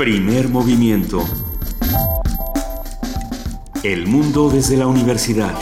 [0.00, 1.22] Primer movimiento.
[3.82, 5.52] El mundo desde la universidad.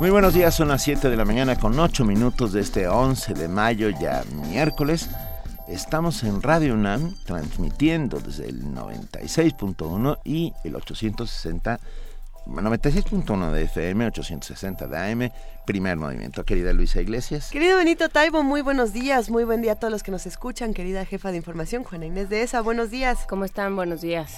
[0.00, 3.34] Muy buenos días, son las 7 de la mañana con 8 minutos de este 11
[3.34, 5.10] de mayo, ya miércoles.
[5.68, 11.80] Estamos en Radio UNAM transmitiendo desde el 96.1 y el 860
[12.50, 15.30] 96.1 de FM, 860 de AM,
[15.64, 16.44] primer movimiento.
[16.44, 17.50] Querida Luisa Iglesias.
[17.50, 20.74] Querido Benito Taibo, muy buenos días, muy buen día a todos los que nos escuchan.
[20.74, 23.26] Querida jefa de información, Juana Inés de ESA, buenos días.
[23.28, 23.76] ¿Cómo están?
[23.76, 24.32] Buenos días.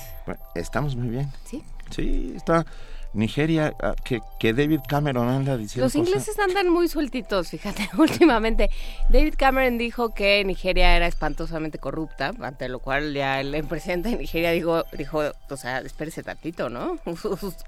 [0.55, 1.31] estamos muy bien.
[1.45, 1.63] ¿Sí?
[1.91, 2.67] Sí, está
[3.15, 5.85] Nigeria, ah, que, que, David Cameron anda diciendo.
[5.87, 8.71] Los ingleses andan muy sueltitos, fíjate, últimamente.
[9.11, 14.17] David Cameron dijo que Nigeria era espantosamente corrupta, ante lo cual ya el presidente de
[14.17, 16.99] Nigeria dijo, dijo o sea, espérese tantito, ¿no?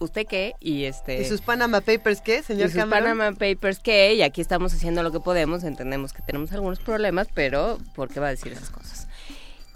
[0.01, 0.55] ¿Usted qué?
[0.61, 1.21] Y este.
[1.21, 4.15] ¿Y sus Panama Papers qué, señor ¿Y sus Panama Papers qué?
[4.15, 8.21] Y aquí estamos haciendo lo que podemos, entendemos que tenemos algunos problemas, pero ¿por qué
[8.21, 9.09] va a decir esas cosas?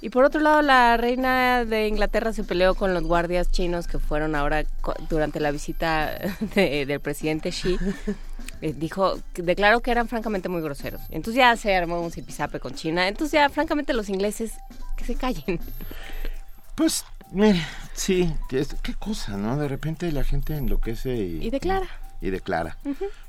[0.00, 3.98] Y por otro lado, la reina de Inglaterra se peleó con los guardias chinos que
[3.98, 4.64] fueron ahora
[5.08, 6.18] durante la visita
[6.54, 7.78] del presidente Xi.
[8.60, 11.00] Eh, dijo, declaró que eran francamente muy groseros.
[11.10, 13.06] Entonces ya se armó un zipizape con China.
[13.06, 14.54] Entonces ya, francamente, los ingleses
[14.96, 15.60] que se callen.
[16.74, 19.56] Pues, mire, sí, qué cosa, ¿no?
[19.58, 21.46] De repente la gente enloquece y...
[21.46, 21.86] Y declara.
[22.20, 22.76] Y, declara.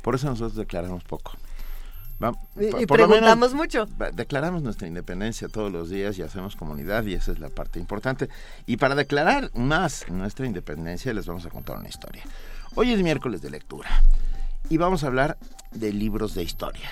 [0.02, 1.34] Por eso nosotros declaramos poco
[2.60, 3.88] y, preguntamos mucho.
[4.14, 8.30] Declaramos nuestra independencia todos los días y hacemos comunidad y esa es la parte importante.
[8.66, 12.24] Y para declarar más nuestra independencia les vamos a contar una historia.
[12.76, 13.90] Hoy es miércoles de lectura
[14.70, 15.38] y vamos a hablar
[15.72, 16.90] de libros de historia.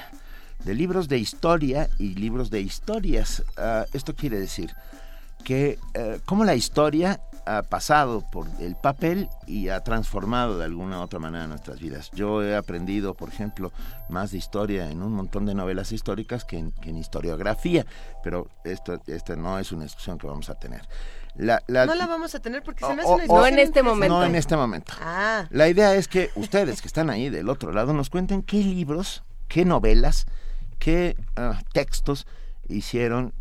[0.64, 3.44] De libros de historia y libros de historias.
[3.58, 4.72] Ah, esto quiere decir
[5.44, 11.00] que uh, cómo la historia ha pasado por el papel y ha transformado de alguna
[11.00, 12.12] u otra manera nuestras vidas.
[12.12, 13.72] Yo he aprendido, por ejemplo,
[14.10, 17.86] más de historia en un montón de novelas históricas que en, historiografía,
[18.24, 19.00] pero esto,
[19.38, 20.82] no es una discusión que vamos a tener.
[21.36, 24.20] no la vamos a tener porque se me hace una No en este momento.
[24.20, 24.94] No en este momento.
[25.02, 25.48] Ah.
[25.50, 29.24] La idea es que ustedes que están ahí del otro lado nos cuenten qué libros,
[29.48, 30.26] qué novelas,
[30.80, 32.28] qué ah, textos
[32.68, 33.34] hicieron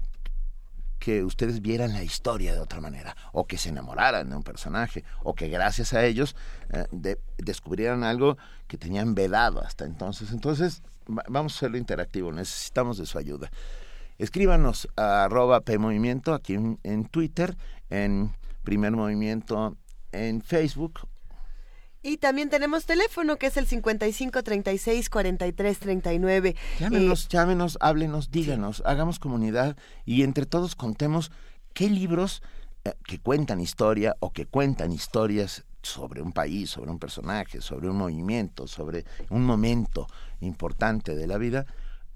[1.07, 5.05] que ustedes vieran la historia de otra manera, o que se enamoraran de un personaje,
[5.23, 6.35] o que gracias a ellos
[6.71, 8.37] eh, descubrieran algo
[8.67, 10.33] que tenían vedado hasta entonces.
[10.33, 13.53] Entonces, vamos a hacerlo interactivo, necesitamos de su ayuda.
[14.19, 17.57] Escríbanos a arroba PMovimiento aquí en, en Twitter,
[17.89, 18.33] en
[18.65, 19.77] Primer Movimiento
[20.11, 21.07] en Facebook
[22.07, 26.57] y también tenemos teléfono que es el 55 36 43 39.
[26.79, 31.33] Llámenos, llámenos, háblenos, díganos, hagamos comunidad y entre todos contemos
[31.75, 32.43] qué libros
[32.85, 37.91] eh, que cuentan historia o que cuentan historias sobre un país, sobre un personaje, sobre
[37.91, 40.07] un movimiento, sobre un momento
[40.41, 41.67] importante de la vida,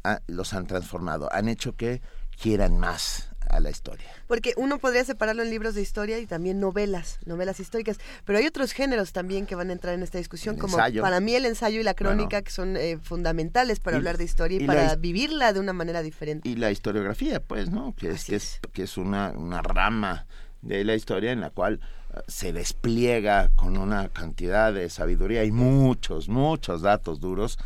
[0.05, 2.01] ah, los han transformado, han hecho que
[2.41, 4.07] quieran más a la historia.
[4.27, 8.47] Porque uno podría separarlo en libros de historia y también novelas, novelas históricas, pero hay
[8.47, 11.81] otros géneros también que van a entrar en esta discusión, como para mí el ensayo
[11.81, 15.61] y la crónica, que son eh, fundamentales para hablar de historia y, para vivirla de
[15.61, 16.49] una manera diferente.
[16.49, 17.95] Y la historiografía, pues, ¿no?
[17.97, 20.27] Que es, que es, que es una, una rama
[20.63, 21.81] de la historia en la cual
[22.15, 27.59] eh, se despliega con una cantidad de sabiduría y muchos, muchos datos duros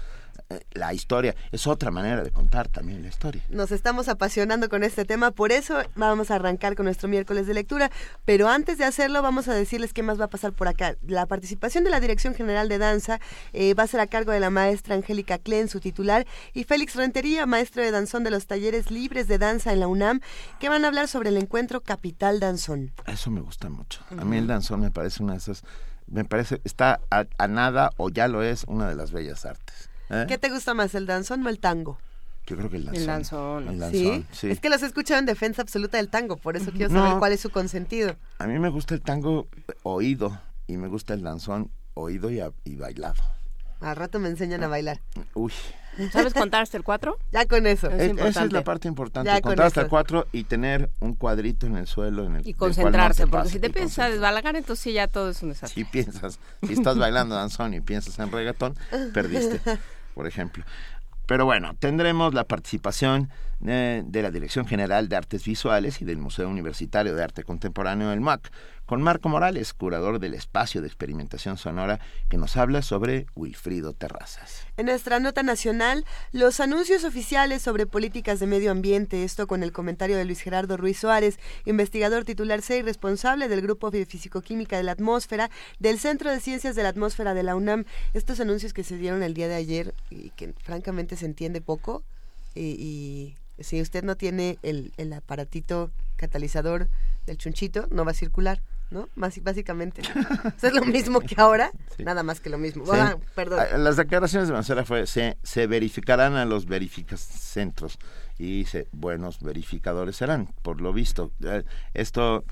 [0.72, 1.34] la historia.
[1.52, 3.42] Es otra manera de contar también la historia.
[3.48, 7.54] Nos estamos apasionando con este tema, por eso vamos a arrancar con nuestro miércoles de
[7.54, 7.90] lectura.
[8.24, 10.96] Pero antes de hacerlo, vamos a decirles qué más va a pasar por acá.
[11.06, 13.20] La participación de la Dirección General de Danza
[13.52, 16.94] eh, va a ser a cargo de la maestra Angélica Klen, su titular, y Félix
[16.94, 20.20] Rentería, maestro de danzón de los talleres libres de danza en la UNAM,
[20.60, 22.92] que van a hablar sobre el encuentro Capital Danzón.
[23.06, 24.00] Eso me gusta mucho.
[24.16, 25.64] A mí el danzón me parece una de esas
[26.06, 29.90] me parece, está a, nada o ya lo es una de las bellas artes.
[30.10, 30.26] ¿Eh?
[30.28, 31.98] ¿Qué te gusta más, el danzón o el tango?
[32.46, 33.68] Yo creo que el danzón.
[33.68, 34.26] El danzón.
[34.32, 34.48] ¿Sí?
[34.48, 37.32] Es que los he escuchado en defensa absoluta del tango, por eso quiero saber cuál
[37.32, 38.16] es su consentido.
[38.38, 39.48] A mí me gusta el tango
[39.82, 43.22] oído y me gusta el danzón oído y, bailado.
[43.80, 45.00] Al rato me enseñan a bailar.
[45.34, 45.52] Uy.
[46.12, 47.18] ¿Sabes contar hasta el cuatro?
[47.32, 47.90] Ya con eso.
[47.90, 51.86] esa es la parte importante, contar hasta el cuatro y tener un cuadrito en el
[51.86, 52.26] suelo.
[52.26, 55.50] En el, y concentrarse, porque si te piensas desbalagar, entonces sí, ya todo es un
[55.50, 55.82] desastre.
[55.82, 58.74] Si piensas, si estás bailando danzón y piensas en reggaetón,
[59.12, 59.60] perdiste.
[60.14, 60.64] por ejemplo.
[61.26, 63.30] Pero bueno, tendremos la participación
[63.64, 68.10] eh, de la Dirección General de Artes Visuales y del Museo Universitario de Arte Contemporáneo
[68.10, 68.50] del MAC,
[68.86, 74.66] con Marco Morales, curador del espacio de experimentación sonora, que nos habla sobre Wilfrido Terrazas.
[74.76, 79.72] En nuestra nota nacional, los anuncios oficiales sobre políticas de medio ambiente, esto con el
[79.72, 84.76] comentario de Luis Gerardo Ruiz Suárez, investigador titular C y responsable del Grupo de Fisicoquímica
[84.76, 87.84] de la Atmósfera del Centro de Ciencias de la Atmósfera de la UNAM.
[88.12, 92.02] Estos anuncios que se dieron el día de ayer y que francamente se entiende poco
[92.54, 96.88] y Si usted no tiene el, el aparatito catalizador
[97.26, 98.60] del chunchito, no va a circular.
[98.90, 99.08] ¿No?
[99.14, 100.02] Más, básicamente.
[100.62, 102.84] es lo mismo que ahora, nada más que lo mismo.
[102.92, 103.60] Ah, perdón.
[103.60, 107.98] Ah, las declaraciones de Mancera fue, se, se verificarán a los verificacentros
[108.38, 111.32] y se, buenos verificadores serán, por lo visto.
[111.42, 111.64] Eh,
[111.94, 112.44] esto...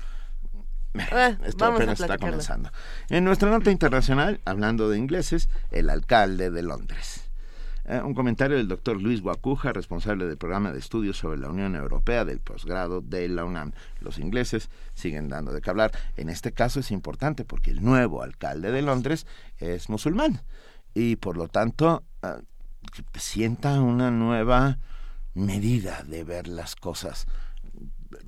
[1.11, 2.69] Ah, esto apenas está comenzando.
[3.09, 7.31] En nuestra nota internacional, hablando de ingleses, el alcalde de Londres.
[7.85, 11.75] Eh, un comentario del doctor Luis Guacuja, responsable del programa de estudios sobre la Unión
[11.75, 13.73] Europea del posgrado de la UNAM.
[13.99, 15.91] Los ingleses siguen dando de qué hablar.
[16.15, 19.27] En este caso es importante porque el nuevo alcalde de Londres
[19.57, 20.41] es musulmán
[20.93, 22.27] y por lo tanto eh,
[23.15, 24.77] sienta una nueva
[25.33, 27.27] medida de ver las cosas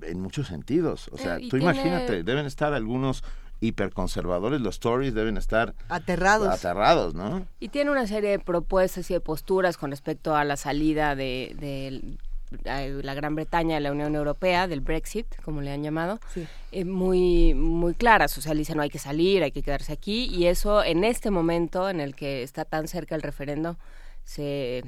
[0.02, 1.10] en muchos sentidos.
[1.13, 3.24] O sea, eh, tú imagínate, deben estar algunos
[3.66, 6.48] hiperconservadores, los Tories deben estar aterrados.
[6.48, 7.46] Aterrados, ¿no?
[7.60, 12.18] Y tiene una serie de propuestas y de posturas con respecto a la salida de,
[12.64, 16.20] la Gran Bretaña de la Unión Europea, del Brexit, como le han llamado,
[16.72, 18.38] eh, muy, muy claras.
[18.38, 20.26] O sea, dice no hay que salir, hay que quedarse aquí.
[20.26, 23.78] Y eso en este momento en el que está tan cerca el referendo,
[24.24, 24.84] se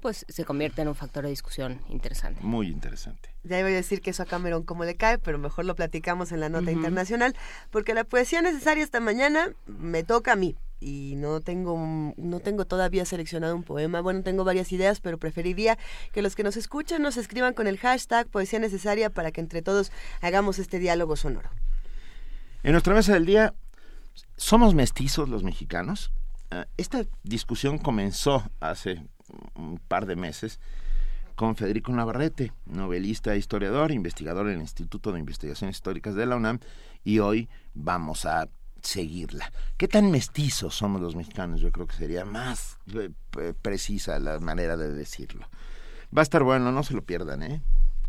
[0.00, 2.40] pues se convierte en un factor de discusión interesante.
[2.42, 3.30] Muy interesante.
[3.44, 6.32] Ya iba a decir que eso a Cameron como le cae, pero mejor lo platicamos
[6.32, 7.34] en la nota internacional,
[7.70, 12.64] porque la poesía necesaria esta mañana me toca a mí y no tengo no tengo
[12.64, 14.00] todavía seleccionado un poema.
[14.00, 15.78] Bueno, tengo varias ideas, pero preferiría
[16.12, 19.62] que los que nos escuchan nos escriban con el hashtag poesía necesaria para que entre
[19.62, 21.50] todos hagamos este diálogo sonoro.
[22.62, 23.54] En nuestra mesa del día,
[24.36, 26.12] ¿somos mestizos los mexicanos?
[26.50, 29.04] Ah, esta discusión comenzó hace
[29.54, 30.60] un par de meses
[31.34, 36.58] con Federico Navarrete, novelista historiador, investigador en el Instituto de Investigaciones Históricas de la UNAM,
[37.02, 38.48] y hoy vamos a
[38.82, 39.50] seguirla.
[39.76, 41.60] ¿Qué tan mestizos somos los mexicanos?
[41.60, 43.10] Yo creo que sería más eh,
[43.62, 45.48] precisa la manera de decirlo.
[46.16, 47.62] Va a estar bueno, no se lo pierdan, ¿eh?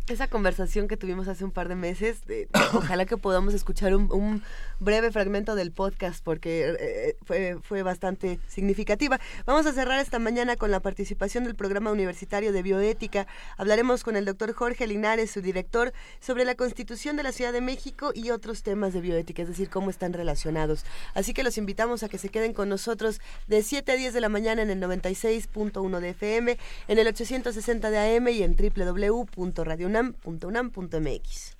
[0.08, 2.18] Esa conversación que tuvimos hace un par de meses,
[2.74, 4.42] ojalá que podamos escuchar un,
[4.80, 9.20] breve fragmento del podcast porque eh, eh, fue, fue bastante significativa.
[9.46, 13.28] Vamos a cerrar esta mañana con la participación del programa universitario de bioética.
[13.56, 17.60] Hablaremos con el doctor Jorge Linares, su director, sobre la constitución de la Ciudad de
[17.60, 20.84] México y otros temas de bioética, es decir, cómo están relacionados.
[21.14, 24.20] Así que los invitamos a que se queden con nosotros de 7 a 10 de
[24.20, 26.58] la mañana en el 96.1 de FM,
[26.88, 29.91] en el 860 de AM y en www.radio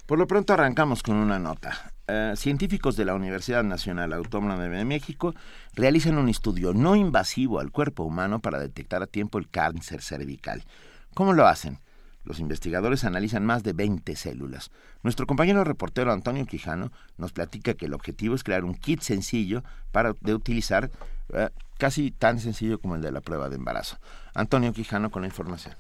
[0.07, 1.93] Por lo pronto arrancamos con una nota.
[2.09, 5.35] Eh, científicos de la Universidad Nacional Autónoma de México
[5.75, 10.65] realizan un estudio no invasivo al cuerpo humano para detectar a tiempo el cáncer cervical.
[11.15, 11.79] ¿Cómo lo hacen?
[12.25, 14.71] Los investigadores analizan más de 20 células.
[15.03, 19.65] Nuestro compañero reportero Antonio Quijano nos platica que el objetivo es crear un kit sencillo
[19.91, 20.91] para de utilizar,
[21.33, 23.99] eh, casi tan sencillo como el de la prueba de embarazo.
[24.35, 25.75] Antonio Quijano con la información.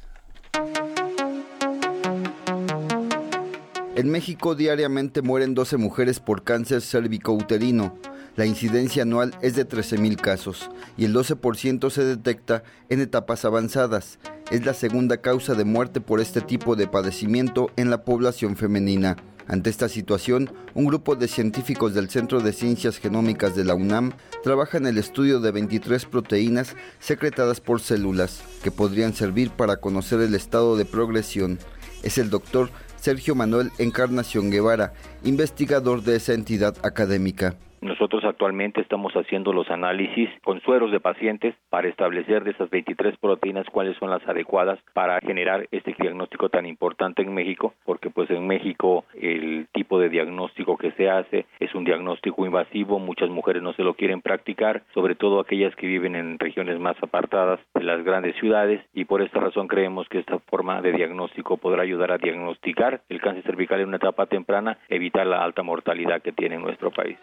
[3.94, 7.94] En México diariamente mueren 12 mujeres por cáncer cérvico-uterino.
[8.36, 14.18] La incidencia anual es de 13.000 casos y el 12% se detecta en etapas avanzadas.
[14.50, 19.18] Es la segunda causa de muerte por este tipo de padecimiento en la población femenina.
[19.46, 24.12] Ante esta situación, un grupo de científicos del Centro de Ciencias Genómicas de la UNAM
[24.42, 30.22] trabaja en el estudio de 23 proteínas secretadas por células que podrían servir para conocer
[30.22, 31.58] el estado de progresión.
[32.02, 32.70] Es el doctor
[33.02, 34.92] Sergio Manuel Encarnación Guevara,
[35.24, 37.56] investigador de esa entidad académica.
[37.82, 43.17] Nosotros actualmente estamos haciendo los análisis con sueros de pacientes para establecer de esas 23
[43.17, 48.31] proteínas cuáles son las adecuadas para generar este diagnóstico tan importante en México, porque pues
[48.31, 53.65] en México el tipo de diagnóstico que se hace es un diagnóstico invasivo, muchas mujeres
[53.65, 57.82] no se lo quieren practicar, sobre todo aquellas que viven en regiones más apartadas de
[57.82, 62.12] las grandes ciudades y por esta razón creemos que esta forma de diagnóstico podrá ayudar
[62.12, 66.55] a diagnosticar el cáncer cervical en una etapa temprana, evitar la alta mortalidad que tiene
[66.55, 67.19] en nuestro país.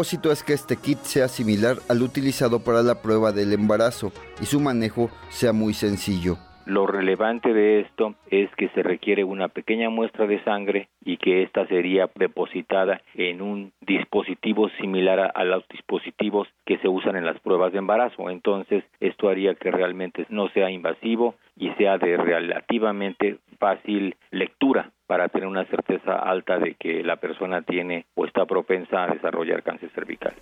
[0.00, 4.60] Es que este kit sea similar al utilizado para la prueba del embarazo y su
[4.60, 6.38] manejo sea muy sencillo.
[6.66, 11.42] Lo relevante de esto es que se requiere una pequeña muestra de sangre y que
[11.42, 17.40] ésta sería depositada en un dispositivo similar a, los dispositivos que se usan en las
[17.40, 18.30] pruebas de embarazo.
[18.30, 25.28] Entonces, esto haría que realmente no sea invasivo y sea de relativamente fácil lectura para
[25.28, 29.90] tener una certeza alta de que la persona tiene o está propensa a desarrollar cáncer
[29.94, 30.34] cervical.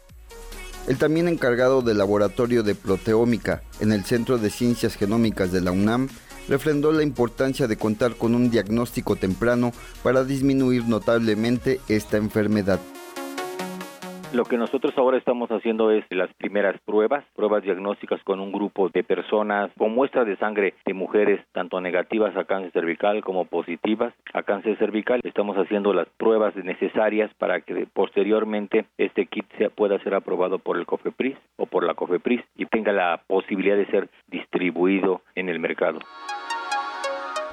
[0.88, 5.73] El también encargado del laboratorio de proteómica en el Centro de Ciencias Genómicas de la
[5.73, 6.08] UNAM
[6.49, 12.78] refrendó la importancia de contar con un diagnóstico temprano para disminuir notablemente esta enfermedad.
[14.36, 18.90] Lo que nosotros ahora estamos haciendo es las primeras pruebas, pruebas diagnósticas con un grupo
[18.90, 24.12] de personas con muestra de sangre de mujeres tanto negativas a cáncer cervical como positivas
[24.34, 25.20] a cáncer cervical.
[25.24, 30.76] Estamos haciendo las pruebas necesarias para que posteriormente este kit sea, pueda ser aprobado por
[30.76, 35.60] el COFEPRIS o por la COFEPRIS y tenga la posibilidad de ser distribuido en el
[35.60, 36.00] mercado.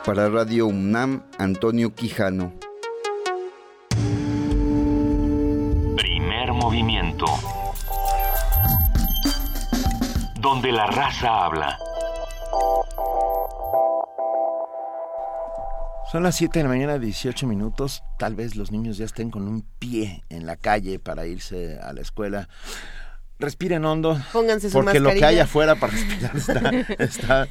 [0.05, 2.51] Para Radio UNAM, Antonio Quijano.
[6.73, 7.25] Movimiento.
[10.39, 11.77] Donde la raza habla.
[16.11, 18.03] Son las 7 de la mañana, 18 minutos.
[18.17, 21.93] Tal vez los niños ya estén con un pie en la calle para irse a
[21.93, 22.49] la escuela
[23.39, 24.17] respiren hondo.
[24.31, 27.47] Pónganse su Porque lo que hay afuera para respirar está,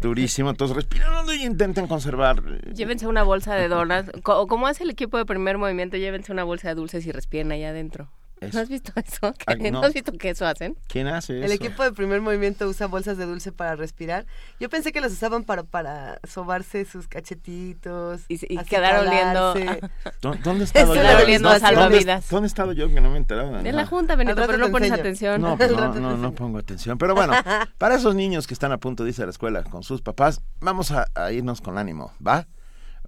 [0.00, 0.50] durísimo.
[0.50, 2.42] Entonces respiren hondo y intenten conservar.
[2.46, 4.10] Eh, llévense una bolsa de donas.
[4.24, 7.52] O como hace el equipo de primer movimiento, llévense una bolsa de dulces y respiren
[7.52, 8.10] ahí adentro.
[8.40, 9.34] ¿No has visto eso?
[9.72, 9.82] no.
[9.82, 10.76] has visto que eso hacen?
[10.88, 11.46] ¿Quién hace eso?
[11.46, 14.26] El equipo de primer movimiento usa bolsas de dulce para respirar.
[14.60, 18.22] Yo pensé que los usaban para, para sobarse sus cachetitos.
[18.28, 19.54] Y, quedar oliendo.
[20.42, 21.02] ¿Dónde he estado yo?
[21.24, 22.28] oliendo a salvavidas.
[22.28, 23.58] ¿Dónde he estado yo que no me he enterado?
[23.58, 25.40] En la junta, Benito, pero no pones atención.
[25.40, 26.98] No, pues no, no, no, pongo atención.
[26.98, 27.32] Pero bueno,
[27.78, 30.42] para esos niños que están a punto de irse a la escuela con sus papás,
[30.60, 32.46] vamos a, irnos con ánimo, ¿va?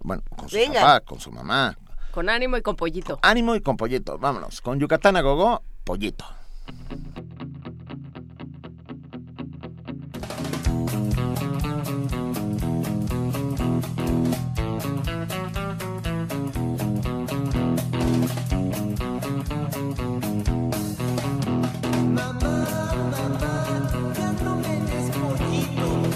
[0.01, 1.77] Bueno, con su papá, con su mamá,
[2.11, 3.19] con ánimo y con pollito.
[3.21, 4.17] Ánimo y con pollito.
[4.17, 4.61] Vámonos.
[4.61, 6.25] Con Yucatán a gogo, pollito.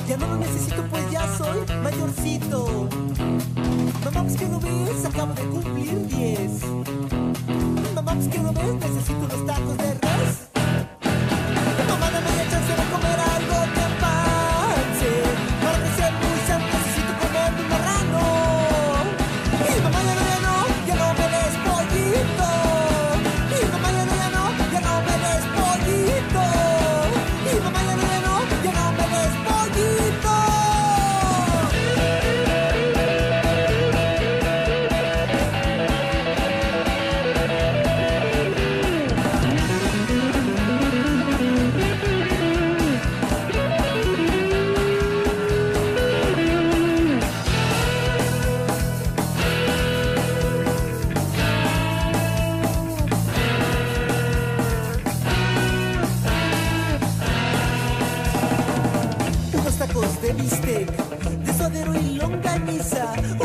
[0.08, 2.93] Ya no lo necesito, pues ya soy mayorcito.
[4.06, 6.64] Mamá, pues que no ves, acabo de cumplir 10.
[7.96, 10.53] Mamá, pues que no ves, necesito unos tacos de res.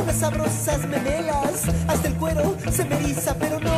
[0.09, 3.78] Unas sabrosas memelas, hasta el cuero se me eriza, pero no,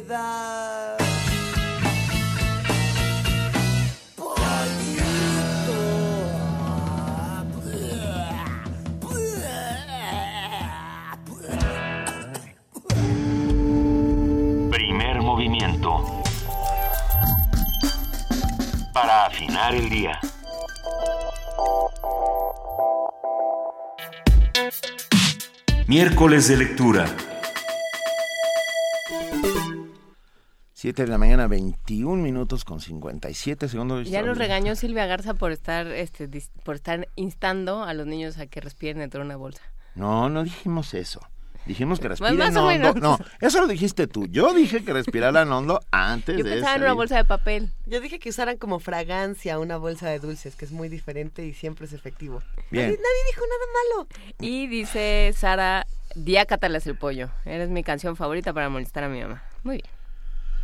[0.00, 0.98] das.
[14.70, 16.22] Primer movimiento.
[18.92, 20.18] Para afinar el día.
[25.86, 27.06] Miércoles de lectura.
[30.84, 34.06] 7 de la mañana, 21 minutos con 57 segundos.
[34.10, 36.28] Ya nos regañó Silvia Garza por estar, este,
[36.62, 39.62] por estar instando a los niños a que respiren dentro de una bolsa.
[39.94, 41.26] No, no dijimos eso.
[41.64, 42.92] Dijimos que más o hondo.
[43.00, 44.26] No, eso lo dijiste tú.
[44.26, 47.70] Yo dije que respiraran hondo antes Yo de pensaba en una bolsa de papel.
[47.86, 51.54] Yo dije que usaran como fragancia una bolsa de dulces, que es muy diferente y
[51.54, 52.42] siempre es efectivo.
[52.70, 52.88] Bien.
[52.88, 54.08] Nadie, nadie dijo nada malo.
[54.38, 57.30] Y dice Sara, Diácatalas el pollo.
[57.44, 59.42] Eres mi canción favorita para molestar a mi mamá.
[59.64, 59.93] Muy bien.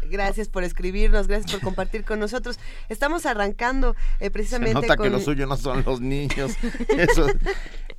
[0.02, 2.58] Gracias por escribirnos, gracias por compartir con nosotros.
[2.88, 5.04] Estamos arrancando eh, Se precisamente nota con...
[5.04, 6.52] que lo suyo no son los niños.
[6.96, 7.26] Eso,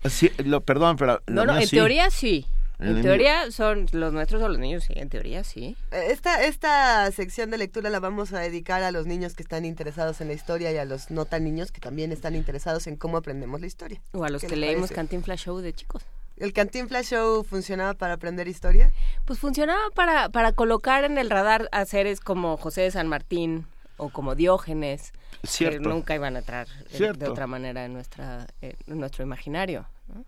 [0.10, 1.22] sí, lo, perdón, pero...
[1.28, 1.76] lo No, no, en sí.
[1.76, 2.46] teoría sí.
[2.80, 5.78] En teoría son los nuestros o los niños, sí, en teoría sí.
[5.92, 10.20] Esta, esta sección de lectura la vamos a dedicar a los niños que están interesados
[10.20, 13.18] en la historia y a los no tan niños que también están interesados en cómo
[13.18, 14.02] aprendemos la historia.
[14.14, 14.96] O a los ¿Qué que le leímos parece?
[14.96, 16.02] Cantinflas Show de chicos.
[16.42, 18.92] ¿El Cantinflas Show funcionaba para aprender historia?
[19.26, 23.68] Pues funcionaba para, para colocar en el radar a seres como José de San Martín
[23.98, 25.84] o como Diógenes, Cierto.
[25.84, 27.26] que nunca iban a entrar eh, Cierto.
[27.26, 29.86] de otra manera en, nuestra, eh, en nuestro imaginario.
[30.08, 30.26] ¿no?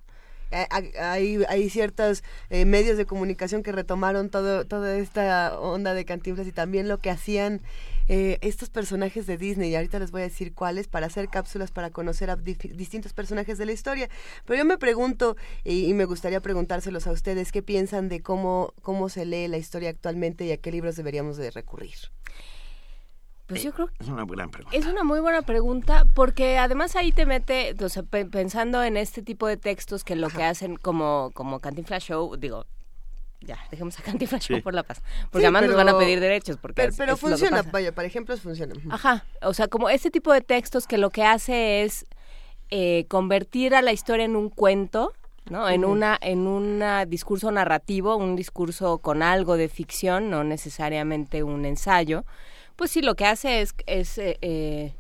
[0.52, 0.68] Eh,
[1.00, 6.46] Hay, hay ciertos eh, medios de comunicación que retomaron todo, toda esta onda de Cantinflas
[6.46, 7.60] y también lo que hacían
[8.08, 9.72] eh, estos personajes de Disney.
[9.72, 13.58] Y ahorita les voy a decir cuáles para hacer cápsulas para conocer a distintos personajes
[13.58, 14.10] de la historia.
[14.46, 18.74] Pero yo me pregunto, y, y me gustaría preguntárselos a ustedes, ¿qué piensan de cómo,
[18.82, 21.96] cómo se lee la historia actualmente y a qué libros deberíamos de recurrir?
[23.46, 24.76] Pues yo creo que Es una gran pregunta.
[24.78, 28.96] es una muy buena pregunta porque además ahí te mete, o sea, pe- pensando en
[28.96, 32.66] este tipo de textos que lo que hacen como, como Cantinflas Show, digo,
[33.46, 34.62] ya, dejemos a Cantinflas Sí.
[34.62, 35.02] por la paz.
[35.32, 36.58] Porque Sí, además nos van a pedir derechos.
[36.58, 38.74] Porque Pero, es funciona, vaya, para ejemplos funciona.
[38.90, 42.06] Ajá, o sea, como este tipo de textos que lo que hace es
[42.70, 45.14] eh, convertir a la historia en un cuento,
[45.50, 45.70] ¿no?
[45.70, 51.66] En una en un discurso narrativo, un discurso con algo de ficción, no necesariamente un
[51.66, 52.24] ensayo.
[52.76, 54.94] Pues sí, lo que hace es, es eh, eh,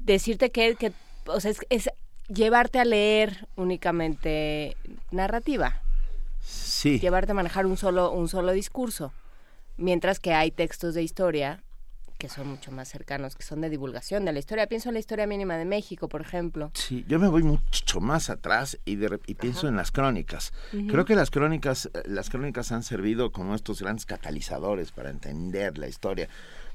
[0.00, 0.92] decirte que, que
[1.26, 1.88] o sea, es, es
[2.28, 4.76] llevarte a leer únicamente
[5.10, 5.81] narrativa,
[6.42, 6.98] Sí.
[6.98, 9.12] llevarte a manejar un solo un solo discurso,
[9.76, 11.62] mientras que hay textos de historia
[12.22, 14.68] que son mucho más cercanos, que son de divulgación de la historia.
[14.68, 16.70] Pienso en la historia mínima de México, por ejemplo.
[16.74, 20.52] Sí, yo me voy mucho más atrás y, de y pienso en las crónicas.
[20.70, 25.88] Creo que las crónicas, las crónicas han servido como estos grandes catalizadores para entender la
[25.88, 26.28] historia.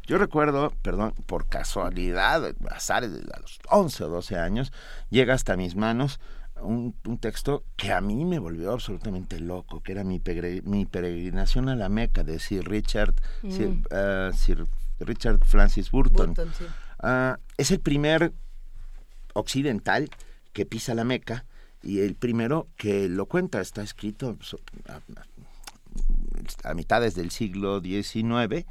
[0.06, 4.74] Yo recuerdo, perdón, por casualidad, azares a los 11 o 12 años,
[5.10, 6.20] llega hasta mis manos
[6.62, 11.76] un, un texto que a mí me volvió absolutamente loco, que era mi, peregrinación a
[11.76, 13.16] la Meca de Sir Richard,
[13.50, 14.66] Sir, ah, Sir
[15.00, 16.34] Richard Francis Burton.
[16.34, 16.66] Burton, sí.
[17.00, 18.34] Ah, es el primer
[19.34, 20.10] occidental
[20.54, 21.46] que pisa la Meca
[21.84, 23.62] y el primero que lo cuenta.
[23.62, 24.36] Está escrito
[24.88, 25.00] a,
[26.64, 28.66] a mitades del siglo XIX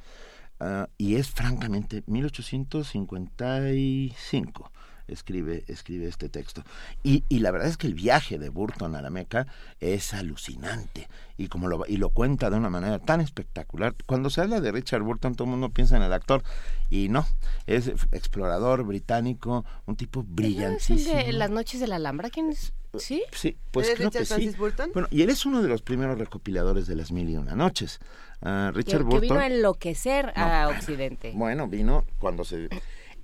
[0.60, 4.72] ah, y es francamente 1855
[5.08, 6.62] escribe, escribe este texto.
[7.02, 9.46] Y, y la verdad es que el viaje de Burton a la Meca
[9.80, 11.08] es alucinante.
[11.38, 13.94] Y como lo, y lo cuenta de una manera tan espectacular.
[14.06, 16.42] Cuando se habla de Richard Burton, todo el mundo piensa en el actor.
[16.88, 17.26] Y no,
[17.66, 21.16] es explorador británico, un tipo ¿Es el brillantísimo.
[21.16, 22.30] de Las noches de la Alhambra?
[22.30, 22.72] ¿Quién es?
[22.98, 23.22] ¿Sí?
[23.32, 24.56] Sí, pues ¿Es creo Richard que sí.
[24.56, 24.90] Burton?
[24.94, 28.00] Bueno, y él es uno de los primeros recopiladores de las mil y una noches.
[28.40, 29.20] Ah, Richard que Burton.
[29.20, 31.32] vino a enloquecer a Occidente.
[31.34, 32.70] Bueno, vino cuando se...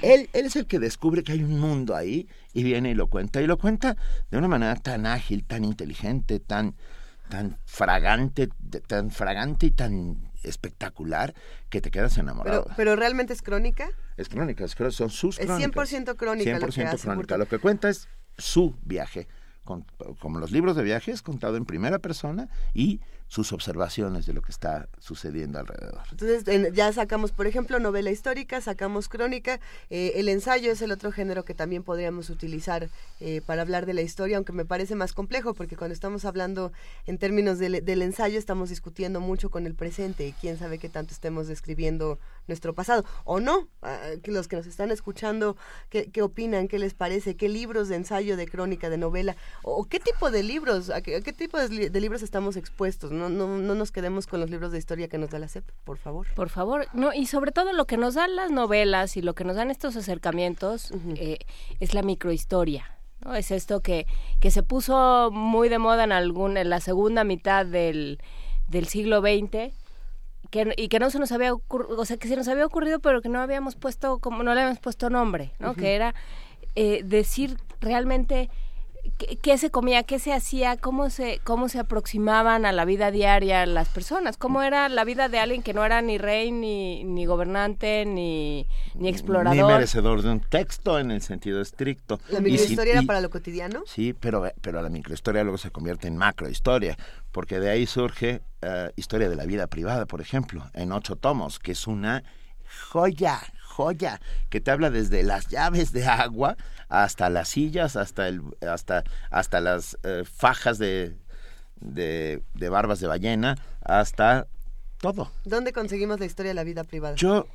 [0.03, 3.07] Él, él es el que descubre que hay un mundo ahí y viene y lo
[3.07, 3.41] cuenta.
[3.41, 3.97] Y lo cuenta
[4.31, 6.75] de una manera tan ágil, tan inteligente, tan,
[7.29, 8.49] tan fragante,
[8.87, 11.35] tan fragante y tan espectacular
[11.71, 12.65] que te quedas enamorado.
[12.65, 13.89] Pero, pero realmente es crónica.
[14.17, 15.73] Es crónica, es cro- son sus Es crónicas.
[15.93, 17.37] 100% crónica lo que 100% hace crónica.
[17.39, 19.29] Lo que cuenta es su viaje.
[19.65, 19.87] con-
[20.19, 23.01] como los libros de viajes, contado en primera persona y
[23.33, 26.03] sus observaciones de lo que está sucediendo alrededor.
[26.11, 29.59] Entonces en- ya sacamos, por ejemplo, novela histórica, sacamos crónica.
[29.89, 32.91] eh, el ensayo es el otro género que también podríamos utilizar
[33.21, 36.73] eh, para hablar de la historia, aunque me parece más complejo, porque cuando estamos hablando
[37.07, 41.15] en términos del, ensayo estamos discutiendo mucho con el presente y quién sabe qué tanto
[41.15, 42.19] estemos describiendo
[42.49, 43.07] nuestro pasado.
[43.25, 43.67] O no,
[44.27, 45.57] los que nos están escuchando,
[45.89, 46.69] ¿qué, opinan?
[46.69, 47.35] ¿Qué les parece?
[47.37, 49.37] ¿Qué libros de ensayo, de crónica, de novela?
[49.63, 50.91] ¿O qué tipo de libros?
[50.91, 53.11] ¿A qué, tipo de, de libros estamos expuestos?
[53.13, 55.71] No, no, no nos quedemos con los libros de historia que nos da la SEP,
[55.85, 56.27] por favor.
[56.35, 59.45] Por favor, no y sobre todo lo que nos dan las novelas y lo que
[59.45, 61.39] nos dan estos acercamientos eh,
[61.81, 62.99] es la microhistoria.
[63.21, 63.35] ¿no?
[63.35, 64.07] Es esto que,
[64.41, 68.19] que se puso muy de moda en algún en la segunda mitad del,
[68.69, 69.73] del siglo XX
[70.51, 73.01] que, y que no se nos había ocurrido, o sea, que se nos había ocurrido,
[73.01, 75.75] pero que no habíamos puesto, como no le habíamos puesto nombre, ¿no?
[75.75, 76.15] Que era
[76.75, 78.51] eh, decir realmente
[79.19, 83.11] qué, qué se comía, qué se hacía, cómo se, cómo se aproximaban a la vida
[83.11, 87.05] diaria las personas, cómo era la vida de alguien que no era ni rey, ni,
[87.05, 89.67] ni gobernante, ni, ni Ni explorador.
[89.73, 92.21] merecedor de un texto en el sentido estricto.
[92.29, 93.83] La Y microhistoria si- era para lo cotidiano.
[93.87, 96.97] Sí, pero, pero la microhistoria luego se convierte en macrohistoria,
[97.33, 101.59] porque de ahí surge eh, Historia de la Vida Privada, por ejemplo, en ocho tomos,
[101.59, 102.23] que es una
[102.91, 106.57] joya, joya, que te habla desde las llaves de agua
[106.93, 111.17] hasta las sillas, hasta, el, hasta, hasta las eh, fajas de,
[111.81, 114.47] de, de barbas de ballena, hasta
[115.01, 115.31] todo.
[115.45, 117.17] ¿Dónde conseguimos la historia de la vida privada?
[117.17, 117.47] Yo...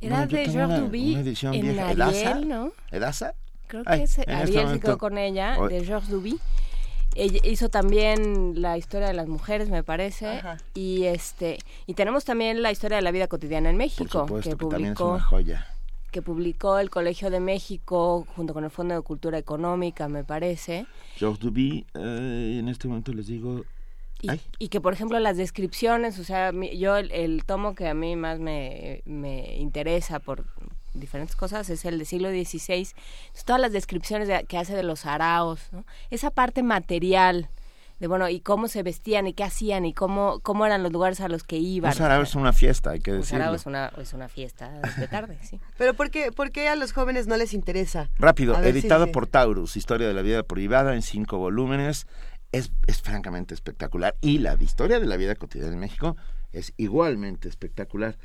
[0.00, 1.88] Era bueno, yo de una- Duby una edición en vieja.
[1.88, 2.34] Ariel, ¿Edasa?
[2.40, 2.72] ¿no?
[2.92, 3.34] ¿Edasa?
[3.66, 6.08] Creo que Ay, es en este Ariel se momento- quedó con ella, Hoy- de Georges
[6.10, 6.38] Duby.
[7.16, 10.56] Ella hizo también la historia de las mujeres, me parece, Ajá.
[10.74, 14.50] y este y tenemos también la historia de la vida cotidiana en Por México, supuesto,
[14.50, 15.66] que que también es publicó una joya.
[16.10, 20.86] Que publicó el Colegio de México junto con el Fondo de Cultura Económica, me parece.
[21.16, 23.64] Georges Duby, eh, en este momento les digo...
[24.20, 27.86] Y, y que, por ejemplo, las descripciones, o sea, mi- yo el, el tomo que
[27.86, 30.44] a mí más me, me interesa por
[30.92, 32.88] diferentes cosas es el del siglo XVI.
[33.44, 35.84] Todas las descripciones de- que hace de los araos, ¿no?
[36.10, 37.48] esa parte material
[37.98, 41.20] de, bueno, y cómo se vestían y qué hacían y cómo, cómo eran los lugares
[41.20, 41.90] a los que iban.
[41.90, 43.56] Un sarao es una fiesta, hay que Un sarao decirlo.
[43.56, 45.60] es una, es una fiesta de tarde, sí.
[45.78, 48.10] Pero ¿por qué, por qué a los jóvenes no les interesa?
[48.18, 49.12] Rápido, ver, editado sí.
[49.12, 52.06] por Taurus, Historia de la vida privada en cinco volúmenes.
[52.50, 54.16] Es, es francamente espectacular.
[54.22, 56.16] Y la historia de la vida cotidiana en México
[56.52, 58.16] es igualmente espectacular.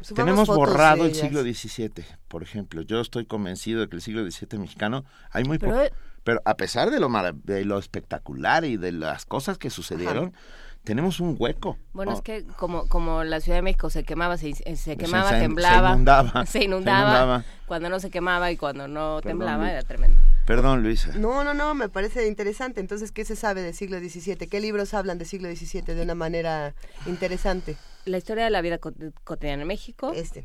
[0.00, 2.82] Subamos Tenemos borrado el siglo XVII, por ejemplo.
[2.82, 5.78] Yo estoy convencido de que el siglo XVII mexicano hay muy poco.
[6.26, 10.34] Pero a pesar de lo, mara- de lo espectacular y de las cosas que sucedieron,
[10.82, 11.78] tenemos un hueco.
[11.92, 12.16] Bueno, ¿no?
[12.18, 15.40] es que como, como la Ciudad de México se quemaba, se, se quemaba, se- se
[15.42, 15.90] temblaba.
[15.92, 17.00] inundaba, Se se inundaba.
[17.10, 17.44] inundaba.
[17.66, 19.70] Cuando no se quemaba y cuando no Perdón, temblaba Luis.
[19.72, 20.16] era tremendo.
[20.46, 21.12] Perdón, Luisa.
[21.16, 22.80] No, no, no, me parece interesante.
[22.80, 24.36] Entonces, ¿qué se sabe del siglo XVII?
[24.48, 26.74] ¿Qué libros hablan del siglo XVII de una manera
[27.06, 27.76] interesante?
[28.04, 30.12] La historia de la vida cot- cotidiana en México.
[30.14, 30.44] Este.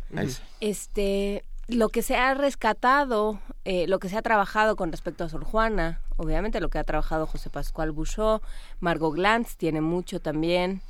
[0.59, 5.29] Este, lo que se ha rescatado, eh, lo que se ha trabajado con respecto a
[5.29, 8.43] Sor Juana, obviamente lo que ha trabajado José Pascual Bouchot,
[8.79, 10.81] Margot Glantz tiene mucho también.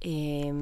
[0.00, 0.52] eh,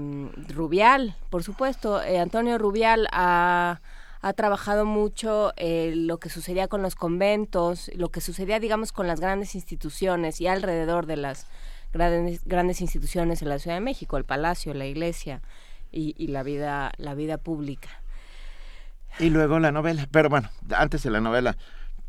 [0.49, 3.81] Rubial, por supuesto, eh, Antonio Rubial ha,
[4.23, 9.07] ha trabajado mucho eh, lo que sucedía con los conventos, lo que sucedía, digamos, con
[9.07, 11.47] las grandes instituciones y alrededor de las
[11.93, 15.43] grandes, grandes instituciones en la Ciudad de México, el palacio, la iglesia
[15.93, 18.04] y, y la vida, la vida pública.
[19.19, 20.07] Y luego la novela.
[20.11, 21.57] Pero bueno, antes de la novela,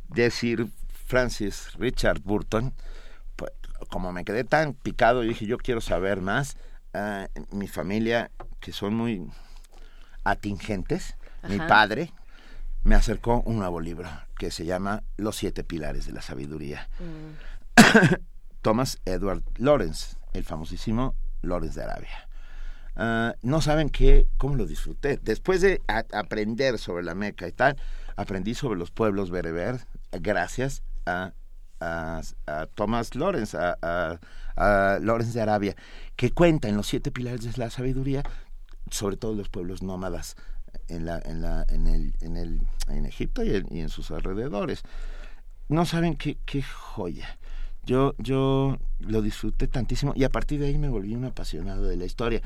[0.10, 0.68] decir
[1.06, 2.74] Francis Richard Burton,
[3.36, 3.52] pues,
[3.90, 6.58] como me quedé tan picado, yo dije, yo quiero saber más.
[6.94, 9.28] Ah, mi familia, que son muy
[10.24, 11.16] atingentes,
[11.48, 12.12] mi padre
[12.86, 16.88] me acercó un nuevo libro que se llama Los siete pilares de la sabiduría.
[18.62, 22.30] Thomas Edward Lawrence, el famosísimo Lawrence de Arabia.
[22.96, 25.18] Ah, no saben qué, cómo lo disfruté.
[25.22, 27.76] Después de aprender sobre la Meca y tal,
[28.16, 29.80] aprendí sobre los pueblos bereber
[30.12, 31.34] gracias a,
[31.82, 32.22] a,
[32.76, 34.20] Thomas Lawrence, a, a-
[34.56, 35.76] a Lawrence de Arabia,
[36.16, 38.24] que cuenta en los siete pilares de la sabiduría
[38.90, 40.36] sobre todo los pueblos nómadas
[40.88, 44.12] en la en la en el en el en Egipto y en, y en sus
[44.12, 44.84] alrededores.
[45.68, 47.38] No saben qué, qué joya.
[47.84, 51.98] Yo yo lo disfruté tantísimo y a partir de ahí me volví un apasionado de
[51.98, 52.42] la historia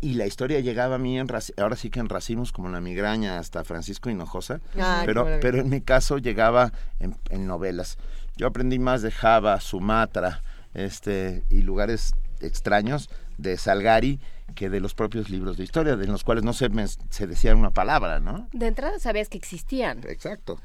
[0.00, 3.38] y la historia llegaba a mí en ahora sí que en racimos como la migraña
[3.38, 7.98] hasta Francisco Hinojosa Ah, pero pero en mi caso llegaba en, en novelas.
[8.36, 10.42] Yo aprendí más de Java Sumatra
[10.74, 14.20] este y lugares extraños de Salgari
[14.54, 17.54] que de los propios libros de historia de los cuales no se men- se decía
[17.54, 20.58] una palabra no De entrada sabías que existían, exacto.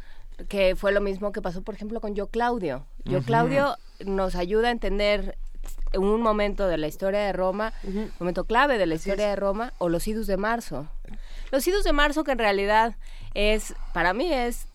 [0.50, 2.86] Que fue lo mismo que pasó, por ejemplo, con Yo Claudio.
[3.06, 5.38] Yo Claudio nos ayuda a entender
[5.98, 9.74] un momento de la historia de Roma, un momento clave de la historia de Roma,
[9.78, 10.88] o los idus de marzo.
[11.52, 12.96] Los idus de marzo que en realidad
[13.34, 14.68] es, para mí es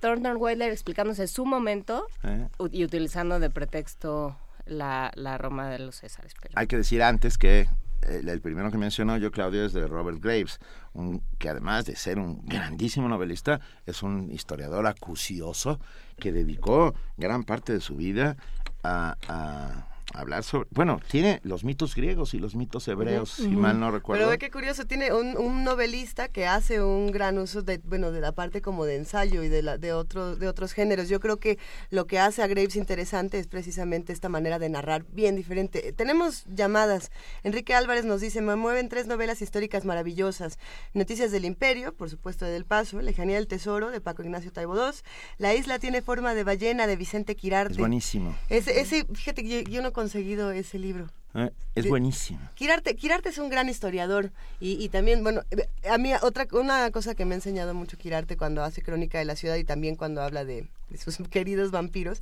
[0.00, 2.48] Thornton Wilder explicándose su momento ¿eh?
[2.70, 4.36] y utilizando de pretexto
[4.66, 6.34] la, la Roma de los Césares.
[6.40, 6.54] Pero...
[6.56, 7.68] Hay que decir antes que
[8.02, 10.60] el, el primero que mencionó yo, Claudio, es de Robert Graves,
[10.92, 15.80] un, que además de ser un grandísimo novelista, es un historiador acucioso
[16.18, 18.36] que dedicó gran parte de su vida
[18.82, 20.68] a, a hablar sobre...
[20.70, 24.20] Bueno, tiene los mitos griegos y los mitos hebreos, si mal no recuerdo.
[24.20, 28.12] Pero ve qué curioso, tiene un, un novelista que hace un gran uso de, bueno,
[28.12, 31.08] de la parte como de ensayo y de, la, de, otro, de otros géneros.
[31.08, 31.58] Yo creo que
[31.90, 35.92] lo que hace a Graves interesante es precisamente esta manera de narrar bien diferente.
[35.92, 37.10] Tenemos llamadas.
[37.42, 40.58] Enrique Álvarez nos dice, me mueven tres novelas históricas maravillosas.
[40.94, 44.76] Noticias del Imperio, por supuesto de Del Paso, Lejanía del Tesoro, de Paco Ignacio Taibo
[44.76, 44.92] II.
[45.38, 47.74] La isla tiene forma de ballena, de Vicente Quirarte.
[47.74, 48.36] Es buenísimo.
[48.48, 51.08] Ese, ese, fíjate que yo, yo no conseguido ese libro.
[51.34, 51.50] ¿eh?
[51.74, 52.38] Es buenísimo.
[52.54, 54.30] Quirarte, Quirarte es un gran historiador
[54.60, 57.96] y, y también, bueno, eh, a mí otra una cosa que me ha enseñado mucho
[57.96, 61.70] Quirarte cuando hace Crónica de la Ciudad y también cuando habla de, de sus queridos
[61.70, 62.20] vampiros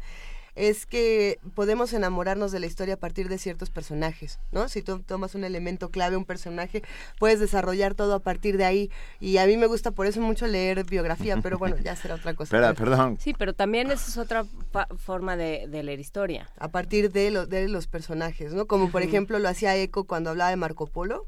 [0.57, 4.69] es que podemos enamorarnos de la historia a partir de ciertos personajes, ¿no?
[4.69, 6.83] Si tú tomas un elemento clave, un personaje,
[7.19, 8.91] puedes desarrollar todo a partir de ahí.
[9.21, 12.35] Y a mí me gusta por eso mucho leer biografía, pero bueno, ya será otra
[12.35, 12.57] cosa.
[12.57, 13.19] Espera, perdón.
[13.21, 14.45] Sí, pero también esa es otra
[14.99, 16.49] forma de, de leer historia.
[16.59, 18.67] a partir de, lo- de los personajes, ¿no?
[18.67, 21.27] Como por ejemplo lo hacía Eco cuando hablaba de Marco Polo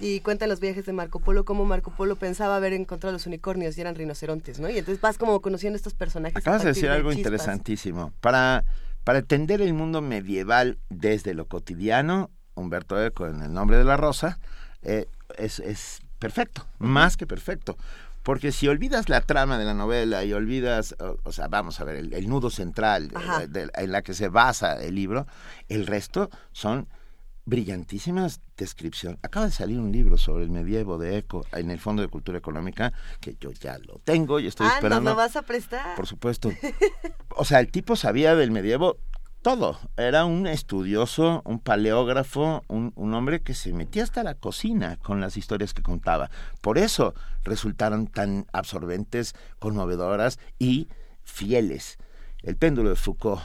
[0.00, 3.26] y cuenta en los viajes de Marco Polo cómo Marco Polo pensaba haber encontrado los
[3.26, 4.68] unicornios y eran rinocerontes, ¿no?
[4.70, 6.36] Y entonces vas como conociendo estos personajes.
[6.36, 8.12] Acabas de decir algo interesantísimo.
[8.20, 8.64] Para,
[9.04, 13.96] Para entender el mundo medieval desde lo cotidiano, Humberto Eco en El nombre de la
[13.96, 14.38] rosa
[14.82, 15.06] eh,
[15.36, 17.76] es, es perfecto, más que perfecto.
[18.22, 21.84] Porque si olvidas la trama de la novela y olvidas, o, o sea, vamos a
[21.84, 23.10] ver, el, el nudo central
[23.42, 25.26] eh, de- en la que se basa el libro,
[25.68, 26.88] el resto son
[27.48, 29.18] brillantísimas descripciones.
[29.22, 32.36] Acaba de salir un libro sobre el medievo de Eco en el Fondo de Cultura
[32.36, 35.10] Económica, que yo ya lo tengo y estoy ah, ¿nos esperando.
[35.10, 35.96] lo vas a prestar?
[35.96, 36.50] Por supuesto.
[37.40, 38.96] O sea, el tipo sabía del medievo
[39.42, 39.78] todo.
[39.96, 45.20] Era un estudioso, un paleógrafo, un, un hombre que se metía hasta la cocina con
[45.20, 46.32] las historias que contaba.
[46.60, 50.88] Por eso resultaron tan absorbentes, conmovedoras y
[51.22, 51.98] fieles.
[52.42, 53.40] El péndulo de Foucault,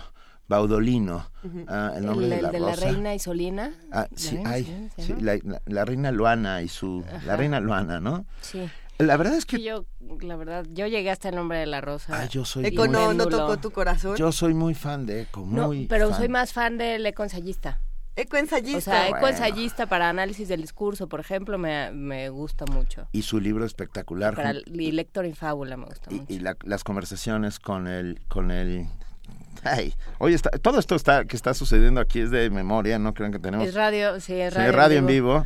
[0.47, 1.29] Baudolino,
[1.67, 2.85] ah, el nombre el, de la de la rosa.
[2.85, 3.73] reina Isolina.
[3.91, 4.37] Ah, ¿La sí,
[5.19, 7.03] la, la- la reina Luana y su...
[7.25, 8.25] La reina Luana, ¿no?
[8.41, 8.69] Sí.
[8.99, 9.85] La verdad es Que yo,
[10.21, 12.13] la verdad, yo llegué hasta el nombre de la rosa.
[12.21, 14.15] ah, yo soy Eco muy, no, tocó tu corazón.
[14.17, 16.17] yo soy muy fan de Eco, no, muy pero fan.
[16.19, 17.79] soy más fan del ensayista.
[18.15, 18.77] Eco ensayista.
[18.77, 19.27] O sea, Bueno.
[19.29, 23.07] ensayista para análisis del discurso, por ejemplo, me, me gusta mucho.
[23.11, 26.31] y su libro espectacular Para jun- y lector en fábula me gusta y, mucho.
[26.33, 28.85] y la- las conversaciones con el con el
[29.63, 33.31] ay oye está, todo esto está que está sucediendo aquí es de memoria no crean
[33.31, 35.45] que tenemos es radio, sí, es Sí, radio, en vivo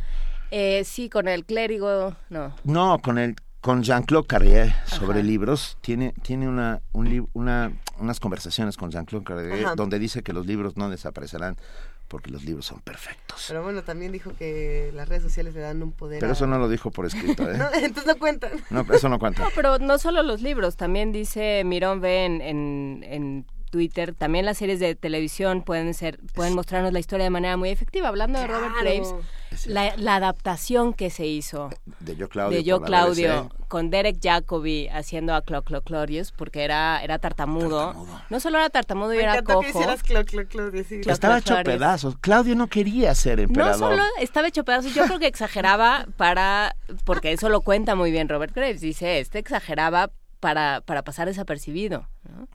[0.50, 2.54] Eh, sí, con el clérigo, no.
[2.64, 8.76] no con el con Jean-Claude Carrier sobre libros tiene tiene una un una unas conversaciones
[8.76, 9.74] con Jean-Claude Carrier Ajá.
[9.74, 11.56] donde dice que los libros no desaparecerán
[12.06, 15.82] porque los libros son perfectos Pero bueno, también dijo que las redes sociales le dan
[15.82, 16.20] un poder.
[16.20, 17.58] pero a- eso no lo dijo por escrito ¿eh?
[17.58, 18.52] No, entonces no cuentan.
[18.70, 22.40] no eso no cuenta No, pero no solo los libros, también dice Mirón B en,
[22.40, 27.30] en, en Twitter, también las series de televisión pueden ser, pueden mostrarnos la historia de
[27.30, 28.08] manera muy efectiva.
[28.08, 28.74] Hablando de Robert.
[28.80, 29.14] Graves,
[29.66, 32.80] la, la adaptación que se hizo de yo Claudio de Yo
[33.68, 37.86] con Derek Jacobi haciendo a Clo Clo Clorius, porque era, era tartamudo.
[37.86, 38.20] Tartamudo.
[38.30, 39.62] No solo era tartamudo y era cojo.
[40.02, 40.44] clo, clo.
[40.70, 45.04] Clo- estaba hecho pedazos Claudio no quería ser No emperador solo estaba hecho pedazos, yo
[45.04, 50.10] creo que exageraba para, porque eso lo cuenta muy bien Robert Graves, dice, este exageraba
[50.40, 52.08] para, para pasar desapercibido.
[52.24, 52.48] ¿no?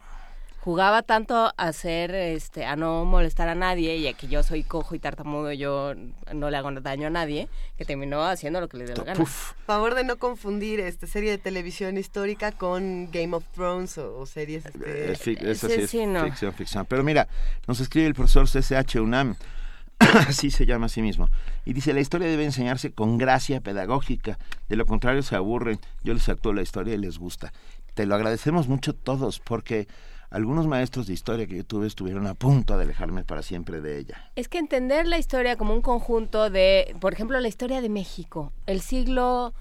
[0.64, 4.64] Jugaba tanto a ser, este, a no molestar a nadie y a que yo soy
[4.64, 5.92] cojo y tartamudo, yo
[6.34, 9.26] no le hago daño a nadie, que terminó haciendo lo que le dio la gana.
[9.26, 14.26] Favor de no confundir este serie de televisión histórica con Game of Thrones o, o
[14.26, 14.66] series.
[14.66, 16.24] este, Es fic- eso sí, sí es sí, no.
[16.24, 16.86] ficción, ficción.
[16.86, 17.28] Pero mira,
[17.68, 19.36] nos escribe el profesor CCH UNAM,
[20.00, 21.28] así se llama a sí mismo,
[21.66, 26.14] y dice, la historia debe enseñarse con gracia pedagógica, de lo contrario se aburren, yo
[26.14, 27.52] les actúo la historia y les gusta.
[27.96, 29.90] Te lo agradecemos mucho todos, porque
[30.34, 34.00] algunos maestros de historia que yo tuve estuvieron a punto de alejarme para siempre de
[34.00, 34.30] ella.
[34.36, 38.52] Es que entender la historia como un conjunto de, por ejemplo, la historia de México,
[38.66, 39.54] el siglo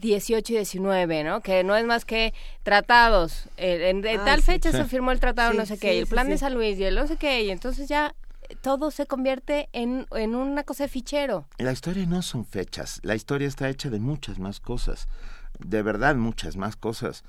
[0.00, 1.40] 18 y 19, ¿no?
[1.42, 3.48] Que no es más que tratados.
[3.58, 4.46] Eh, en, en Ay, tal sí.
[4.52, 6.38] fecha se firmó el tratado, Sí, no sé sí, qué, y el sí, plan de.
[6.38, 8.14] San Luis y el no sé qué, y entonces ya
[8.62, 11.46] todo se convierte en, en una cosa de fichero.
[11.58, 15.06] La historia no son fechas, la historia está hecha de muchas más cosas,
[15.58, 17.24] de verdad muchas más cosas,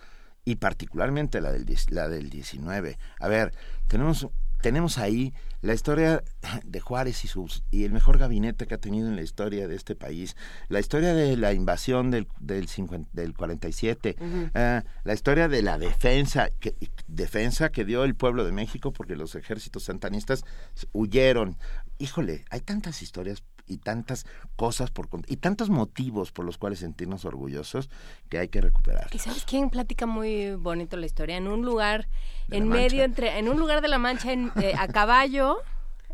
[0.46, 2.98] y particularmente la del, la del 19.
[3.20, 3.54] A ver,
[3.88, 4.28] tenemos,
[4.62, 6.24] tenemos ahí la historia
[6.64, 9.76] de Juárez y, sus, y el mejor gabinete que ha tenido en la historia de
[9.76, 10.36] este país,
[10.70, 14.16] la historia de la invasión del, del, 50 del 47,
[14.54, 16.76] eh, la historia de la defensa que,
[17.08, 20.46] defensa que dio el pueblo de México porque los ejércitos santanistas
[20.94, 21.58] huyeron.
[21.98, 27.24] Híjole, hay tantas historias y tantas cosas por y tantos motivos por los cuales sentirnos
[27.24, 27.90] orgullosos
[28.28, 29.08] que hay que recuperar.
[29.14, 31.38] ¿Y sabes quién platica muy bonito la historia?
[31.38, 32.08] En un lugar,
[32.50, 35.58] en medio, entre, en un lugar de la Mancha, en, eh, a caballo,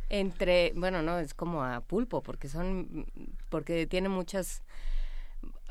[0.10, 3.06] entre, bueno, no, es como a pulpo, porque son,
[3.50, 4.62] porque tiene muchas,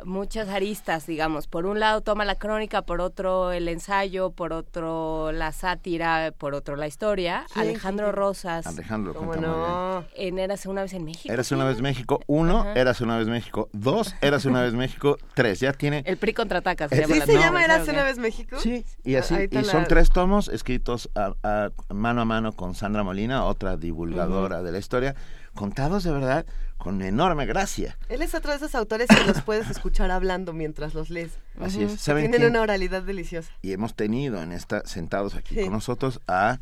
[0.05, 1.47] muchas aristas, digamos.
[1.47, 6.55] Por un lado toma la crónica, por otro el ensayo, por otro la sátira, por
[6.55, 7.45] otro la historia.
[7.53, 7.69] ¿Quién?
[7.69, 8.13] Alejandro.
[8.13, 10.05] Rosas, Alejandro ¿Cómo no?
[10.15, 11.33] en Érase una vez en México.
[11.33, 12.21] Érase una vez México.
[12.27, 12.73] Uno, Ajá.
[12.75, 13.69] Érase una vez México.
[13.73, 15.17] Dos, Érase una vez México.
[15.35, 16.03] Tres, ya tiene...
[16.07, 18.57] El PRI contraataca, se Eh, llama ¿Sí la se no, llama ¿o una vez México?
[18.59, 22.25] Sí, y así, Ahí está y son la- tres tomos escritos a, a- mano a
[22.25, 25.15] mano con Sandra Molina, otra divulgadora de la historia,
[25.55, 26.47] contados de verdad
[26.85, 27.97] con enorme gracia.
[28.09, 31.33] Él es otro de esos autores que los puedes escuchar hablando mientras los lees.
[31.59, 31.99] Así es.
[32.01, 32.51] ¿Saben Tienen quién?
[32.51, 33.51] una oralidad deliciosa.
[33.63, 35.63] Y hemos tenido en esta, sentados aquí Sí.
[35.63, 36.61] con nosotros a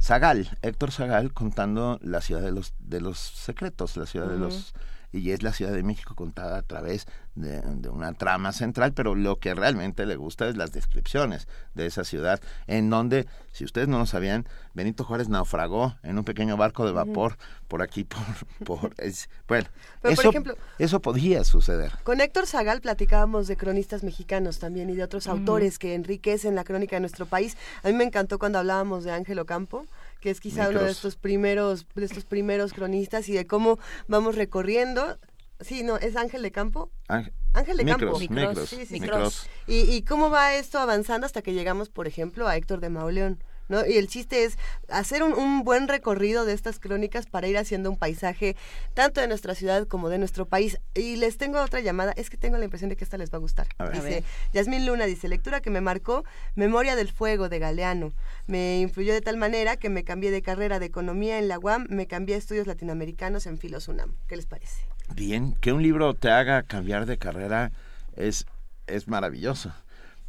[0.00, 4.74] Zagal, Héctor Zagal, contando la ciudad de los, de los secretos, la ciudad de los...
[5.12, 9.14] Y es la Ciudad de México contada a través de, de una trama central, pero
[9.14, 13.88] lo que realmente le gusta es las descripciones de esa ciudad, en donde, si ustedes
[13.88, 17.36] no lo sabían, Benito Juárez naufragó en un pequeño barco de vapor
[17.68, 18.20] por aquí, por...
[18.64, 19.68] por es- bueno,
[20.00, 21.92] Pero, por eso, ejemplo- eso podía suceder.
[22.04, 26.64] Con Héctor Zagal platicábamos de cronistas mexicanos también y de otros autores que enriquecen la
[26.64, 27.56] crónica de nuestro país.
[27.82, 29.86] A mí me encantó cuando hablábamos de Ángel Ocampo,
[30.22, 34.36] que es quizá uno de estos primeros, de estos primeros cronistas y de cómo vamos
[34.36, 35.18] recorriendo.
[35.60, 36.90] Sí, no, es Ángel de Campo.
[37.08, 38.18] Ángel- Ángel de Campo.
[38.18, 39.00] Micros, micros, Sí, sí, sí.
[39.00, 39.46] micros.
[39.66, 43.42] Y, y cómo va esto avanzando hasta que llegamos, por ejemplo, a Héctor de Mauleón.
[43.68, 43.86] ¿No?
[43.86, 47.90] Y el chiste es hacer un, un buen recorrido de estas crónicas para ir haciendo
[47.90, 48.56] un paisaje
[48.94, 50.78] tanto de nuestra ciudad como de nuestro país.
[50.94, 53.36] Y les tengo otra llamada, es que tengo la impresión de que esta les va
[53.36, 53.66] a gustar.
[53.78, 53.92] A ver.
[53.94, 54.24] A Dice, ver.
[54.52, 58.12] Yasmín Luna dice, lectura que me marcó, Memoria del Fuego de Galeano.
[58.46, 61.86] Me influyó de tal manera que me cambié de carrera de economía en la UAM,
[61.88, 64.14] me cambié a estudios latinoamericanos en Filos UNAM.
[64.28, 64.82] ¿Qué les parece?
[65.14, 67.72] Bien, que un libro te haga cambiar de carrera
[68.16, 68.46] es,
[68.86, 69.72] es maravilloso.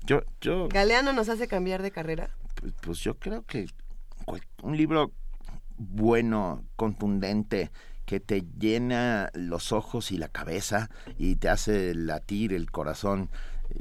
[0.06, 2.30] Yo, yo, ¿Galeano nos hace cambiar de carrera?
[2.64, 3.66] Pues, pues yo creo que
[4.62, 5.12] un libro
[5.78, 7.72] bueno, contundente,
[8.06, 13.30] que te llena los ojos y la cabeza y te hace latir el corazón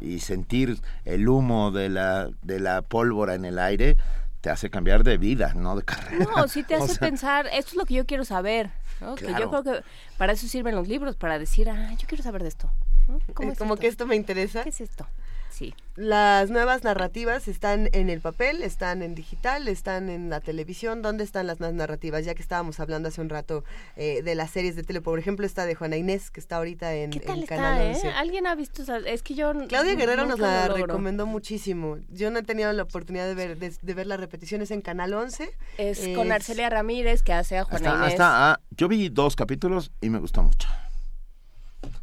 [0.01, 3.97] y sentir el humo de la, de la pólvora en el aire,
[4.41, 6.27] te hace cambiar de vida, no de carrera.
[6.37, 8.71] No, sí te O hace sea, pensar, esto es lo que yo quiero saber.
[9.01, 9.15] ¿no?
[9.15, 9.85] Que yo creo que
[10.17, 12.71] para eso sirven los libros, para decir, ah, yo quiero saber de esto.
[13.09, 13.19] ¿no?
[13.35, 13.81] ¿Cómo Eh, es como esto?
[13.81, 14.63] que esto me interesa.
[14.63, 15.07] ¿Qué es esto?
[15.53, 15.75] Sí.
[15.97, 21.03] Las nuevas narrativas están en el papel, están en digital, están en la televisión.
[21.03, 22.25] ¿Dónde están las nuevas narrativas?
[22.25, 23.63] Ya que estábamos hablando hace un rato
[23.97, 25.03] eh, de las series de tele.
[25.03, 27.83] Por ejemplo, esta de Juana Inés, que está ahorita en, ¿Qué tal en está, Canal
[27.83, 27.93] eh?
[27.95, 28.09] 11.
[28.13, 28.83] ¿Alguien ha visto?
[29.05, 29.53] Es que yo...
[29.69, 31.99] Claudia Guerrero nos la lo recomendó muchísimo.
[32.11, 35.13] Yo no he tenido la oportunidad de ver, de, de ver las repeticiones en Canal
[35.13, 35.51] 11.
[35.77, 38.13] Es Es- con Arcelia Ramírez, que hace a Juana Hasta, Inés.
[38.15, 40.69] hasta, ah, yo vi dos capítulos y me gustó mucho.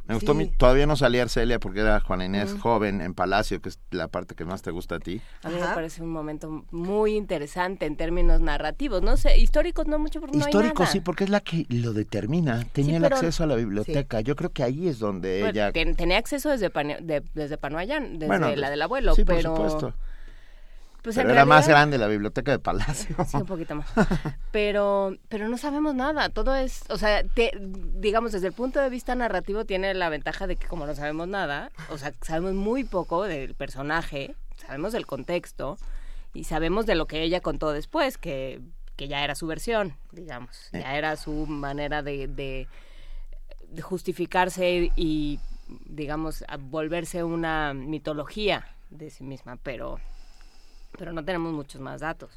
[0.07, 0.37] Me gustó, Sí.
[0.39, 4.07] mi- todavía no salía Arcelia porque era Juana Inés joven en Palacio, que es la
[4.07, 5.21] parte que más te gusta a ti.
[5.43, 9.03] A mí me parece un momento muy interesante en términos narrativos.
[9.03, 10.91] No sé, históricos no mucho porque no hay Histórico nada.
[10.91, 12.65] sí, porque es la que lo determina.
[12.73, 14.21] Tenía el pero- acceso a la biblioteca.
[14.21, 15.71] Yo creo que ahí es donde Bueno, ella...
[15.71, 19.53] ten- tenía acceso desde, de- desde Panoayán, desde Bueno, la del abuelo, sí, pero...
[19.53, 19.93] por supuesto.
[21.01, 23.15] Pues Pero en era más grande la biblioteca de Palacio.
[23.25, 23.87] Sí, un poquito más.
[24.51, 26.29] Pero, pero no sabemos nada.
[26.29, 30.47] Todo es, o sea, te- digamos, desde el punto de vista narrativo tiene la ventaja
[30.47, 35.05] de que como no sabemos nada, o sea, sabemos muy poco del personaje, sabemos del
[35.05, 35.77] contexto
[36.33, 38.59] y sabemos de lo que ella contó después, que,
[38.95, 42.67] que ya era su versión, digamos, ya era su manera de, de,
[43.69, 45.39] de justificarse y,
[45.85, 49.99] digamos, volverse una mitología de sí misma, pero,
[50.97, 52.29] pero no tenemos muchos más datos.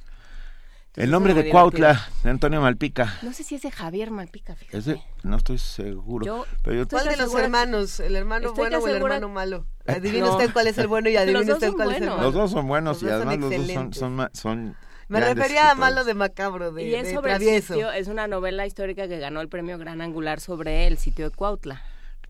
[0.95, 3.15] El nombre de Cuautla, de Antonio Malpica.
[3.23, 4.77] No sé si es de Javier Malpica, fíjate.
[4.77, 6.27] Es de- no estoy seguro.
[6.27, 7.99] Yo- pero yo- ¿Cuál de los segura- hermanos?
[7.99, 9.65] ¿El hermano Estoy bueno o el hermano malo?
[9.87, 10.33] Adivine No.
[10.37, 12.21] usted cuál es el bueno y dos usted cuál es el malo.
[12.23, 14.77] los dos son buenos Los y además los dos son, son,
[15.09, 17.73] Me refería a malo de macabro, de, y es de sobre el travieso.
[17.73, 21.35] sitio, es una novela histórica que ganó el premio Gran Angular sobre el sitio de
[21.35, 21.81] Cuautla.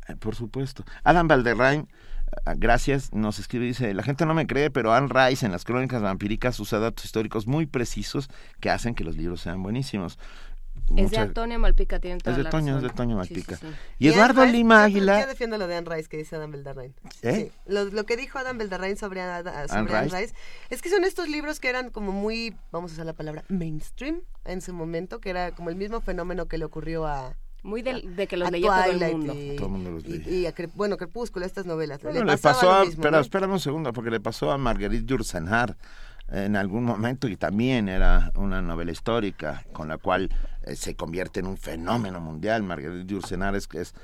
[0.08, 0.84] Eh, Por supuesto.
[1.02, 1.88] Adam Valderrain,
[2.56, 6.02] gracias, nos escribe, dice, la gente no me cree, pero Anne Rice en las crónicas
[6.02, 8.28] vampíricas usa datos históricos muy precisos
[8.60, 10.18] que hacen que los libros sean buenísimos.
[10.96, 13.34] Es de Antonio Malpica, tiene toda es de la Toño, es de Toño Sí, sí,
[13.34, 13.56] Malpica.
[13.56, 13.66] sí.
[13.98, 16.36] Y Eduardo Anne Rice, Lima yo- Yo Águila, defiendo lo de Anne Rice que dice
[16.36, 16.94] Adam Beldarrain.
[17.22, 17.34] ¿Eh?
[17.34, 17.52] Sí.
[17.66, 20.16] Lo, lo que dijo Adam Beldarrain sobre, Ada- sobre Anne Anne Rice.
[20.18, 20.34] Rice
[20.70, 24.22] es que son estos libros que eran como muy, vamos a usar la palabra, mainstream
[24.44, 28.16] en su momento, que era como el mismo fenómeno que le ocurrió a, Muy del-
[28.16, 29.34] de que los leía todo el mundo.
[29.34, 30.28] Y, Todo el mundo los leía.
[30.28, 32.02] y a bueno, Crepúsculo, estas novelas.
[32.02, 33.20] Bueno, le pasó a, mismo, pero ¿no?
[33.22, 35.76] espérame un segundo, porque le pasó a Marguerite Yourcenar
[36.28, 40.30] en algún momento y también era una novela histórica con la cual
[40.64, 42.62] eh, se convierte en un fenómeno mundial.
[42.62, 43.94] Marguerite Yourcenar es, es,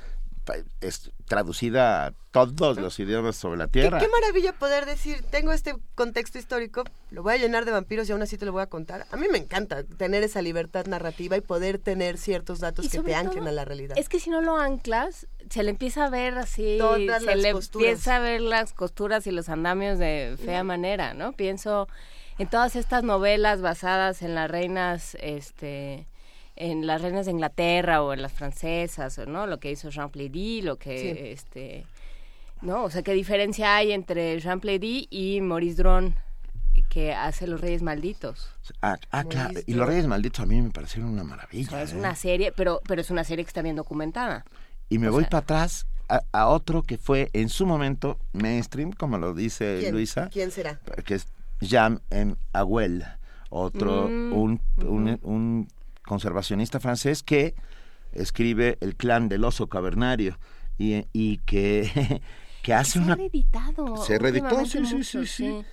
[0.80, 3.98] es traducida a todos los idiomas sobre la ¿Qué, tierra.
[3.98, 8.12] qué maravilla poder decir, tengo este contexto histórico, lo voy a llenar de vampiros y
[8.12, 9.06] aún así te lo voy a contar.
[9.11, 13.00] A mí me encanta tener esa libertad narrativa y poder tener ciertos datos Y que
[13.00, 13.98] te anclen todo, a la realidad.
[13.98, 17.37] Es que si no lo anclas, se le empieza a ver así, Todas se las
[17.38, 17.88] le costuras.
[17.88, 21.32] empieza a ver las costuras y los andamios de fea manera, ¿no?
[21.32, 21.88] Pienso
[22.38, 26.06] en todas estas novelas basadas en las reinas, este,
[26.59, 29.47] en las reinas de Inglaterra o en las francesas, o, ¿no?
[29.47, 31.18] Lo que hizo Jean Plaidy, lo que, Sí.
[31.31, 31.87] este,
[32.62, 32.85] ¿no?
[32.85, 36.14] O sea, ¿qué diferencia hay entre Jean Plaidy y Maurice Dron,
[36.88, 38.51] que hace Los Reyes Malditos?
[38.83, 39.61] Ah, ah, claro.
[39.66, 39.87] Y los.
[39.87, 41.68] Reyes Malditos a mí me parecieron una O maravilla.
[41.71, 41.97] sea, es ¿eh?
[41.97, 44.44] una serie, pero, pero es una serie que está bien documentada.
[44.88, 48.18] Y me o voy sea- para atrás a, a otro que fue en su momento
[48.33, 49.93] mainstream, como lo dice ¿Quién?
[49.95, 50.28] Luisa.
[50.32, 50.80] ¿Quién será?
[51.05, 51.26] que es
[51.61, 52.35] Jean M.
[52.53, 53.05] Aguel,
[53.51, 55.68] otro, Mm, un, un- un
[56.09, 57.54] conservacionista francés que
[58.12, 60.38] escribe El clan del oso cavernario
[60.78, 62.22] y, y que,
[62.62, 63.14] que hace se una...
[63.14, 63.96] reeditado.
[63.98, 65.64] Se reeditó, sí, sí, mucho, sí, sí.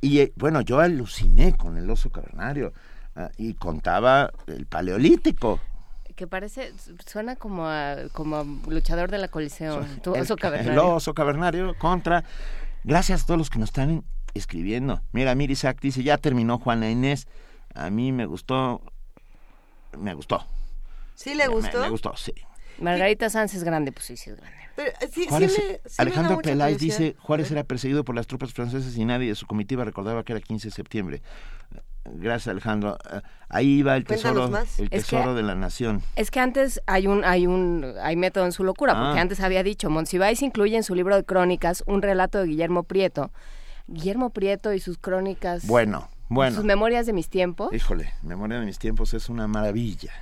[0.00, 2.72] Y eh, bueno, yo aluciné con el oso cavernario
[3.16, 5.60] ah, y contaba el paleolítico.
[6.16, 6.72] Que parece,
[7.06, 9.86] suena como a, como a luchador de la colisión.
[10.02, 10.94] Tu el, oso el cavernario.
[10.94, 12.24] oso cavernario contra.
[12.84, 15.00] Gracias a todos los que nos están escribiendo.
[15.12, 17.26] Mira, Mirisak dice, ya terminó Juana Inés.
[17.74, 18.82] A mí me gustó
[19.96, 20.46] me gustó.
[21.14, 21.80] ¿Sí le gustó?
[21.80, 22.32] Me, gustó, sí.
[22.80, 24.56] Margarita Sanz es grande, pues sí, sí es grande.
[24.74, 28.16] Pero, sí, sí Juárez- me- sí me da Alejandro Peláez dice, Juárez era perseguido por
[28.16, 31.22] las tropas francesas y nadie de su comitiva recordaba que era 15 de septiembre.
[32.06, 32.98] Gracias, Alejandro.
[33.12, 36.02] Eh, Ahí va el tesoro, el Es que- tesoro de la nación.
[36.16, 39.22] Es que antes hay un, hay un, hay método en su locura, porque Ah.
[39.22, 43.30] antes había dicho, Monsiváis incluye en su libro de crónicas un relato de Guillermo Prieto.
[43.86, 46.56] Guillermo Prieto y sus crónicas, Bueno, bueno.
[46.56, 47.72] sus memorias de mis tiempos.
[47.72, 50.12] Híjole, Memoria de mis tiempos es una maravilla.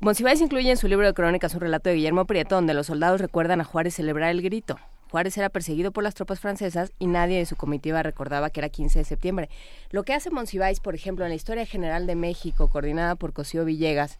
[0.00, 3.20] Monsiváis incluye en su libro de crónicas un relato de Guillermo Prieto donde los soldados
[3.20, 4.78] recuerdan a Juárez celebrar el grito.
[5.10, 8.68] Juárez era perseguido por las tropas francesas y nadie de su comitiva recordaba que era
[8.68, 9.48] 15 de septiembre.
[9.90, 13.64] Lo que hace Monsiváis, por ejemplo, en la Historia General de México, coordinada por Cosío
[13.64, 14.18] Villegas,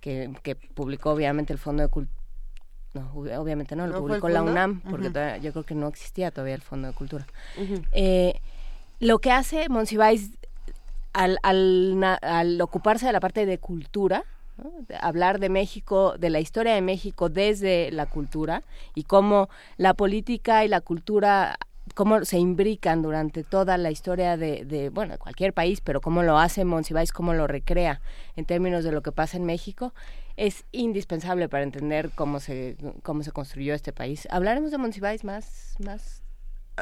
[0.00, 2.16] que, que publicó obviamente el Fondo de Cultura.
[2.94, 4.42] No, ob- obviamente no, lo ¿No fue el publicó la?
[4.42, 7.26] UNAM, porque todavía- yo creo que no existía todavía el Fondo de Cultura.
[7.92, 8.40] Eh,
[9.00, 10.30] lo que hace Monsiváis
[11.12, 14.24] al, al, al ocuparse de la parte de cultura,
[15.00, 18.62] hablar de México, de la historia de México desde la cultura
[18.94, 21.58] y cómo la política y la cultura
[21.94, 26.38] cómo se imbrican durante toda la historia de, de, bueno, cualquier país, pero cómo lo
[26.38, 28.00] hace Monsiváis, cómo lo recrea
[28.36, 29.94] en términos de lo que pasa en México,
[30.36, 34.28] es indispensable para entender cómo se, cómo se construyó este país.
[34.30, 36.17] Hablaremos de Monsiváis más, más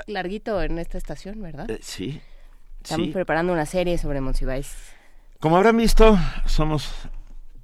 [0.06, 1.70] larguito en esta estación, ¿verdad?
[1.70, 2.20] Eh, sí.
[2.82, 3.12] Estamos sí.
[3.12, 4.74] preparando una serie sobre Monsiváis.
[5.40, 6.92] Como habrán visto, somos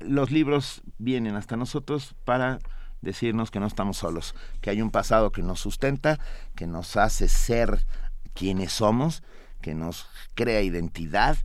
[0.01, 2.59] los libros vienen hasta nosotros para
[3.01, 6.19] decirnos que no estamos solos, que hay un pasado que nos sustenta,
[6.55, 7.85] que nos hace ser
[8.35, 9.23] quienes somos,
[9.61, 11.37] que nos crea identidad,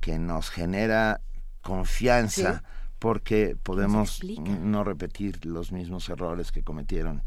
[0.00, 1.20] que nos genera
[1.62, 2.62] confianza,
[2.98, 7.22] porque podemos no repetir los mismos errores que cometieron.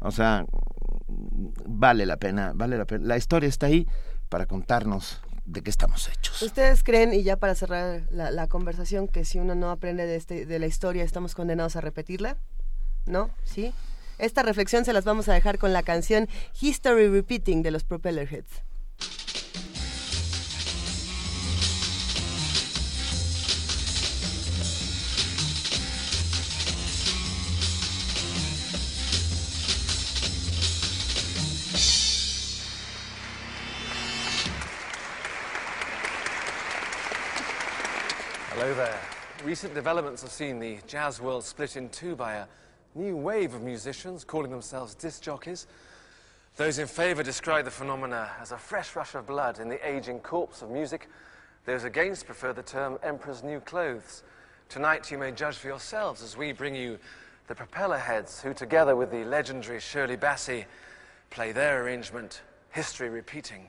[0.00, 0.44] O sea,
[1.08, 3.06] vale la pena, vale la pena.
[3.06, 3.86] La historia está ahí
[4.28, 6.42] para contarnos de qué estamos hechos.
[6.42, 10.44] ¿Ustedes creen, y ya para cerrar la, conversación, que si uno no aprende de, este,
[10.44, 12.36] de la historia estamos condenados a repetirla?
[13.06, 13.30] ¿No?
[13.44, 13.72] ¿Sí?
[14.18, 16.28] Esta reflexión se las vamos a dejar con la canción
[16.60, 18.65] History Repeating de los Propellerheads.
[38.76, 39.00] There.
[39.42, 42.46] Recent developments have seen the jazz world split in two by a
[42.94, 45.66] new wave of musicians calling themselves disc jockeys.
[46.56, 50.20] Those in favour describe the phenomena as a fresh rush of blood in the aging
[50.20, 51.08] corpse of music.
[51.64, 54.22] Those against prefer the term emperor's new clothes.
[54.68, 56.98] Tonight you may judge for yourselves as we bring you
[57.46, 60.66] the Propeller Heads, who together with the legendary Shirley Bassey
[61.30, 63.68] play their arrangement, History Repeating.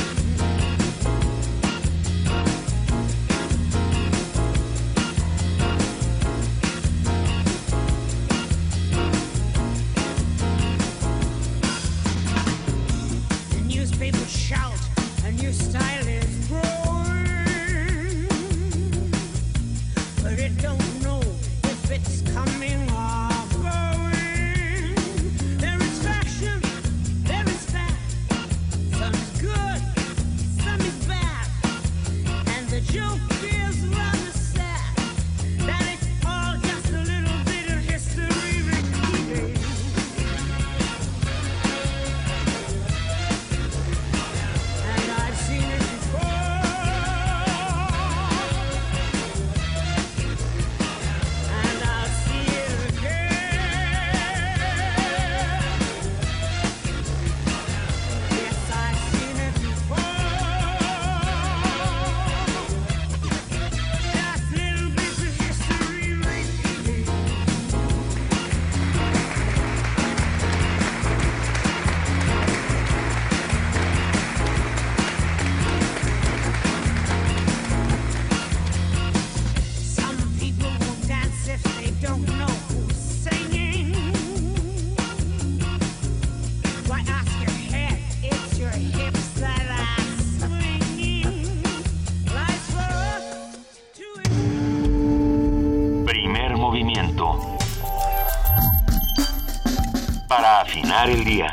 [101.09, 101.50] El día.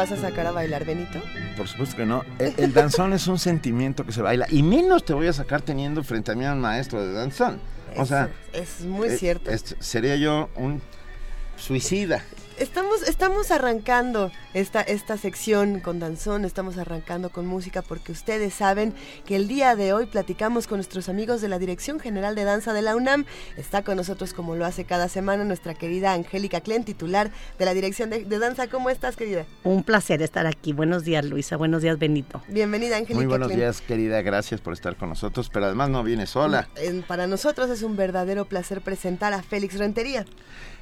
[0.00, 1.20] Vas a sacar a bailar, Benito?
[1.58, 2.24] Por supuesto que no.
[2.38, 4.46] El, el danzón es un sentimiento que se baila.
[4.50, 7.60] Y menos te voy a sacar teniendo frente a mí a un maestro de danzón.
[7.96, 9.50] O sea, Es muy eh, cierto.
[9.50, 10.80] es- sería yo un
[11.56, 12.22] suicida.
[13.00, 18.94] Estamos, estamos arrancando esta, esta sección con danzón, estamos arrancando con música porque ustedes saben
[19.24, 22.72] que el día de hoy platicamos con nuestros amigos de la Dirección General de Danza
[22.72, 23.24] de la UNAM.
[23.56, 27.74] Está con nosotros como lo hace cada semana nuestra querida Angélica Klen, titular de la
[27.74, 28.68] Dirección de, de Danza.
[28.68, 29.46] ¿Cómo estás, querida?
[29.64, 30.72] Un placer estar aquí.
[30.72, 31.56] Buenos días, Luisa.
[31.56, 32.42] Buenos días, Benito.
[32.48, 33.60] Bienvenida, Angélica Muy buenos Klen.
[33.60, 34.20] días, querida.
[34.22, 35.48] Gracias por estar con nosotros.
[35.50, 36.68] Pero además no viene sola.
[37.06, 40.26] Para nosotros es un verdadero placer presentar a Félix Rentería.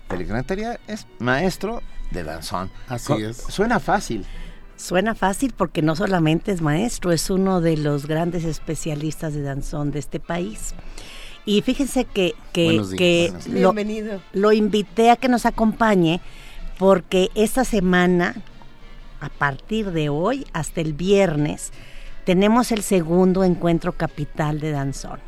[0.09, 2.71] Félix Rentería es maestro de danzón.
[2.89, 3.37] Así Co- es.
[3.37, 4.25] Suena fácil.
[4.77, 9.91] Suena fácil porque no solamente es maestro, es uno de los grandes especialistas de danzón
[9.91, 10.75] de este país.
[11.45, 14.21] Y fíjense que, que, que lo, Bienvenido.
[14.33, 16.21] lo invité a que nos acompañe
[16.79, 18.37] porque esta semana,
[19.21, 21.73] a partir de hoy hasta el viernes,
[22.25, 25.19] tenemos el segundo encuentro capital de danzón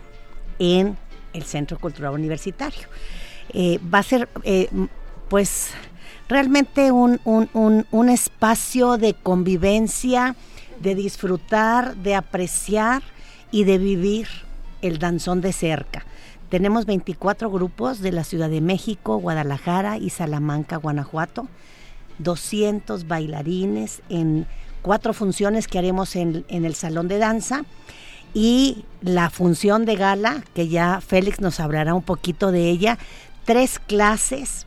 [0.58, 0.96] en
[1.32, 2.86] el Centro Cultural Universitario.
[3.54, 4.68] Eh, va a ser, eh,
[5.28, 5.70] pues,
[6.28, 10.36] realmente un, un- un- un espacio de convivencia,
[10.80, 13.02] de disfrutar, de apreciar
[13.50, 14.28] y de vivir
[14.82, 16.04] el danzón de cerca.
[16.48, 21.48] Tenemos 24 grupos de la Ciudad de México, Guadalajara y Salamanca, Guanajuato.
[22.18, 24.46] 200 bailarines en
[24.82, 27.62] cuatro funciones que haremos en, en el salón de danza
[28.34, 32.98] y la función de gala, que ya Félix nos hablará un poquito de ella,
[33.44, 34.66] tres clases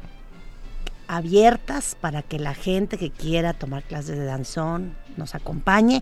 [1.08, 6.02] abiertas para que la gente que quiera tomar clases de danzón nos acompañe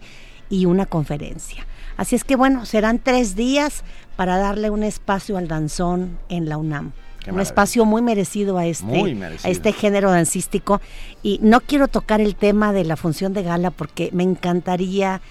[0.50, 1.66] y una conferencia.
[1.98, 3.84] Así es que bueno, serán tres días
[4.16, 6.92] para darle un espacio al danzón en la UNAM.
[7.20, 7.44] Qué un maravilla.
[7.44, 9.52] espacio muy merecido a este, Muy a merecido.
[9.52, 10.82] este género dancístico.
[11.22, 15.22] Y no quiero tocar el tema de la función de gala porque me encantaría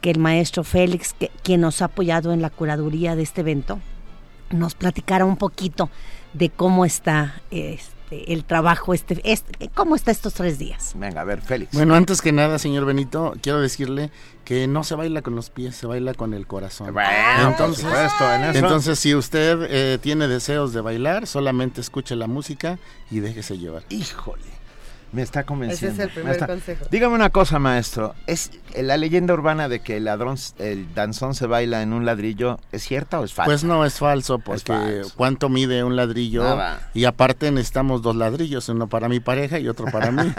[0.00, 3.78] que el maestro Félix, que, quien nos ha apoyado en la curaduría de este evento,
[4.50, 5.88] nos platicara un poquito
[6.32, 10.92] de cómo está este, el trabajo, este, este, cómo está estos tres días.
[10.96, 11.72] Venga, a ver, Félix.
[11.72, 14.10] Bueno, antes que nada, señor Benito, quiero decirle
[14.44, 16.92] que no se baila con los pies, se baila con el corazón.
[16.92, 21.80] Bueno, entonces, por supuesto, en eso- entonces, si usted eh, tiene deseos de bailar, solamente
[21.80, 22.78] escuche la música
[23.10, 23.82] y déjese llevar.
[23.88, 24.44] Híjole,
[25.12, 25.94] me está convenciendo.
[25.94, 26.84] Ese es el me primer está- consejo.
[26.90, 28.14] Dígame una cosa, maestro.
[28.26, 32.58] ¿Es la leyenda urbana de que el, ladrón, el danzón se baila en un ladrillo
[32.72, 33.46] es cierta o es falsa?
[33.46, 35.12] Pues no, es falso, porque falso.
[35.16, 36.42] ¿cuánto mide un ladrillo?
[36.44, 36.90] Nada.
[36.92, 40.30] Y aparte necesitamos dos ladrillos, uno para mi pareja y otro para mí.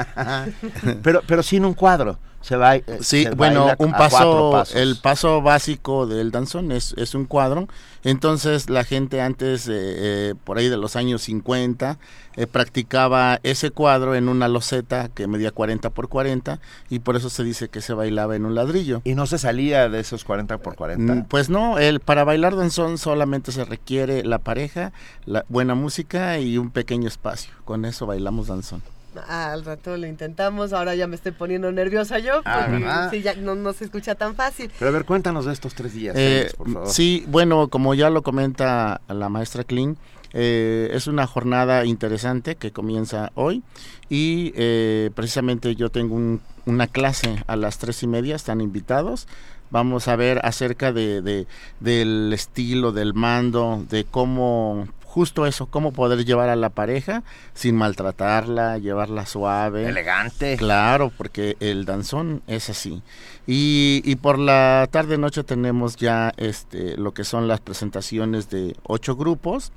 [1.04, 2.20] pero, pero sin un cuadro.
[2.48, 6.94] Se va, eh, Sí, se bueno, baila un paso, el paso básico del danzón es,
[6.98, 7.68] es un cuadro.
[8.04, 12.00] Entonces la gente antes, eh, eh, por ahí de los años 50,
[12.38, 17.30] eh, practicaba ese cuadro en una loseta que medía 40 por 40 y por eso
[17.30, 19.02] se dice que se bailaba en un ladrillo.
[19.04, 21.16] Y no se salía de esos 40 por 40.
[21.16, 24.94] Mm, Pues no, el, para bailar danzón solamente se requiere la pareja,
[25.26, 27.52] la buena música y un pequeño espacio.
[27.66, 28.82] Con eso bailamos danzón.
[29.28, 32.68] Ah, al rato lo intentamos, ahora ya me estoy poniendo nerviosa yo, Ah,
[33.10, 34.72] porque sí, ya no, no se escucha tan fácil.
[34.78, 36.90] Pero a ver, cuéntanos de estos tres días, Eh, Félix, por favor.
[36.90, 39.96] sí, bueno, como ya lo comenta la maestra Kling,
[40.34, 43.64] eh, es una jornada interesante que comienza hoy
[44.10, 49.28] y eh, precisamente yo tengo un- una clase a las tres y media, están invitados.
[49.70, 51.48] Vamos a ver acerca de, de-
[51.80, 54.88] del estilo, del mando, de cómo,
[55.18, 57.24] justo eso, cómo poder llevar a la pareja
[57.56, 59.88] sin maltratarla, llevarla suave.
[59.88, 60.58] Elegante.
[60.58, 63.02] Claro, porque el danzón es así.
[63.48, 68.76] Y, y por la tarde noche tenemos ya este lo que son las presentaciones de
[68.84, 69.72] ocho grupos.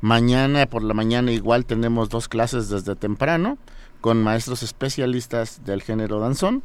[0.00, 3.58] Mañana por la mañana igual tenemos dos clases desde temprano
[4.00, 6.62] con maestros especialistas del género danzón.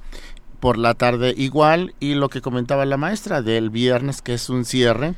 [0.61, 4.63] Por la tarde igual y lo que comentaba la maestra del viernes que es un
[4.63, 5.15] cierre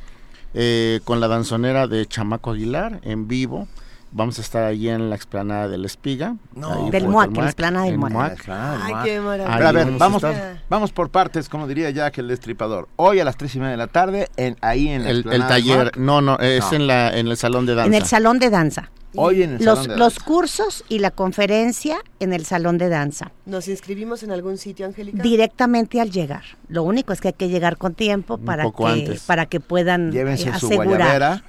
[0.58, 3.68] eh, con la danzonera de Chamaco Aguilar en vivo
[4.16, 6.36] Vamos a estar allí en la explanada del Espiga.
[6.54, 6.86] No.
[6.86, 8.12] ahí Del en la explanada del en MUAC.
[8.12, 8.36] MUAC.
[8.44, 9.56] Claro, Ay, qué maravilla.
[9.58, 12.88] Pero a ver, Ahí vamos, vamos a vamos por partes, como diría Jack el Destripador.
[12.96, 15.22] Hoy a las tres y media de la tarde, en, ahí en la El, el
[15.24, 16.72] del taller, no, no, es No.
[16.76, 17.88] En, la, en el salón de danza.
[17.88, 18.90] En el salón de danza.
[19.18, 20.24] Hoy en el Los, salón de los danza.
[20.26, 23.32] cursos y la conferencia en el salón de danza.
[23.44, 25.22] ¿Nos inscribimos en algún sitio, Angélica?
[25.22, 26.42] Directamente al llegar.
[26.68, 29.22] Lo único es que hay que llegar con tiempo para que antes.
[29.24, 30.88] para que puedan Llévense eh, su asegurar.
[30.98, 31.42] guayabera.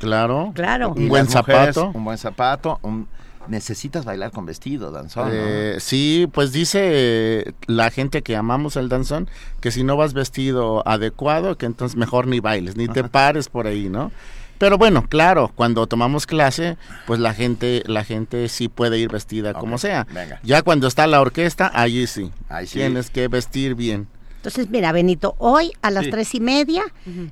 [0.00, 0.50] Claro.
[0.54, 0.88] Claro.
[0.96, 1.32] Un buen mujeres,
[1.74, 1.92] zapato.
[1.94, 2.78] Un buen zapato.
[2.82, 3.06] un-
[3.48, 5.28] Necesitas bailar con vestido, danzón.
[5.28, 5.34] ¿no?
[5.34, 9.28] Eh, sí, pues dice la gente que amamos el danzón
[9.60, 13.66] que si no vas vestido adecuado, que entonces mejor ni bailes, ni te pares por
[13.66, 14.12] ahí, ¿no?
[14.58, 16.76] Pero bueno, claro, cuando tomamos clase,
[17.06, 20.06] pues la gente, la gente sí puede ir vestida como sea.
[20.12, 20.38] venga.
[20.42, 22.30] Ya cuando está la orquesta, allí sí.
[22.50, 22.78] Ahí sí.
[22.78, 24.06] Tienes que vestir bien.
[24.36, 26.10] Entonces, mira, Benito, hoy a las Sí.
[26.10, 26.84] tres y media,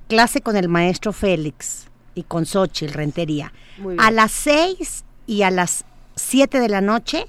[0.09, 1.85] clase con el maestro Félix
[2.19, 3.53] y con Xochitl Rentería.
[3.99, 5.85] A las seis y a las
[6.17, 7.27] siete de la noche,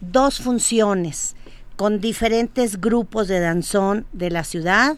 [0.00, 1.34] dos funciones
[1.76, 4.96] con diferentes grupos de danzón de la ciudad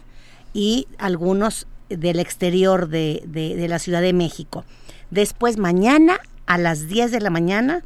[0.53, 4.63] y algunos del exterior de, de- de la Ciudad de México.
[5.09, 7.83] Después, mañana a las 10 de la mañana,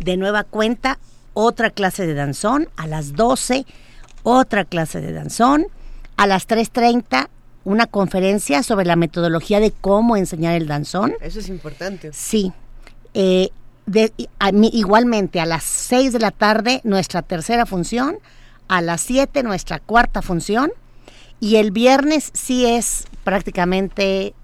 [0.00, 0.98] de nueva cuenta,
[1.34, 2.68] otra clase de danzón.
[2.76, 3.64] A las 12,
[4.22, 5.66] otra clase de danzón.
[6.16, 7.28] A las 3.30,
[7.68, 11.14] una conferencia sobre la metodología de cómo enseñar el danzón.
[11.20, 12.10] Eso es importante.
[12.12, 12.52] Sí.
[13.14, 13.50] Eh,
[13.86, 18.18] de- a mí- igualmente, a las 6 de la tarde, nuestra tercera función.
[18.68, 20.70] A las 7, nuestra cuarta función.
[21.40, 24.34] Y el viernes sí es prácticamente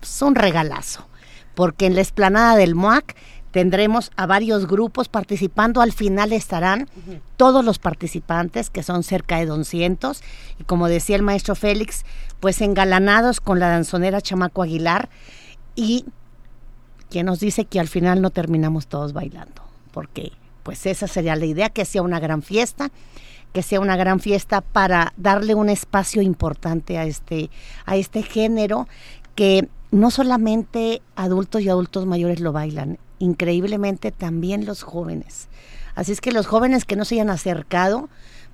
[0.00, 1.06] pues, un regalazo,
[1.54, 3.14] porque en la explanada del MOAC
[3.54, 5.80] tendremos a varios grupos participando.
[5.80, 6.88] Al final estarán
[7.36, 10.22] todos los participantes, que son cerca de 200,
[10.58, 12.04] y como decía el maestro Félix,
[12.40, 15.08] pues engalanados con la danzonera Chamaco Aguilar,
[15.76, 16.04] y
[17.10, 20.32] quien nos dice que al final no terminamos todos bailando, porque
[20.64, 22.90] pues esa sería la idea, que sea una gran fiesta,
[23.52, 27.50] que sea una gran fiesta para darle un espacio importante a este,
[27.86, 28.88] a este género
[29.36, 35.48] que no solamente adultos y adultos mayores lo bailan, increíblemente también los jóvenes.
[35.94, 38.08] Así es que los jóvenes que no se hayan acercado,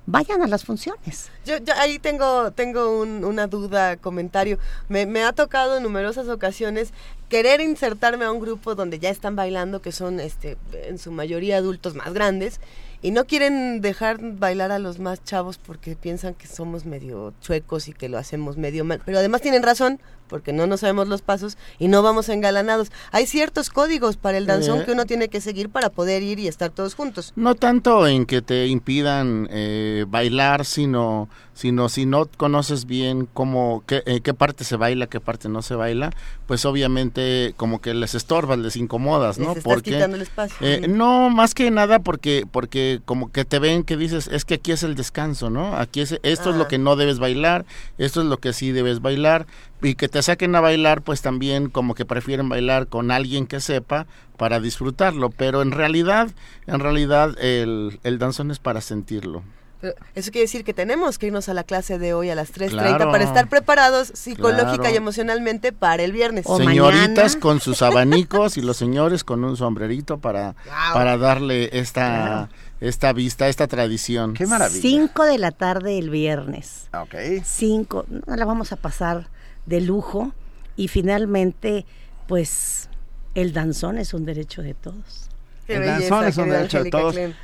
[0.05, 1.29] vayan a las funciones.
[1.45, 4.57] Yo, yo ahí tengo, tengo un- una duda, comentario.
[4.89, 6.91] Me, me ha tocado en numerosas ocasiones
[7.29, 10.57] querer insertarme a un grupo donde ya están bailando, que son este,
[10.87, 12.59] en su mayoría adultos más grandes,
[13.03, 17.87] y no quieren dejar bailar a los más chavos porque piensan que somos medio chuecos
[17.87, 19.01] y que lo hacemos medio mal.
[19.05, 19.99] Pero además tienen razón,
[20.31, 22.91] porque no nos sabemos los pasos y no vamos engalanados.
[23.11, 24.85] Hay ciertos códigos para el danzón Eh.
[24.85, 27.33] que uno tiene que seguir para poder ir y estar todos juntos.
[27.35, 33.83] No tanto en que te impidan eh, bailar, sino, sino si no conoces bien cómo,
[33.85, 36.11] qué, eh, qué parte se baila, qué parte no se baila,
[36.47, 39.49] pues obviamente como que les estorbas, les incomodas, ¿no?
[39.49, 40.55] Les estás quitando el espacio.
[40.61, 44.53] eh, no, más que nada porque, porque como que te ven que dices, es que
[44.55, 45.75] aquí es el descanso, ¿no?
[45.75, 46.59] Aquí es, esto es Ah.
[46.59, 47.65] lo que no debes bailar,
[47.97, 49.45] esto es lo que sí debes bailar,
[49.81, 53.59] y que te saquen a bailar, pues también como que prefieren bailar con alguien que
[53.59, 54.05] sepa
[54.37, 56.29] para disfrutarlo, pero en realidad,
[56.67, 59.43] en realidad el, el danzón es para sentirlo.
[59.79, 62.53] Pero eso quiere decir que tenemos que irnos a la clase de hoy a las
[62.53, 63.11] 3.30 Claro.
[63.11, 64.93] para estar preparados psicológica Claro.
[64.93, 66.45] y emocionalmente para el viernes.
[66.47, 67.39] O Señoritas mañana.
[67.39, 70.93] con sus abanicos y los señores con un sombrerito para, Guau.
[70.93, 74.35] para darle esta, esta vista, esta tradición.
[74.35, 74.81] Qué maravilla.
[74.83, 76.87] 5 de la tarde el viernes.
[76.93, 77.15] Ok.
[77.43, 79.29] 5, no la vamos a pasar
[79.65, 80.33] de lujo
[80.75, 81.85] y finalmente
[82.27, 82.89] pues
[83.35, 85.29] el danzón es un derecho de todos.
[85.67, 87.13] Qué El belleza, danzón es un derecho de todos.
[87.13, 87.35] Klein.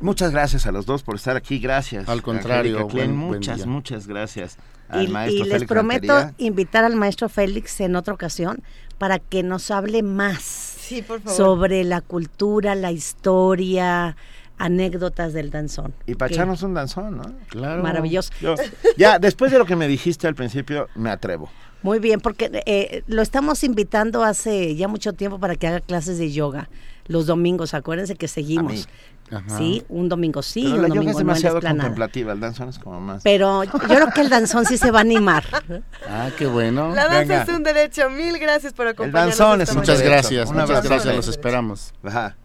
[0.00, 1.58] Muchas gracias a los dos por estar aquí.
[1.58, 2.08] Gracias.
[2.08, 4.56] Al contrario, buen- muchas, muchas gracias.
[4.88, 6.34] Al Y, maestro y les Félix prometo Rentería.
[6.38, 8.62] invitar al maestro Félix en otra ocasión
[8.98, 11.36] para que nos hable más Sí, por favor.
[11.36, 14.16] sobre la cultura, la historia,
[14.58, 15.94] anécdotas del danzón.
[16.06, 17.24] Y para Que- echarnos un danzón, ¿no?
[17.48, 17.82] Claro.
[17.82, 18.32] Maravilloso.
[18.40, 18.54] Yo-
[18.96, 21.50] ya, después de lo que me dijiste al principio, me atrevo.
[21.82, 26.16] Muy bien, porque eh, lo estamos invitando hace ya mucho tiempo para que haga clases
[26.18, 26.70] de yoga
[27.06, 27.74] los domingos.
[27.74, 28.88] Acuérdense que seguimos.
[29.30, 29.58] Ajá.
[29.58, 31.82] Sí, un domingo sí, Pero un la yoga domingo es no demasiado esplanada.
[31.88, 33.22] contemplativa, el danzón es como más.
[33.22, 35.44] Pero yo creo que el danzón sí se va a animar.
[36.08, 36.94] Ah, qué bueno.
[36.94, 37.42] La danza Venga.
[37.42, 38.08] es un derecho.
[38.10, 39.36] Mil gracias por acompañarnos.
[39.38, 40.88] danzón esta es un Muchas gracias, Un muchas abrazo.
[40.88, 41.92] gracias, los esperamos.
[42.02, 42.36] Ajá.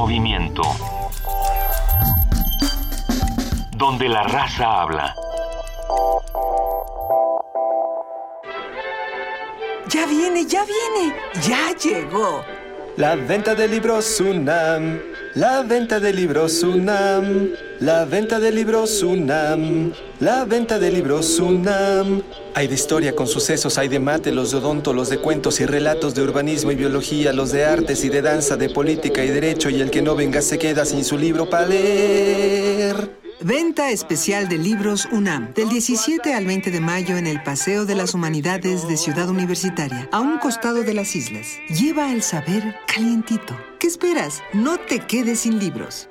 [0.00, 0.62] Movimiento.
[3.76, 5.14] Donde la raza habla.
[9.88, 11.14] Ya viene, ya viene,
[11.46, 12.42] ya llegó.
[12.96, 15.09] La venta de libros UNAM.
[15.36, 17.50] La venta de libros UNAM.
[17.78, 19.92] La venta de libros UNAM.
[20.18, 22.20] La venta de libros UNAM.
[22.56, 25.66] Hay de historia con sucesos, hay de mate, los de odonto, los de cuentos y
[25.66, 29.70] relatos de urbanismo y biología, los de artes y de danza, de política y derecho,
[29.70, 33.19] y el que no venga se queda sin su libro para leer.
[33.42, 37.94] Venta especial de libros UNAM, del 17 al 20 de mayo en el Paseo de
[37.94, 41.58] las Humanidades de Ciudad Universitaria, a un costado de las islas.
[41.70, 43.56] Lleva el saber calientito.
[43.78, 44.42] ¿Qué esperas?
[44.52, 46.10] No te quedes sin libros.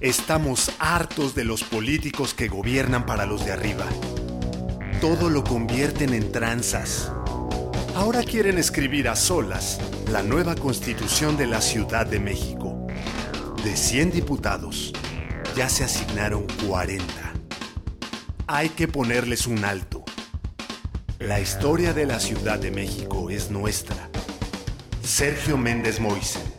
[0.00, 3.84] Estamos hartos de los políticos que gobiernan para los de arriba.
[5.00, 7.12] Todo lo convierten en tranzas.
[7.94, 9.78] Ahora quieren escribir a solas
[10.10, 12.86] la nueva constitución de la Ciudad de México.
[13.62, 14.92] De 100 diputados,
[15.54, 17.04] ya se asignaron 40.
[18.46, 20.04] Hay que ponerles un alto.
[21.18, 24.08] La historia de la Ciudad de México es nuestra.
[25.02, 26.49] Sergio Méndez Moisen,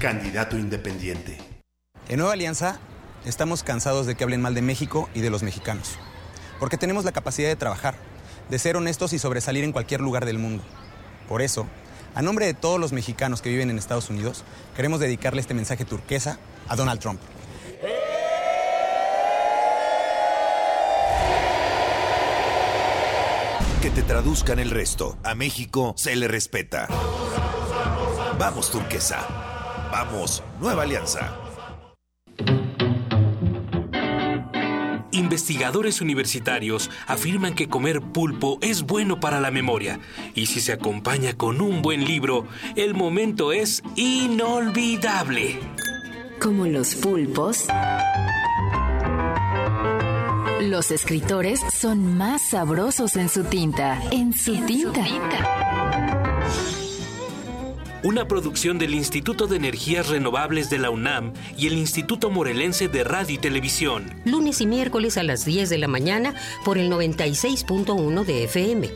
[0.00, 1.36] candidato independiente.
[2.08, 2.80] En Nueva Alianza
[3.26, 5.98] estamos cansados de que hablen mal de México y de los mexicanos.
[6.58, 7.94] Porque tenemos la capacidad de trabajar,
[8.48, 10.64] de ser honestos y sobresalir en cualquier lugar del mundo.
[11.28, 11.66] Por eso,
[12.14, 14.42] a nombre de todos los mexicanos que viven en Estados Unidos,
[14.74, 17.20] queremos dedicarle este mensaje turquesa a Donald Trump.
[23.82, 25.18] Que te traduzcan el resto.
[25.22, 26.88] A México se le respeta.
[28.38, 29.39] Vamos, turquesa.
[29.90, 31.36] Vamos, nueva alianza.
[35.12, 40.00] Investigadores universitarios afirman que comer pulpo es bueno para la memoria
[40.34, 45.58] y si se acompaña con un buen libro, el momento es inolvidable.
[46.40, 47.66] Como los pulpos,
[50.62, 54.00] los escritores son más sabrosos en su tinta.
[54.10, 55.04] En su tinta.
[58.02, 63.04] Una producción del Instituto de Energías Renovables de la UNAM y el Instituto Morelense de
[63.04, 64.22] Radio y Televisión.
[64.24, 66.34] Lunes y miércoles a las 10 de la mañana
[66.64, 68.90] por el 96.1 de FM.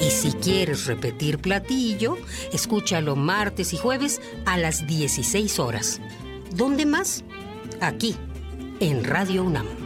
[0.00, 2.18] Y si quieres repetir platillo,
[2.52, 6.00] escúchalo martes y jueves a las 16 horas.
[6.52, 7.22] ¿Dónde más?
[7.80, 8.16] Aquí,
[8.80, 9.85] en Radio UNAM.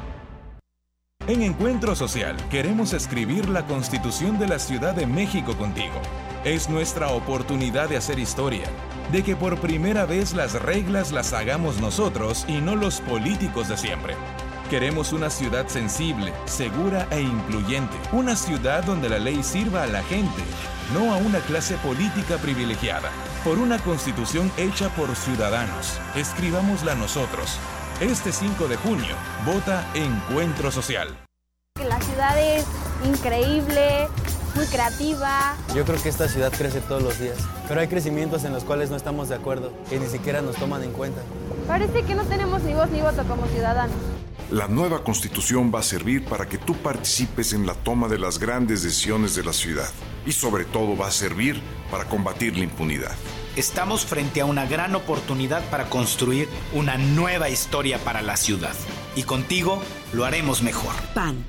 [1.27, 6.01] En Encuentro Social queremos escribir la Constitución de la Ciudad de México contigo.
[6.43, 8.65] Es nuestra oportunidad de hacer historia,
[9.11, 13.77] de que por primera vez las reglas las hagamos nosotros y no los políticos de
[13.77, 14.15] siempre.
[14.71, 17.97] Queremos una ciudad sensible, segura e incluyente.
[18.11, 20.41] Una ciudad donde la ley sirva a la gente,
[20.91, 23.11] no a una clase política privilegiada.
[23.43, 25.99] Por una constitución hecha por ciudadanos.
[26.15, 27.59] Escribámosla nosotros.
[28.01, 31.15] Este 5 de junio, vota Encuentro Social.
[31.87, 32.65] La ciudad es
[33.05, 34.07] increíble,
[34.55, 35.55] muy creativa.
[35.75, 37.37] Yo creo que esta ciudad crece todos los días,
[37.67, 40.83] pero hay crecimientos en los cuales no estamos de acuerdo, que ni siquiera nos toman
[40.83, 41.21] en cuenta.
[41.67, 43.95] Parece que no tenemos ni voz ni voto como ciudadanos.
[44.49, 48.39] La nueva constitución va a servir para que tú participes en la toma de las
[48.39, 49.91] grandes decisiones de la ciudad
[50.25, 53.15] y sobre todo va a servir para combatir la impunidad.
[53.57, 58.73] Estamos frente a una gran oportunidad para construir una nueva historia para la ciudad.
[59.15, 59.81] Y contigo
[60.13, 60.93] lo haremos mejor.
[61.13, 61.43] PAN.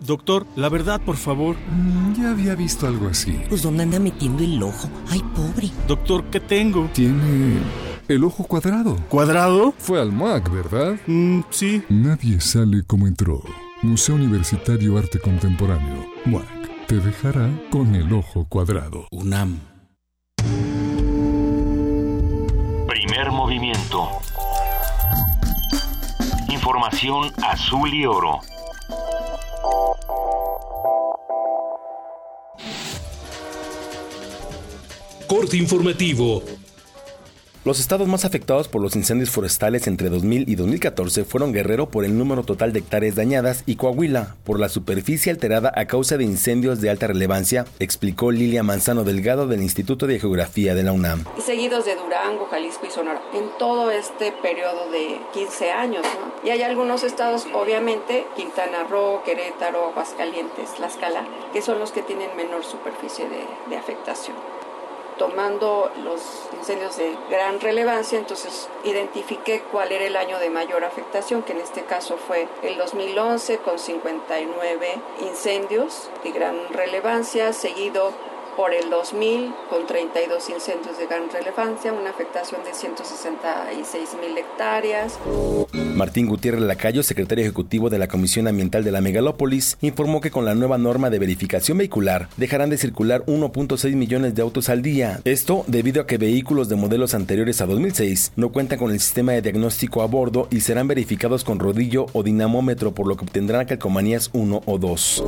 [0.00, 1.56] Doctor, la verdad, por favor.
[1.70, 3.40] Mm, ya había visto algo así.
[3.48, 4.88] Pues ¿dónde anda metiendo el ojo?
[5.08, 5.70] Ay, pobre.
[5.86, 6.90] Doctor, ¿qué tengo?
[6.92, 7.58] Tiene
[8.08, 8.96] el ojo cuadrado.
[9.08, 9.74] ¿Cuadrado?
[9.78, 10.96] Fue al MAC, ¿verdad?
[11.06, 11.82] Mm, sí.
[11.88, 13.42] Nadie sale como entró.
[13.82, 16.04] Museo Universitario Arte Contemporáneo.
[16.24, 16.86] MAC.
[16.88, 19.06] Te dejará con el ojo cuadrado.
[19.12, 19.77] UNAM.
[23.48, 24.10] movimiento.
[26.50, 28.40] Información azul y oro.
[35.26, 36.42] Corte informativo
[37.68, 42.06] los estados más afectados por los incendios forestales entre 2000 y 2014 fueron Guerrero por
[42.06, 46.24] el número total de hectáreas dañadas y Coahuila por la superficie alterada a causa de
[46.24, 51.26] incendios de alta relevancia, explicó Lilia Manzano Delgado del Instituto de Geografía de la UNAM.
[51.44, 56.04] Seguidos de Durango, Jalisco y Sonora, en todo este periodo de 15 años.
[56.04, 56.48] ¿no?
[56.48, 62.34] Y hay algunos estados, obviamente, Quintana Roo, Querétaro, Aguascalientes, Tlaxcala, que son los que tienen
[62.34, 64.36] menor superficie de, de afectación
[65.18, 66.20] tomando los
[66.56, 71.60] incendios de gran relevancia, entonces identifiqué cuál era el año de mayor afectación, que en
[71.60, 78.12] este caso fue el 2011 con 59 incendios de gran relevancia, seguido
[78.58, 85.16] por el 2000 con 32 incendios de gran relevancia, una afectación de 166 mil hectáreas.
[85.94, 90.44] Martín Gutiérrez Lacayo, secretario ejecutivo de la Comisión Ambiental de la Megalópolis, informó que con
[90.44, 95.20] la nueva norma de verificación vehicular dejarán de circular 1.6 millones de autos al día.
[95.24, 99.32] Esto debido a que vehículos de modelos anteriores a 2006 no cuentan con el sistema
[99.32, 103.66] de diagnóstico a bordo y serán verificados con rodillo o dinamómetro, por lo que obtendrán
[103.66, 105.24] calcomanías 1 o 2.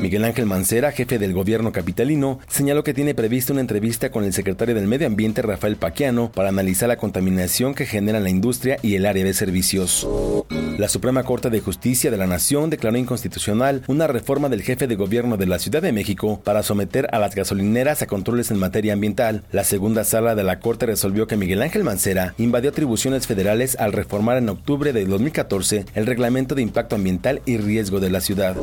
[0.00, 4.32] Miguel Ángel Mancera, jefe del gobierno capitalino, señaló que tiene prevista una entrevista con el
[4.32, 8.94] secretario del Medio Ambiente, Rafael Paquiano, para analizar la contaminación que genera la industria y
[8.94, 10.06] el área de servicios.
[10.78, 14.94] La Suprema Corte de Justicia de la Nación declaró inconstitucional una reforma del jefe de
[14.94, 18.92] gobierno de la Ciudad de México para someter a las gasolineras a controles en materia
[18.92, 19.42] ambiental.
[19.50, 23.92] La segunda sala de la Corte resolvió que Miguel Ángel Mancera invadió atribuciones federales al
[23.92, 28.56] reformar en octubre de 2014 el reglamento de impacto ambiental y riesgo de la ciudad.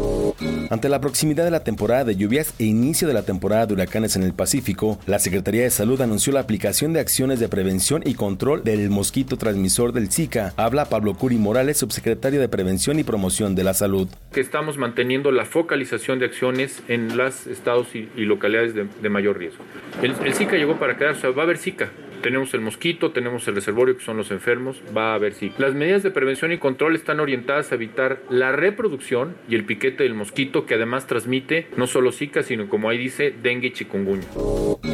[0.69, 3.88] Ante la proximidad de la temporada de lluvias e inicio de la temporada de huracanes
[3.95, 8.13] en el Pacífico, la Secretaría de Salud anunció la aplicación de acciones de prevención y
[8.13, 10.53] control del mosquito transmisor del Zika.
[10.57, 14.07] Habla Pablo Curi Morales, subsecretario de Prevención y Promoción de la Salud.
[14.31, 19.63] Que estamos manteniendo la focalización de acciones en los estados y, localidades de, mayor riesgo.
[20.03, 21.89] El, Zika llegó para quedarse, o va a haber Zika.
[22.22, 25.55] Tenemos el mosquito, tenemos el reservorio que son los enfermos, va a haber Zika.
[25.57, 30.03] Las medidas de prevención y control están orientadas a evitar la reproducción y el piquete
[30.03, 34.28] del mosquito que además transmite no solo Zika, sino como ahí dice, dengue y chikungunya.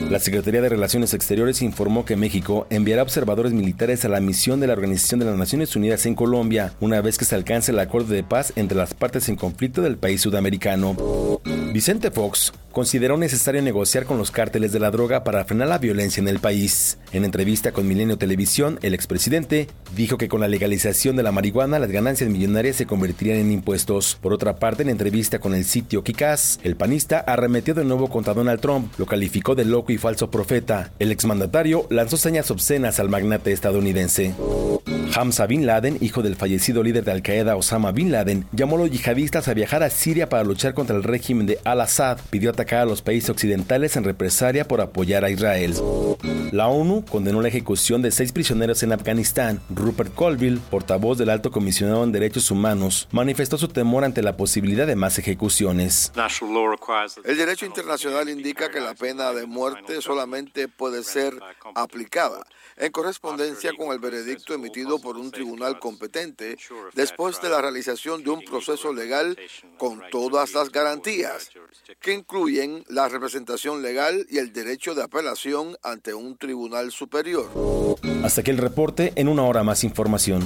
[0.09, 4.67] La Secretaría de Relaciones Exteriores informó que México enviará observadores militares a la misión de
[4.67, 8.13] la Organización de las Naciones Unidas en Colombia, una vez que se alcance el acuerdo
[8.13, 10.95] de paz entre las partes en conflicto del país sudamericano.
[11.73, 16.19] Vicente Fox consideró necesario negociar con los cárteles de la droga para frenar la violencia
[16.19, 16.97] en el país.
[17.13, 21.79] En entrevista con Milenio Televisión, el expresidente dijo que con la legalización de la marihuana
[21.79, 24.17] las ganancias millonarias se convertirían en impuestos.
[24.21, 28.33] Por otra parte, en entrevista con el sitio Kikaz, el panista arremetió de nuevo contra
[28.33, 30.91] Donald Trump, lo calificó de loco y falso profeta.
[30.99, 34.35] El exmandatario lanzó señas obscenas al magnate estadounidense.
[35.15, 38.79] Hamza Bin Laden, hijo del fallecido líder de Al Qaeda Osama Bin Laden, llamó a
[38.79, 42.19] los yihadistas a viajar a Siria para luchar contra el régimen de Al-Assad.
[42.29, 45.75] Pidió atacar a los países occidentales en represalia por apoyar a Israel.
[46.51, 49.61] La ONU condenó la ejecución de seis prisioneros en Afganistán.
[49.69, 54.87] Rupert Colville, portavoz del alto comisionado en derechos humanos, manifestó su temor ante la posibilidad
[54.87, 56.11] de más ejecuciones.
[57.23, 61.33] El derecho internacional indica que la pena de muerte solamente puede ser
[61.75, 62.45] aplicada
[62.77, 66.57] en correspondencia con el veredicto emitido por un tribunal competente
[66.93, 69.37] después de la realización de un proceso legal
[69.77, 71.51] con todas las garantías,
[72.01, 72.13] que
[72.87, 77.49] la representación legal y el derecho de apelación ante un tribunal superior.
[78.23, 80.41] Hasta aquí el reporte, en una hora más información.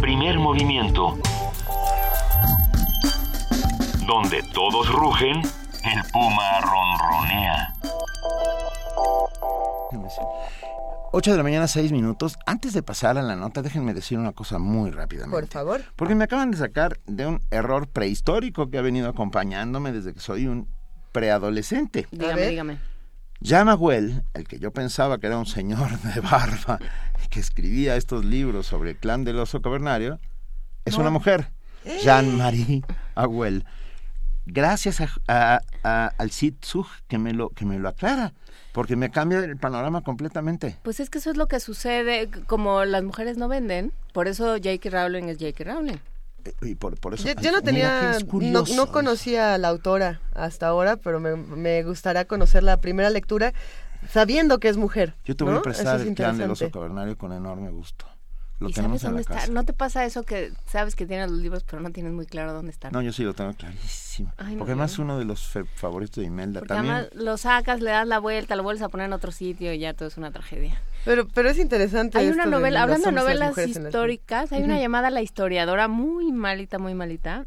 [0.00, 1.18] Primer movimiento.
[4.06, 7.74] Donde todos rugen, el puma ronronea.
[11.10, 12.38] 8 de la mañana, 6 minutos.
[12.46, 15.40] Antes de pasar a la nota, déjenme decir una cosa muy rápidamente.
[15.40, 15.82] Por favor.
[15.96, 20.20] Porque me acaban de sacar de un error prehistórico que ha venido acompañándome desde que
[20.20, 20.68] soy un
[21.12, 22.06] preadolescente.
[22.10, 22.78] Dígame, dígame.
[23.42, 26.78] Jan Aguel, el que yo pensaba que era un señor de barba
[27.30, 30.18] que escribía estos libros sobre el clan del oso cavernario,
[30.84, 31.02] es no.
[31.02, 31.50] una mujer.
[31.84, 32.00] Eh.
[32.02, 32.82] Jean-Marie
[33.14, 33.64] Aguel.
[34.44, 38.32] Gracias a, a, a, al Sid Zug que me, lo, que me lo aclara,
[38.78, 40.78] porque me cambia el panorama completamente.
[40.84, 44.52] Pues es que eso es lo que sucede, como las mujeres no venden, por eso
[44.52, 44.88] J.K.
[44.90, 45.64] Rowling es J.K.
[45.64, 45.96] Rowling.
[46.62, 50.68] Y por, por eso, yo, yo, no tenía, no, no, conocía a la autora hasta
[50.68, 53.52] ahora, pero me, me gustaría conocer la primera lectura
[54.12, 55.16] sabiendo que es mujer.
[55.24, 55.58] Yo te voy ¿no?
[55.58, 58.06] a prestar el clan del oso cavernario con enorme gusto.
[58.60, 59.34] Lo ¿Y tenemos sabes en la está?
[59.34, 59.52] casa.
[59.52, 62.52] ¿No te pasa eso que sabes que tienes los libros pero no tienes muy claro
[62.52, 62.90] dónde están?
[62.92, 64.32] No, yo sí lo tengo clarísimo.
[64.36, 66.94] Ay, no, Porque además uno de los fe- favoritos de Imelda Porque también.
[66.94, 69.78] además lo sacas, le das la vuelta, lo vuelves a poner en otro sitio y
[69.78, 70.80] ya todo es una tragedia.
[71.04, 72.18] Pero, pero es interesante.
[72.18, 76.78] Hay esto una novela, hablando de novelas históricas, hay una llamada La historiadora muy malita,
[76.80, 77.46] muy malita.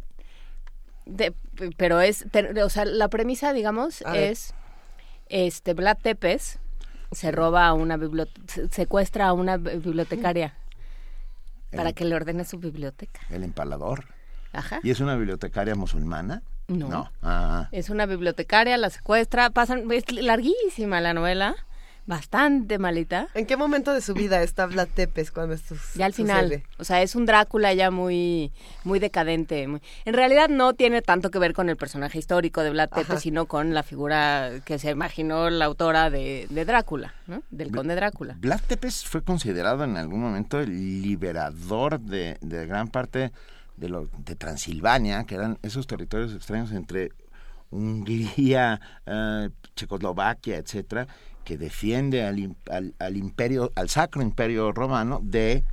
[1.06, 1.34] De-
[1.76, 2.26] pero es,
[2.64, 4.32] o sea, la premisa, digamos, A ver.
[4.32, 4.54] es
[5.28, 6.60] este Vlad Tepes
[7.12, 8.42] se roba a una biblioteca,
[8.72, 10.54] secuestra a una bi- bibliotecaria
[11.72, 13.22] para El- que le ordene su biblioteca.
[13.30, 14.06] El empalador.
[14.54, 14.80] Ajá.
[14.84, 16.44] ¿Y es una bibliotecaria musulmana?
[16.68, 17.12] No.
[17.22, 21.56] Ah, Es una bibliotecaria, la secuestra, pasan, es larguísima la novela,
[22.12, 23.30] bastante malita.
[23.34, 26.64] ¿En qué momento de su vida está Vlad Tepes cuando esto Ya al final, sucede?
[26.78, 28.52] o sea, es un Drácula ya muy
[28.84, 29.66] muy decadente.
[29.68, 33.10] muy- En realidad no tiene tanto que ver con el personaje histórico de Vlad Tepes,
[33.12, 33.20] Ajá.
[33.22, 37.44] sino con la figura que se imaginó la autora de, de Drácula, ¿no?
[37.50, 38.36] Del conde Drácula.
[38.40, 43.32] Vlad Tepes fue considerado en algún momento el liberador de, de gran parte
[43.78, 47.12] de, lo, de Transilvania, que eran esos territorios extraños entre
[47.70, 51.08] Hungría, eh, Checoslovaquia, etcétera,
[51.44, 55.64] que defiende al, al, al imperio, al sacro imperio romano de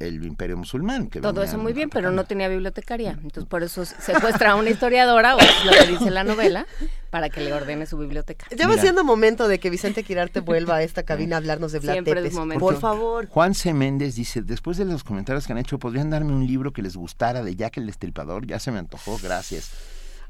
[0.00, 1.08] el imperio musulmán.
[1.08, 3.12] Que Todo eso muy bien, pero no tenía bibliotecaria.
[3.12, 6.66] Entonces por eso secuestra a una historiadora, o es lo que dice la novela,
[7.10, 8.46] para que le ordene su biblioteca.
[8.56, 11.78] Ya va siendo momento de que Vicente Quirarte vuelva a esta cabina a hablarnos de
[11.78, 12.60] Vlad Siempre es momento.
[12.60, 13.26] Por favor.
[13.28, 13.72] Juan C.
[13.72, 16.96] Méndez dice, después de los comentarios que han hecho, ¿podrían darme un libro que les
[16.96, 18.46] gustara de Jack el Destripador?
[18.46, 19.70] Ya se me antojó, gracias.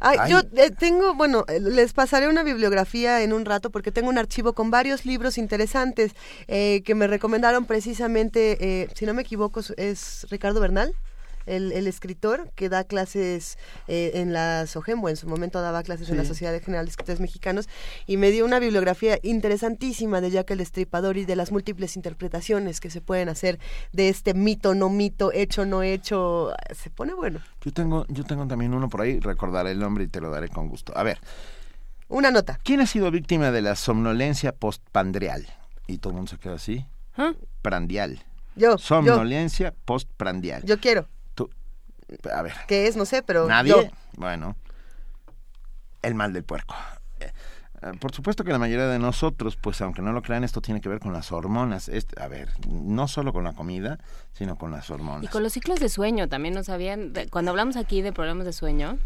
[0.07, 0.31] Ay, Ay.
[0.31, 4.19] yo eh, tengo, bueno, eh, les pasaré una bibliografía en un rato porque tengo un
[4.19, 6.13] archivo con varios libros interesantes
[6.47, 10.95] eh, que me recomendaron precisamente, eh, si no me equivoco, es Ricardo Bernal.
[11.47, 15.83] El, el escritor que da clases eh, en la SOGEM, o en su momento daba
[15.83, 16.25] clases en la.
[16.25, 17.69] Sociedad General de Escritores Mexicanos,
[18.07, 22.81] y me dio una bibliografía interesantísima de Jack el Destripador y de las múltiples interpretaciones
[22.81, 23.59] que se pueden hacer
[23.93, 26.53] de este mito, no mito, hecho, no hecho.
[26.75, 27.41] Se pone bueno.
[27.61, 30.49] Yo tengo, yo tengo también uno por ahí, recordaré el nombre y te lo daré
[30.49, 30.97] con gusto.
[30.97, 31.19] A ver.
[32.09, 32.59] Una nota.
[32.63, 35.47] ¿Quién ha sido víctima de la somnolencia postpandreal?
[35.87, 36.87] Y todo el mundo se queda así.
[37.17, 37.33] ¿Ah?
[37.63, 38.23] Prandial.
[38.57, 38.79] Yo.
[38.79, 40.63] Somnolencia postprandial.
[40.65, 41.09] Yo quiero.
[42.33, 42.55] A ver.
[42.69, 42.97] ¿Qué es?
[42.97, 43.47] No sé, pero.
[43.47, 43.71] ¿Nadie?
[43.71, 43.83] yo.
[44.17, 44.57] Bueno.
[46.03, 46.75] El mal del puerco.
[47.21, 47.33] Eh,
[47.83, 50.81] eh, Por supuesto que la mayoría de nosotros, pues aunque no lo crean, esto tiene
[50.81, 51.89] que ver con las hormonas.
[51.89, 53.99] Este, a ver, no solo con la comida,
[54.33, 55.25] sino con las hormonas.
[55.25, 58.45] Y con los ciclos de sueño también nos sabían, de- cuando hablamos aquí de problemas
[58.45, 58.99] de sueño,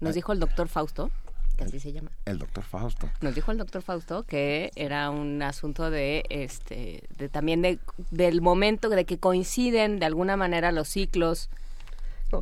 [0.00, 1.10] nos dijo el doctor Fausto,
[1.58, 3.10] que así se llama, El doctor Fausto.
[3.20, 7.80] nos dijo el doctor Fausto que era un asunto de este de también de
[8.12, 11.50] del momento de que coinciden de alguna manera los ciclos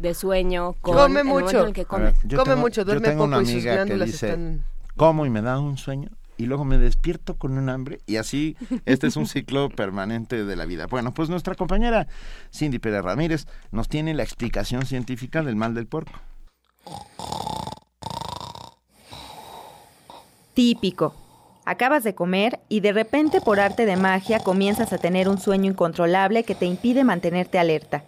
[0.01, 1.61] de sueño con Come el momento mucho.
[1.63, 2.15] en el que comes.
[2.15, 4.27] ver, yo Come tengo- mucho, yo duerme tengo una poco y sus que glándulas dice,
[4.29, 4.65] están-
[4.97, 8.57] como y me da un sueño y luego me despierto con un hambre y así
[8.85, 10.87] este es un ciclo permanente de la vida.
[10.87, 12.07] Bueno, pues nuestra compañera
[12.53, 16.13] Cindy Pérez Ramírez nos tiene la explicación científica del mal del puerco.
[20.55, 21.15] Típico.
[21.65, 25.71] Acabas de comer y de repente por arte de magia comienzas a tener un sueño
[25.71, 28.05] incontrolable que te impide mantenerte alerta.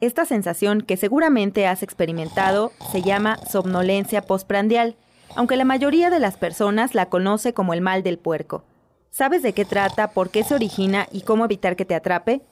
[0.00, 4.94] Esta sensación que seguramente has experimentado se llama somnolencia postprandial,
[5.34, 8.64] aunque la mayoría de las personas la conoce como el mal del puerco.
[9.08, 12.42] ¿Sabes de qué trata, por qué se origina y cómo evitar que te atrape?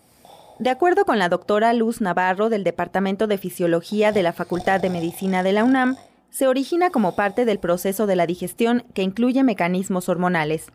[0.58, 4.88] De acuerdo con la doctora Luz Navarro del Departamento de Fisiología de la Facultad de
[4.88, 5.96] Medicina de la UNAM,
[6.30, 10.72] se origina como parte del proceso de la digestión que incluye mecanismos hormonales.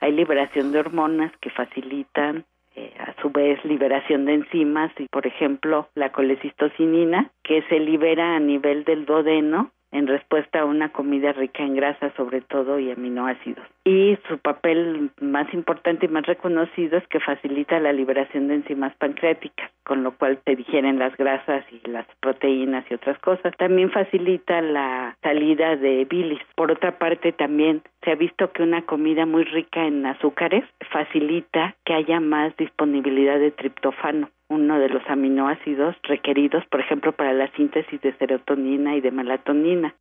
[0.00, 2.46] Hay liberación de hormonas que facilitan
[2.76, 8.36] eh, a su vez liberación de enzimas y por ejemplo la colecistocinina que se libera
[8.36, 12.90] a nivel del duodeno en respuesta a una comida rica en grasa sobre todo y
[12.90, 13.64] aminoácidos.
[13.84, 18.94] Y su papel más importante y más reconocido es que facilita la liberación de enzimas
[18.96, 23.54] pancreáticas, con lo cual se digieren las grasas y las proteínas y otras cosas.
[23.56, 26.40] También facilita la salida de bilis.
[26.56, 31.76] Por otra parte, también se ha visto que una comida muy rica en azúcares facilita
[31.84, 37.50] que haya más disponibilidad de triptofano, uno de los aminoácidos requeridos, por ejemplo, para la
[37.52, 39.94] síntesis de serotonina y de melatonina.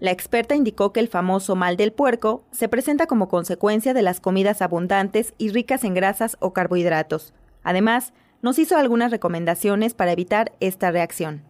[0.00, 4.20] La experta indicó que el famoso mal del puerco se presenta como consecuencia de las
[4.20, 7.32] comidas abundantes y ricas en grasas o carbohidratos.
[7.62, 8.12] Además,
[8.42, 11.42] nos hizo algunas recomendaciones para evitar esta reacción.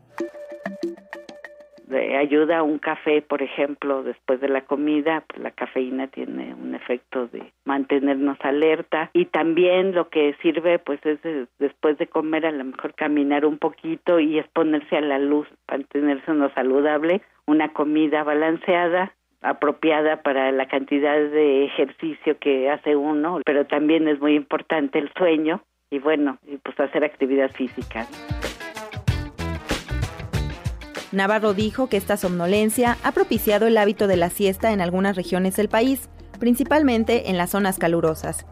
[1.86, 6.74] De ayuda un café, por ejemplo, después de la comida, pues la cafeína tiene un
[6.74, 12.46] efecto de mantenernos alerta y también lo que sirve pues es de- después de comer
[12.46, 17.68] a lo mejor caminar un poquito y exponerse a la luz, mantenerse uno saludable, una
[17.74, 19.12] comida balanceada,
[19.42, 25.10] apropiada para la cantidad de ejercicio que hace uno, pero también es muy importante el
[25.18, 25.60] sueño
[25.90, 28.06] y bueno, y pues hacer actividad física.
[31.14, 35.56] Navarro dijo que esta somnolencia ha propiciado el hábito de la siesta en algunas regiones
[35.56, 36.08] del país,
[36.38, 38.46] principalmente en las zonas calurosas.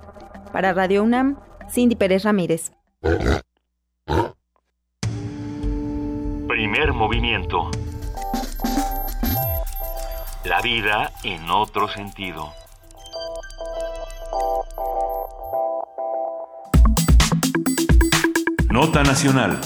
[0.52, 1.38] Para Radio UNAM,
[1.70, 2.72] Cindy Pérez Ramírez.
[6.48, 7.70] Primer movimiento.
[10.44, 12.52] La vida en otro sentido.
[18.70, 19.60] Nota Nacional.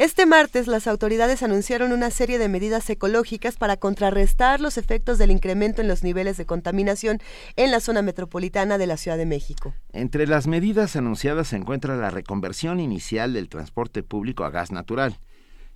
[0.00, 5.30] Este martes las autoridades anunciaron una serie de medidas ecológicas para contrarrestar los efectos del
[5.30, 7.18] incremento en los niveles de contaminación
[7.56, 9.74] en la zona metropolitana de la Ciudad de México.
[9.92, 15.18] Entre las medidas anunciadas se encuentra la reconversión inicial del transporte público a gas natural,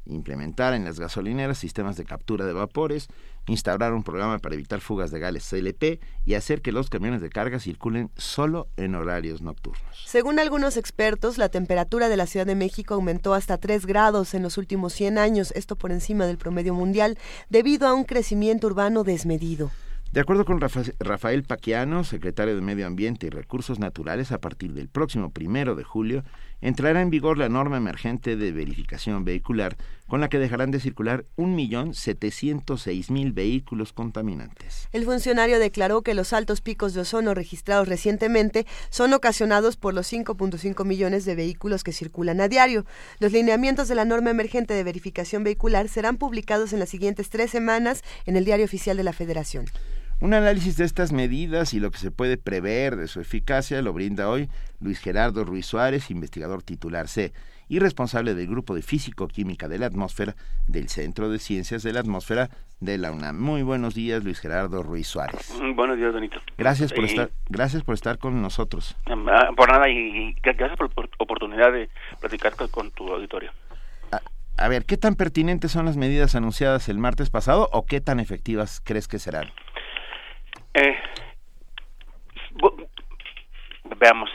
[0.06, 3.08] implementar en las gasolineras sistemas de captura de vapores,
[3.46, 7.30] instaurar un programa para evitar fugas de gases CLP y hacer que los camiones de
[7.30, 10.04] carga circulen solo en horarios nocturnos.
[10.06, 14.42] Según algunos expertos, la temperatura de la Ciudad de México aumentó hasta 3 grados en
[14.42, 17.18] los últimos 100 años, esto por encima del promedio mundial,
[17.48, 19.70] debido a un crecimiento urbano desmedido.
[20.14, 24.88] De acuerdo con Rafael Paquiano, secretario de Medio Ambiente y Recursos Naturales, a partir del
[24.88, 26.22] próximo primero de julio
[26.64, 29.76] entrará en vigor la norma emergente de verificación vehicular,
[30.08, 34.88] con la que dejarán de circular 1.706.000 vehículos contaminantes.
[34.92, 40.10] El funcionario declaró que los altos picos de ozono registrados recientemente son ocasionados por los
[40.10, 42.86] 5.5 millones de vehículos que circulan a diario.
[43.18, 47.50] Los lineamientos de la norma emergente de verificación vehicular serán publicados en las siguientes tres
[47.50, 49.66] semanas en el Diario Oficial de la Federación.
[50.20, 53.92] Un análisis de estas medidas y lo que se puede prever de su eficacia lo
[53.92, 54.48] brinda hoy
[54.80, 57.32] Luis Gerardo Ruiz Suárez, investigador titular C
[57.68, 60.36] y responsable del Grupo de Físico-Química de la Atmósfera
[60.68, 62.50] del Centro de Ciencias de la Atmósfera
[62.80, 63.40] de la UNAM.
[63.40, 65.52] Muy buenos días, Luis Gerardo Ruiz Suárez.
[65.74, 66.38] Buenos días, Donito.
[66.56, 68.96] Gracias por, estar, gracias por estar con nosotros.
[69.06, 71.88] Ah, por nada y gracias por la oportunidad de
[72.20, 73.50] platicar con tu auditorio.
[74.12, 74.20] A,
[74.62, 78.20] a ver, ¿qué tan pertinentes son las medidas anunciadas el martes pasado o qué tan
[78.20, 79.50] efectivas crees que serán?
[80.74, 80.96] Eh,
[83.96, 84.30] veamos.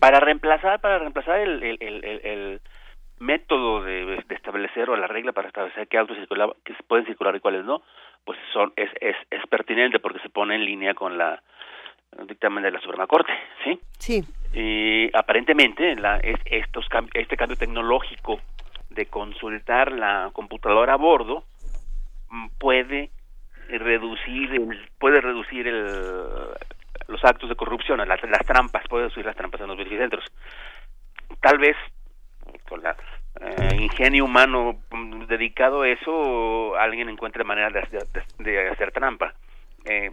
[0.00, 2.60] Para reemplazar, para reemplazar el, el, el, el
[3.18, 7.34] método de, de, establecer o la regla para establecer qué autos circular, que pueden circular
[7.34, 7.82] y cuáles no,
[8.24, 11.42] pues son es, es, es pertinente porque se pone en línea con la
[12.18, 13.32] el dictamen de la Suprema Corte,
[13.64, 13.78] ¿sí?
[13.98, 14.24] Sí.
[14.52, 18.40] Y aparentemente la, es, estos este cambio tecnológico
[18.90, 21.44] de consultar la computadora a bordo
[22.30, 23.10] mm, puede
[23.68, 25.84] reducir el, puede reducir el,
[27.08, 30.24] los actos de corrupción, las, trampas, puede reducir las trampas en los verificentros.
[31.40, 31.76] Tal vez
[32.68, 32.96] con la
[33.40, 39.34] eh, ingenio humano mm, dedicado a eso, alguien encuentre manera de, de, de hacer trampa.
[39.84, 40.10] Eh,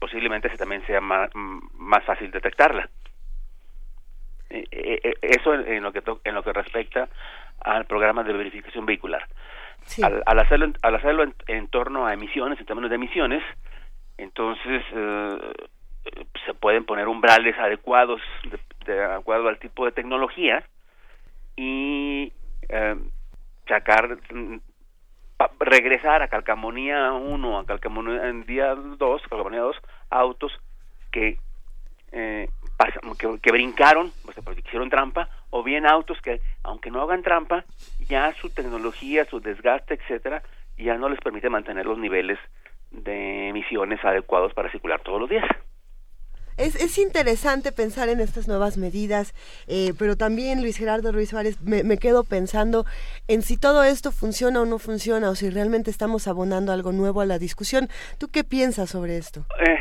[0.00, 2.88] posiblemente ese también sea más, más fácil detectarla.
[4.48, 7.08] Eh, eh, eso en lo que en lo que respecta
[7.60, 9.24] al programa de verificación vehicular.
[10.02, 13.42] Al, hacerlo, al hacerlo en, torno a emisiones, en términos de emisiones,
[14.18, 15.38] entonces eh,
[16.46, 20.64] se pueden poner umbrales adecuados de, de, acuerdo al tipo de tecnología
[21.56, 22.32] y
[22.68, 22.96] eh,
[23.66, 24.18] sacar
[25.36, 29.76] pa, regresar a calcamonía 1 a calcamonía en día 2 calcamonía 2
[30.10, 30.52] autos
[31.10, 31.38] que
[32.12, 37.02] eh, pasan, que, que, brincaron pues, porque hicieron trampa o bien autos que aunque no
[37.02, 37.64] hagan trampa
[38.10, 40.42] ya su tecnología su desgaste etcétera
[40.76, 42.38] ya no les permite mantener los niveles
[42.90, 45.46] de emisiones adecuados para circular todos los días
[46.60, 49.32] es, es, interesante pensar en estas nuevas medidas,
[49.66, 52.84] eh, pero también, Luis Gerardo Ruiz Suárez, me, me, quedo pensando
[53.28, 57.22] en si todo esto funciona o no funciona, o si realmente estamos abonando algo nuevo
[57.22, 57.88] a la discusión.
[58.18, 59.46] ¿Tú qué piensas sobre esto?
[59.66, 59.78] Eh,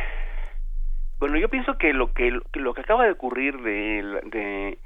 [1.19, 4.77] bueno, yo pienso que lo que, lo que acaba de ocurrir de, de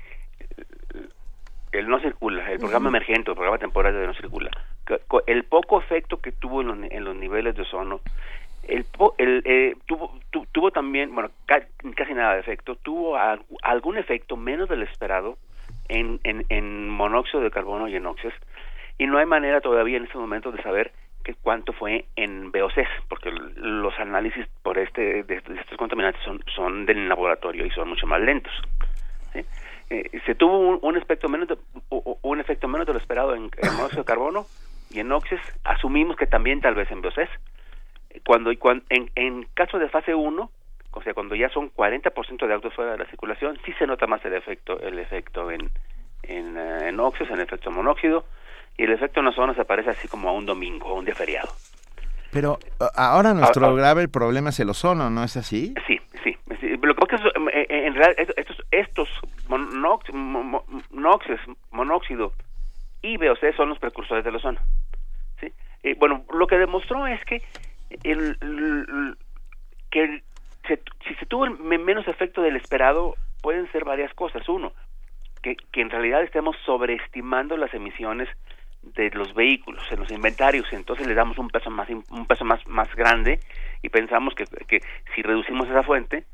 [1.73, 2.95] el no circula, el programa uh -huh.
[2.97, 4.51] emergente, el programa temporal de no circula,
[5.27, 8.01] el poco efecto que tuvo en los, en los niveles de ozono,
[8.67, 8.85] el,
[9.17, 11.63] el eh, tuvo tu, tuvo también bueno ca,
[11.95, 15.37] casi nada de efecto tuvo a, algún efecto menos del esperado
[15.89, 18.33] en, en, en monóxido de carbono y en óxidos
[18.97, 20.91] y no hay manera todavía en este momento de saber
[21.23, 26.41] que cuánto fue en VOCs porque los análisis por este de, de estos contaminantes son
[26.55, 28.53] son del laboratorio y son mucho más lentos
[29.33, 29.41] ¿sí?
[29.93, 31.57] Eh, se tuvo un, un efecto menos de,
[31.89, 34.45] un efecto menos de lo esperado en, en monóxido de carbono
[34.89, 37.29] y en óxidos asumimos que también tal vez en VOCs
[38.25, 40.51] cuando, cuando en, en caso de fase 1,
[40.91, 44.05] o sea, cuando ya son 40% de autos fuera de la circulación, sí se nota
[44.05, 45.71] más el efecto el efecto en
[46.23, 48.25] en, uh, en óxidos, en efecto monóxido,
[48.77, 51.15] y el efecto en ozono se aparece así como a un domingo, a un día
[51.15, 51.49] feriado.
[52.31, 53.75] Pero uh, ahora nuestro Ah, ah.
[53.75, 55.73] grave problema es el ozono, ¿no es así?
[55.85, 56.37] Sí, sí.
[56.59, 56.77] sí.
[56.81, 59.09] Lo que pasa es que eh, eh, en realidad estos, estos
[59.57, 60.65] monox- mo-
[61.71, 62.33] monóxido
[63.01, 64.59] y VOC son los precursores del ozono.
[65.39, 65.51] ¿sí?
[65.97, 67.41] Bueno, lo que demostró es que
[68.03, 68.37] el,
[69.91, 70.21] que
[70.67, 74.47] se- si se tuvo menos efecto del esperado pueden ser varias cosas.
[74.47, 74.71] Uno,
[75.41, 78.29] que, que en realidad estemos sobreestimando las emisiones
[78.81, 82.65] de los vehículos en los inventarios entonces le damos un peso más un peso más
[82.67, 83.39] más grande
[83.81, 84.81] y pensamos que, que
[85.15, 86.25] si reducimos esa fuente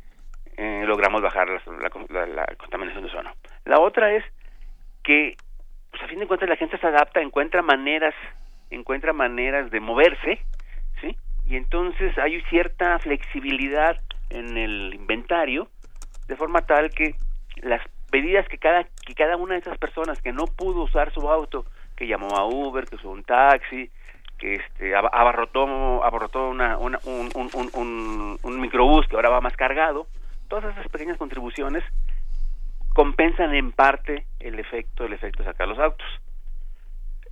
[0.61, 3.31] eh, logramos bajar la, la- la contaminación de ozono.
[3.65, 4.23] La otra es
[5.03, 5.35] que
[5.91, 8.13] pues a fin de cuentas la gente se adapta encuentra maneras
[8.69, 10.39] encuentra maneras de moverse
[11.01, 11.15] sí
[11.47, 13.97] y entonces hay cierta flexibilidad
[14.29, 15.67] en el inventario
[16.27, 17.15] de forma tal que
[17.63, 17.81] las
[18.11, 21.65] medidas que cada que cada una de esas personas que no pudo usar su auto
[21.95, 23.89] que llamó a Uber que usó un taxi
[24.37, 29.29] que este ab- abarrotó abarrotó una, una- un, un, un, un- un microbús que ahora
[29.29, 30.05] va más cargado
[30.49, 31.83] todas esas pequeñas contribuciones
[32.93, 36.07] compensan en parte el efecto el efecto de sacar los autos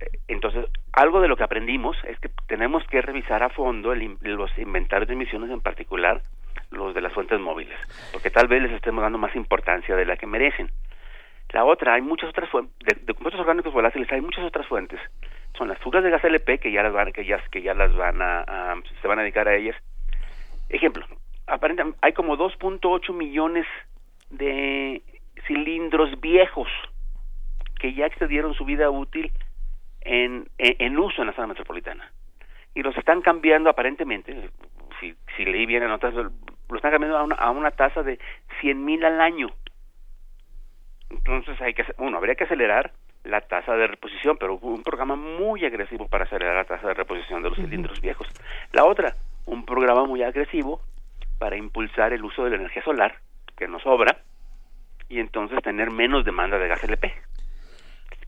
[0.00, 4.50] Eh, entonces algo de lo que aprendimos es que tenemos que revisar a fondo los
[4.58, 6.22] inventarios de emisiones en particular
[6.70, 7.78] los de las fuentes móviles
[8.12, 10.70] porque tal vez les estemos dando más importancia de la que merecen
[11.50, 15.00] la otra, hay muchas otras fuentes, de, de compuestos orgánicos volátiles hay muchas otras fuentes.
[15.56, 17.90] Son las fugas de gas LP que ya las van, que ya, que ya las
[17.96, 19.74] van a, a- se van a dedicar a ellas.
[20.68, 21.06] Ejemplo,
[21.48, 23.66] aparentemente hay como 2.8 millones
[24.30, 25.02] de
[25.46, 26.68] cilindros viejos
[27.78, 29.32] que ya excedieron su vida útil
[30.02, 32.12] en, en, en uso en la zona metropolitana.
[32.74, 34.50] Y los están cambiando aparentemente,
[35.00, 38.18] si, si leí bien en notas, lo están cambiando a una, a una tasa de
[38.60, 39.48] 100 mil al año.
[41.10, 42.92] Entonces hay que, uno, habría que acelerar
[43.24, 46.94] la tasa de reposición, pero hubo un programa muy agresivo para acelerar la tasa de
[46.94, 48.28] reposición de los cilindros viejos.
[48.72, 49.16] La otra,
[49.46, 50.80] un programa muy agresivo
[51.38, 53.18] para impulsar el uso de la energía solar,
[53.56, 54.22] que nos sobra,
[55.08, 57.12] y entonces tener menos demanda de gas LP.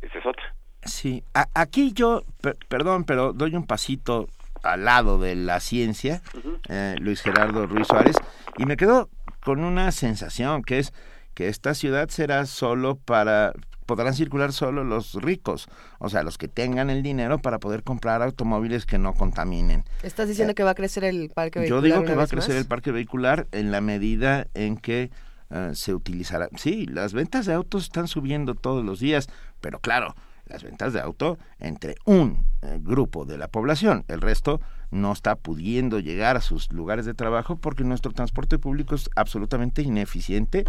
[0.02, 0.54] Esa es otra.
[0.84, 4.28] Sí, A- aquí yo, per- perdón, pero doy un pasito
[4.62, 6.22] al lado de la ciencia,
[6.68, 8.16] eh, Luis Gerardo Ruiz Suárez,
[8.56, 9.08] y me quedo
[9.42, 10.92] con una sensación que es
[11.34, 13.52] que esta ciudad será solo para
[13.90, 15.68] podrán circular solo los ricos,
[15.98, 19.82] o sea, los que tengan el dinero para poder comprar automóviles que no contaminen.
[20.04, 22.26] ¿Estás diciendo que va a crecer el parque Yo vehicular digo una que va a
[22.28, 22.60] crecer más?
[22.60, 25.10] el parque vehicular en la medida en que
[25.50, 26.48] eh, se utilizará.
[26.56, 29.28] Sí, las ventas de autos están subiendo todos los días,
[29.60, 30.14] pero claro,
[30.46, 34.60] las ventas de auto entre un eh, grupo de la población, el resto
[34.92, 39.82] no está pudiendo llegar a sus lugares de trabajo porque nuestro transporte público es absolutamente
[39.82, 40.64] ineficiente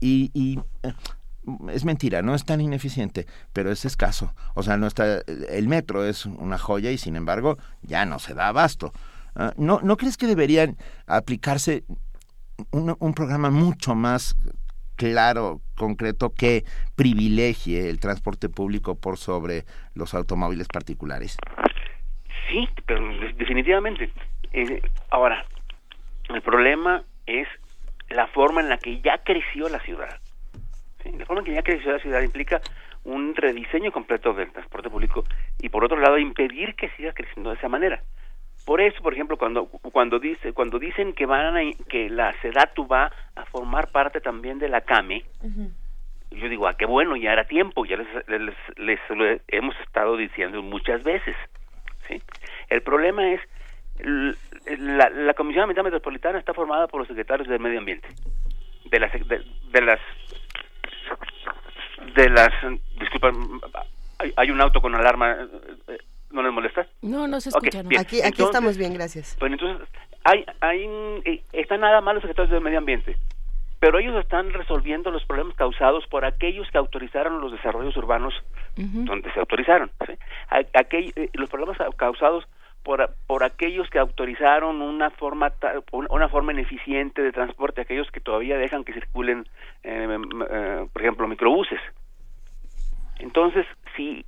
[0.00, 0.92] y, y, eh,
[1.72, 4.34] es mentira, no es tan ineficiente, pero es escaso.
[4.54, 8.34] O sea, no está, el metro es una joya y sin embargo ya no se
[8.34, 8.92] da abasto.
[9.34, 11.84] Ah, ¿no, ¿No crees que deberían aplicarse
[12.70, 14.36] un, programa mucho más
[14.96, 16.64] claro, concreto, que
[16.94, 19.64] privilegie el transporte público por sobre
[19.94, 21.36] los automóviles particulares?
[22.48, 24.10] Sí, pero de- definitivamente.
[24.52, 25.44] Eh, ahora,
[26.30, 27.46] el problema es
[28.08, 30.18] la forma en la que ya creció la ciudad.
[31.06, 31.16] ¿Sí?
[31.18, 32.60] La forma en que ya creció la ciudad implica
[33.04, 35.24] un rediseño completo del transporte público
[35.60, 38.02] y por otro lado impedir que siga creciendo de esa manera.
[38.64, 42.88] Por eso, por ejemplo, cuando cuando dice cuando dicen que van a, que la Sedatu
[42.88, 45.24] va a formar parte también de la CAME,
[46.32, 50.16] yo digo, ah, qué bueno, ya era tiempo, ya les, les, les lo hemos estado
[50.16, 51.36] diciendo muchas veces.
[52.08, 52.20] ¿sí?
[52.68, 53.40] El problema es,
[54.78, 58.08] la, la Comisión Ambiental Metropolitana está formada por los secretarios del Medio Ambiente,
[58.90, 60.00] de las, de, de las,
[62.14, 62.50] de las,
[63.00, 63.32] disculpa,
[64.18, 65.46] hay, hay un auto con alarma, eh,
[65.88, 65.98] eh,
[66.30, 66.86] ¿no les molesta?
[67.02, 67.82] No, no se escucha.
[67.82, 67.88] no.
[67.88, 69.36] Aquí, aquí Entonces- estamos bien, gracias.
[69.38, 69.88] Bueno, entonces,
[70.24, 70.84] hay, hay,
[71.24, 73.16] eh, están nada más los secretarios del medio ambiente,
[73.80, 78.34] pero ellos están resolviendo los problemas causados por aquellos que autorizaron los desarrollos urbanos
[78.76, 79.90] donde se autorizaron.
[80.06, 80.14] ¿sí?
[81.34, 82.44] Los problemas causados
[82.86, 85.52] por, por aquellos que autorizaron una forma
[85.90, 89.44] una forma ineficiente de transporte, aquellos que todavía dejan que circulen,
[89.82, 90.16] eh,
[90.50, 91.80] eh, por ejemplo, microbuses.
[93.18, 94.24] Entonces, si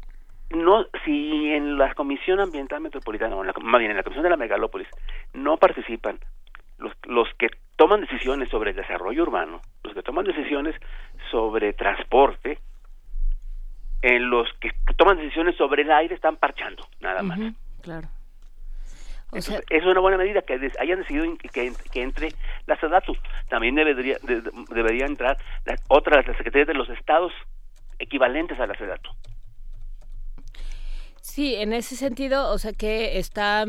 [0.51, 4.25] no si en la Comisión Ambiental Metropolitana, o en la, más bien en la Comisión
[4.25, 4.89] de la Megalópolis,
[5.35, 6.19] no participan
[6.79, 10.75] los, los que toman decisiones sobre el desarrollo urbano, los que toman decisiones
[11.31, 12.59] sobre transporte,
[14.03, 17.39] en los que toman decisiones sobre el aire están parchando, nada más.
[17.83, 18.09] Claro.
[19.33, 22.31] Entonces, sea, es una buena medida que des- hayan decidido que, que entre
[22.67, 23.15] la SEDATU.
[23.49, 25.37] También debería, de- de- debería entrar
[25.67, 27.33] las otras, las secretarías de los estados
[27.99, 29.11] equivalentes a la SEDATU.
[31.21, 33.65] Sí, en ese sentido, o sea que está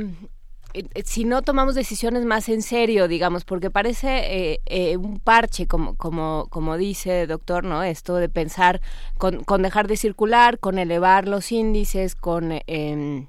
[0.74, 5.20] eh, eh, si no tomamos decisiones más en serio, digamos, porque parece eh, eh, un
[5.20, 7.84] parche, como, como, como dice doctor, ¿no?
[7.84, 8.80] Esto de pensar
[9.18, 12.62] con, con dejar de circular, con elevar los índices, con...
[12.68, 13.28] em,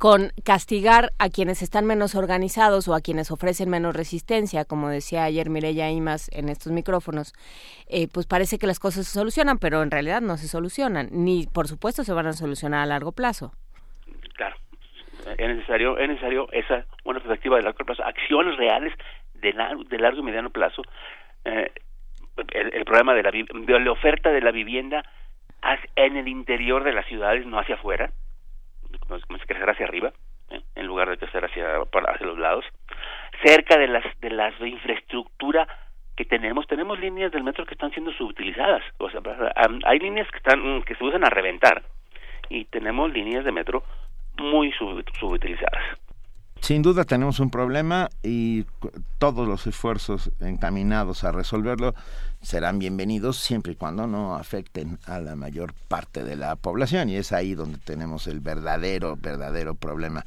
[0.00, 5.24] con castigar a quienes están menos organizados o a quienes ofrecen menos resistencia, como decía
[5.24, 7.34] ayer Mireya Imas en estos micrófonos,
[7.86, 11.46] eh, pues parece que las cosas se solucionan, pero en realidad no se solucionan, ni
[11.46, 13.52] por supuesto se van a solucionar a largo plazo.
[14.36, 14.56] Claro,
[15.36, 18.94] es necesario, es necesario esa una perspectiva de largo plazo, acciones reales
[19.34, 20.80] de, lar- de largo y mediano plazo.
[21.44, 21.70] Eh,
[22.54, 25.04] el, el problema de la, de la oferta de la vivienda
[25.94, 28.12] en el interior de las ciudades, no hacia afuera,
[29.46, 30.12] crecer hacia arriba,
[30.50, 30.60] ¿eh?
[30.74, 32.64] en lugar de crecer hacia, hacia los lados.
[33.44, 35.66] Cerca de las de las infraestructura
[36.16, 38.82] que tenemos, tenemos líneas del metro que están siendo subutilizadas.
[38.98, 39.20] O sea,
[39.84, 41.82] hay líneas que están que se usan a reventar
[42.48, 43.82] y tenemos líneas de metro
[44.38, 45.82] muy sub- subutilizadas.
[46.60, 48.64] Sin duda tenemos un problema y
[49.18, 51.94] todos los esfuerzos encaminados a resolverlo
[52.40, 57.16] serán bienvenidos siempre y cuando no afecten a la mayor parte de la población y
[57.16, 60.24] es ahí donde tenemos el verdadero, verdadero problema.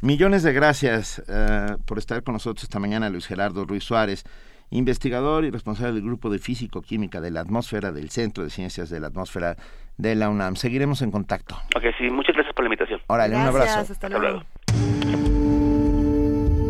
[0.00, 4.24] Millones de gracias eh, por estar con nosotros esta mañana, Luis Gerardo Ruiz Suárez,
[4.70, 9.00] investigador y responsable del Grupo de Físico-Química de la Atmósfera del Centro de Ciencias de
[9.00, 9.56] la Atmósfera
[9.98, 10.56] de la UNAM.
[10.56, 11.56] Seguiremos en contacto.
[11.76, 13.00] Ok, sí, muchas gracias por la invitación.
[13.08, 13.80] Órale, un abrazo.
[13.80, 14.42] hasta Hasta luego.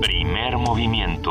[0.01, 1.31] Primer movimiento.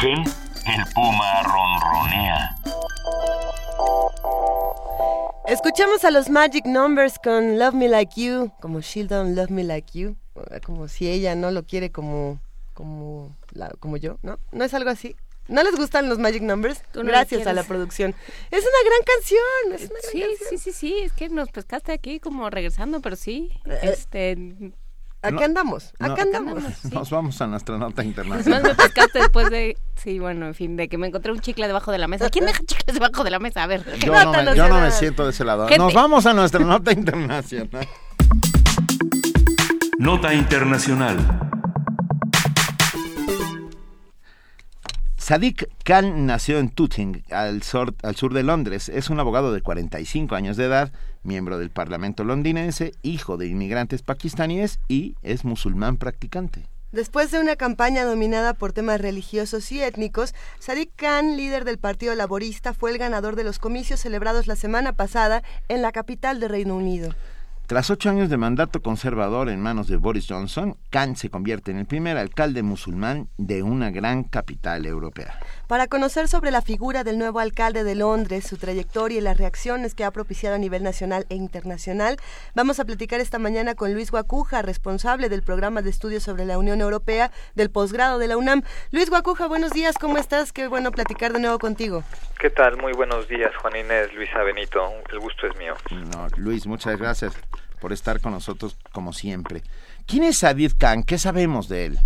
[0.00, 0.24] Rugen,
[0.66, 2.56] el puma ronronea.
[5.46, 9.64] Escuchamos a los Magic Numbers con Love Me Like You, como She Don't Love Me
[9.64, 10.16] Like You,
[10.64, 12.40] como si ella no lo quiere como
[12.74, 14.38] como la- como yo, ¿no?
[14.52, 15.16] ¿No es algo así?
[15.48, 16.82] ¿No les gustan los Magic Numbers?
[16.92, 18.14] Tú no lo Gracias a la producción.
[18.50, 20.48] Es una gran canción, es una gran Sí, canción.
[20.50, 23.50] sí, sí, sí, es que nos pescaste aquí como regresando, pero sí,
[23.82, 24.36] este...
[25.20, 26.12] Acá No, andamos, no.
[26.12, 26.84] acá andamos.
[26.92, 28.62] Nos vamos a nuestra nota internacional.
[28.62, 29.76] me pescaste después de...
[29.96, 32.30] Sí, bueno, en fin, de que me encontré un chicle debajo de la mesa.
[32.30, 33.64] ¿Quién deja chicles debajo de la mesa?
[33.64, 33.84] A ver.
[33.98, 35.66] Yo no, me, yo no me siento de ese lado.
[35.66, 35.78] Gente.
[35.82, 37.88] Nos vamos a nuestra nota internacional.
[39.98, 41.16] Nota internacional.
[45.16, 48.88] Sadiq Khan nació en Tooting, al sur, al sur de Londres.
[48.88, 50.92] Es un abogado de 45 años de edad,
[51.28, 56.66] miembro del Parlamento londinense, hijo de inmigrantes pakistaníes y es musulmán practicante.
[56.90, 62.14] Después de una campaña dominada por temas religiosos y étnicos, Sadiq Khan, líder del Partido
[62.14, 66.48] Laborista, fue el ganador de los comicios celebrados la semana pasada en la capital de
[66.48, 67.14] Reino Unido.
[67.66, 71.76] Tras ocho años de mandato conservador en manos de Boris Johnson, Khan se convierte en
[71.76, 75.38] el primer alcalde musulmán de una gran capital europea.
[75.68, 79.94] Para conocer sobre la figura del nuevo alcalde de Londres, su trayectoria y las reacciones
[79.94, 82.16] que ha propiciado a nivel nacional e internacional,
[82.54, 86.56] vamos a platicar esta mañana con Luis Guacuja, responsable del programa de estudios sobre la
[86.56, 88.62] Unión Europea del posgrado de la UNAM.
[88.92, 90.54] Luis Guacuja, buenos días, ¿cómo estás?
[90.54, 92.02] Qué bueno platicar de nuevo contigo.
[92.40, 92.78] ¿Qué tal?
[92.78, 94.90] Muy buenos días, Juan Inés, Luisa Benito.
[95.12, 95.74] El gusto es mío.
[95.90, 97.34] No, Luis, muchas gracias
[97.78, 99.62] por estar con nosotros como siempre.
[100.06, 101.02] ¿Quién es Sadiq Khan?
[101.02, 101.98] ¿Qué sabemos de él?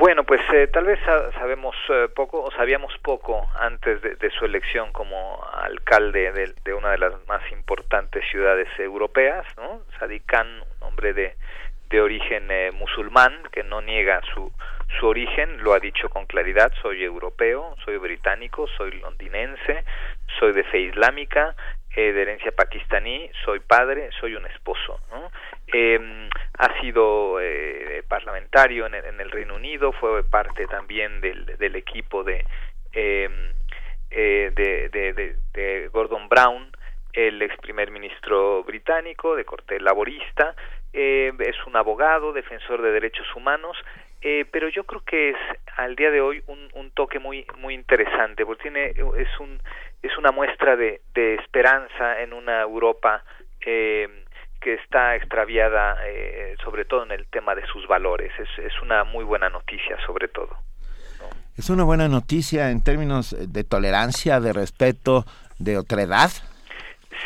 [0.00, 4.46] Bueno, pues eh, tal vez sa- sabemos eh, poco o sabíamos poco antes de, su
[4.46, 6.32] elección como alcalde
[6.64, 9.82] de, una de las más importantes ciudades europeas, ¿no?
[9.98, 10.46] Sadiq Khan,
[10.80, 11.36] un hombre de,
[11.90, 14.50] de origen eh, musulmán que no niega su,
[14.98, 19.84] su origen, lo ha dicho con claridad, soy europeo, soy británico, soy londinense,
[20.38, 21.54] soy de fe islámica,
[21.94, 24.98] eh, de herencia pakistaní, soy padre, soy un esposo.
[25.10, 25.30] ¿no?
[26.62, 32.44] Ha sido eh, parlamentario en en el Reino Unido, fue parte también del, equipo de,
[32.92, 33.28] eh,
[34.10, 34.50] eh,
[35.54, 36.70] de Gordon Brown,
[37.12, 40.54] el ex primer ministro británico de corte laborista,
[40.92, 43.76] eh, es un abogado, defensor de derechos humanos,
[44.22, 45.36] eh, pero yo creo que es
[45.76, 49.60] al día de hoy un, un toque muy muy interesante porque tiene es un
[50.02, 53.22] es una muestra de, de esperanza en una Europa
[53.64, 54.19] eh,
[54.60, 59.04] que está extraviada eh, sobre todo en el tema de sus valores es, es una
[59.04, 60.56] muy buena noticia sobre todo
[61.56, 65.24] Es una buena noticia en términos de tolerancia, de respeto,
[65.58, 66.30] de otredad.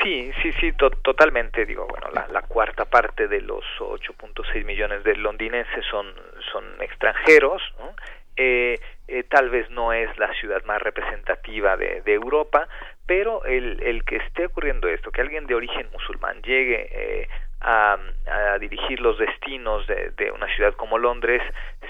[0.02, 1.64] Sí, sí, sí, to- totalmente.
[1.66, 6.06] Digo, bueno, la, la cuarta parte de los 8.6 millones de londinenses son,
[6.52, 7.94] son extranjeros, ¿no?
[8.36, 12.66] Eh, eh, tal vez no es la ciudad más representativa de, de Europa,
[13.06, 17.28] pero el, el que esté ocurriendo esto, que alguien de origen musulmán llegue eh,
[17.60, 21.42] a, a dirigir los destinos de, de una ciudad como Londres,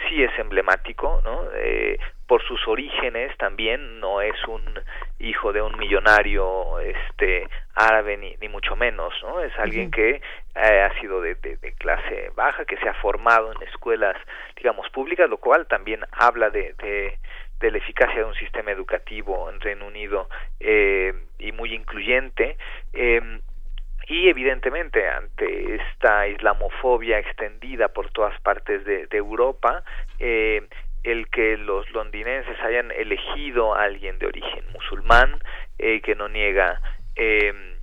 [0.09, 1.49] sí es emblemático, ¿no?
[1.55, 4.63] Eh, por sus orígenes también no es un
[5.19, 10.23] hijo de un millonario este árabe ni, ni mucho menos no es alguien que
[10.55, 14.17] eh, ha sido de, de- de clase baja que se ha formado en escuelas
[14.57, 17.19] digamos públicas lo cual también habla de, de
[17.65, 20.29] de la eficacia de un sistema educativo en Reino Unido
[20.61, 22.59] eh, y muy incluyente
[22.93, 23.41] eh,
[24.07, 29.83] y evidentemente ante esta islamofobia extendida por todas partes de, de Europa
[30.19, 30.69] eh,
[31.05, 35.41] el que los londinenses hayan elegido a alguien de origen musulmán
[35.79, 36.83] eh, que no niega
[37.17, 37.74] eh,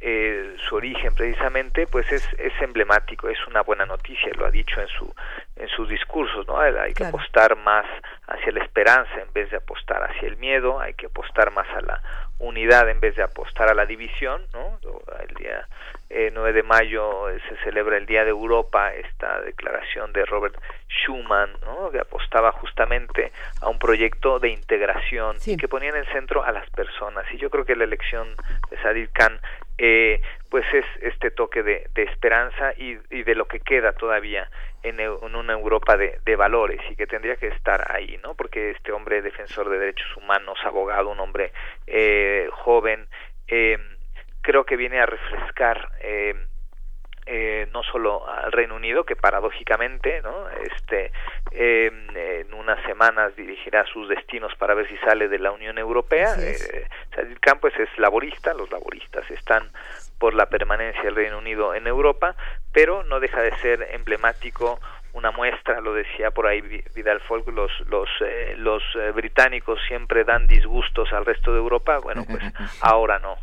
[0.00, 4.80] eh, su origen precisamente pues es, es emblemático es una buena noticia lo ha dicho
[4.80, 5.14] en su
[5.56, 7.16] en sus discursos no hay que Claro.
[7.16, 7.86] apostar más
[8.28, 11.80] hacia la esperanza en vez de apostar hacia el miedo hay que apostar más a
[11.80, 12.02] la
[12.38, 14.78] unidad en vez de apostar a la división no
[15.26, 15.66] el día
[16.08, 20.56] eh, 9 de mayo eh, se celebra el Día de Europa, esta declaración de Robert
[20.88, 21.90] Schuman, ¿no?
[21.90, 26.52] que apostaba justamente a un proyecto de integración y que ponía en el centro a
[26.52, 27.24] las personas.
[27.32, 28.28] Y yo creo que la elección
[28.70, 29.40] de Sadiq Khan
[29.78, 30.20] eh,
[30.50, 34.48] pues es este toque de, esperanza y, de lo que queda todavía
[34.82, 38.34] en, una Europa de, valores y que tendría que estar ahí, ¿no?
[38.34, 41.52] Porque este hombre defensor de derechos humanos, abogado, un hombre
[41.86, 43.06] eh, joven,
[43.48, 43.78] eh,
[44.42, 45.90] creo que viene a refrescar
[47.26, 51.12] eh, no solo al Reino Unido que paradójicamente no este
[51.50, 51.90] eh,
[52.40, 56.86] en unas semanas dirigirá sus destinos para ver si sale de la Unión Europea eh,
[57.60, 59.70] pues es laborista los laboristas están
[60.18, 62.34] por la permanencia del Reino Unido en Europa
[62.72, 64.78] pero no deja de ser emblemático
[65.12, 69.80] una muestra, lo decía por ahí Vi- Vidal Folk, los, los, eh, los eh, británicos
[69.88, 72.42] siempre dan disgustos al resto de Europa, bueno, pues
[72.82, 73.38] ahora no.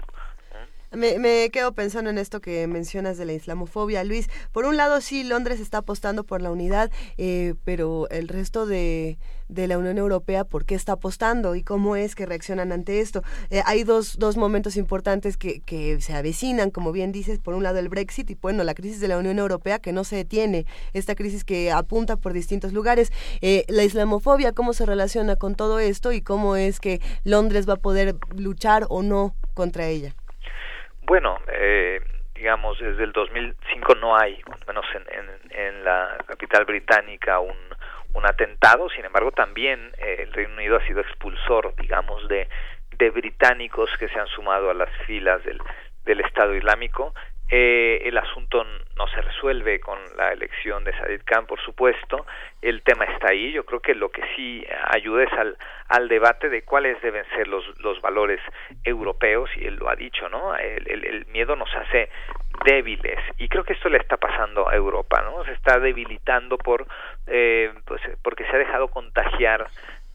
[0.95, 4.29] Me, me quedo pensando en esto que mencionas de la islamofobia, Luis.
[4.51, 9.17] Por un lado, sí, Londres está apostando por la unidad, eh, pero el resto de,
[9.49, 13.23] la Unión Europea, ¿por qué está apostando y cómo es que reaccionan ante esto?
[13.49, 17.63] Eh, hay dos, dos momentos importantes que, que se avecinan, como bien dices, por un
[17.63, 20.67] lado el Brexit y, bueno, la crisis de la Unión Europea que no se detiene,
[20.93, 23.11] esta crisis que apunta por distintos lugares.
[23.41, 27.73] Eh, la islamofobia, ¿cómo se relaciona con todo esto y cómo es que Londres va
[27.73, 30.15] a poder luchar o no contra ella?
[31.05, 32.01] Bueno, eh,
[32.33, 37.55] digamos, desde el 2005 no hay, al menos en, en, en la capital británica, un,
[38.25, 38.89] atentado.
[38.89, 42.47] Sin embargo, también eh, el Reino Unido ha sido expulsor, digamos, de,
[42.97, 45.59] de británicos que se han sumado a las filas del,
[46.05, 47.13] del Estado Islámico.
[47.55, 48.65] Eh, el asunto
[48.97, 52.25] no se resuelve con la elección de Sadid Khan, por supuesto.
[52.63, 53.51] El tema está ahí.
[53.51, 55.33] Yo creo que lo que sí ayuda es
[55.89, 58.39] al, debate de cuáles deben ser los, los valores
[58.83, 60.55] europeos, y él lo ha dicho, ¿no?
[60.55, 62.09] El, el, el miedo nos hace
[62.65, 65.43] débiles y creo que esto le está pasando a Europa, ¿no?
[65.45, 66.85] Se está debilitando por,
[67.27, 69.67] eh, pues, porque se ha dejado contagiar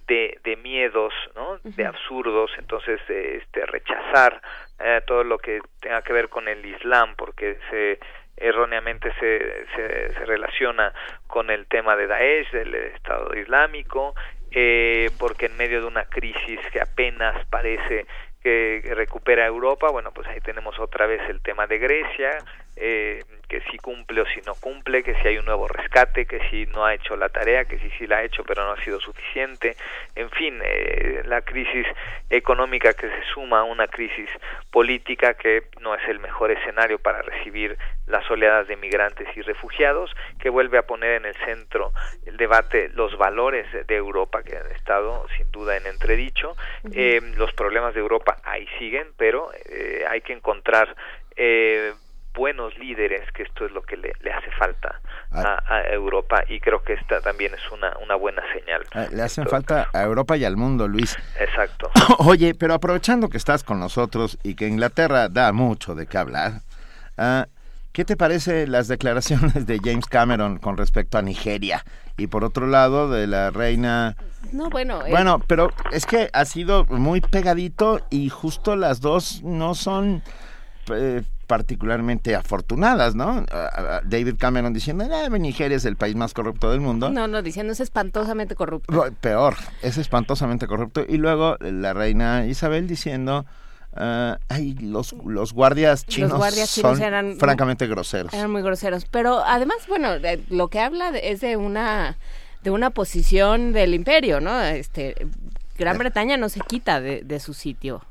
[0.09, 1.59] de, de miedos, ¿no?
[1.63, 4.41] De absurdos, entonces eh, este rechazar
[4.81, 8.01] eh, todo lo que tenga que ver con el Islam, porque se
[8.37, 10.93] erróneamente se, se, se relaciona
[11.27, 14.15] con el tema de Daesh, del Estado Islámico,
[14.51, 18.07] eh, porque en medio de una crisis que apenas parece
[18.43, 22.39] que recupera Europa, bueno, pues ahí tenemos otra vez el tema de Grecia,
[22.81, 26.39] eh, que si cumple o si no cumple, que si hay un nuevo rescate, que
[26.51, 28.85] si no ha hecho la tarea, que si sí la ha hecho pero no ha
[28.85, 29.75] sido suficiente,
[30.15, 31.87] en fin, eh, la crisis
[32.29, 34.29] económica que se suma a una crisis
[34.71, 40.15] política que no es el mejor escenario para recibir las oleadas de migrantes y refugiados,
[40.39, 41.93] que vuelve a poner en el centro
[42.27, 46.57] el debate los valores de Europa que han estado sin duda en entredicho,
[46.93, 50.95] eh, los problemas de Europa ahí siguen, pero eh, hay que encontrar
[51.37, 51.93] eh,
[52.39, 55.01] buenos líderes, que esto es lo que le, le hace falta
[55.33, 58.83] a, a, Europa y creo que esta también es una, una buena señal.
[58.95, 61.17] Eh, Le hacen falta a Europa y al mundo, Luis.
[61.39, 61.91] Exacto.
[62.21, 66.63] Oye, pero aprovechando que estás con nosotros y que Inglaterra da mucho de qué hablar,
[67.19, 67.43] uh,
[67.93, 71.85] ¿qué te parece las declaraciones de James Cameron con respecto a Nigeria?
[72.17, 74.17] Y por otro lado, de la reina...
[74.53, 75.05] No, bueno.
[75.05, 80.23] eh, Bueno, pero es que ha sido muy pegadito y justo las dos no son
[80.93, 83.45] eh, particularmente afortunadas, ¿no?
[84.05, 87.11] David Cameron diciendo, "Eh, Nigeria es el país más corrupto del mundo.
[87.11, 89.05] No, no, diciendo es espantosamente corrupto.
[89.21, 91.05] Peor, es espantosamente corrupto.
[91.09, 93.47] Y luego la reina Isabel diciendo,
[93.97, 98.33] ah, ay, los, los guardias chinos, guardias chinos son eran- francamente groseros.
[98.33, 99.07] Eran muy groseros.
[99.07, 102.17] Pero además, bueno, de- lo que habla de- es de una
[102.63, 104.61] de una posición del imperio, ¿no?
[104.61, 105.15] Este,
[105.79, 108.03] Gran Bretaña no se quita de, de su sitio.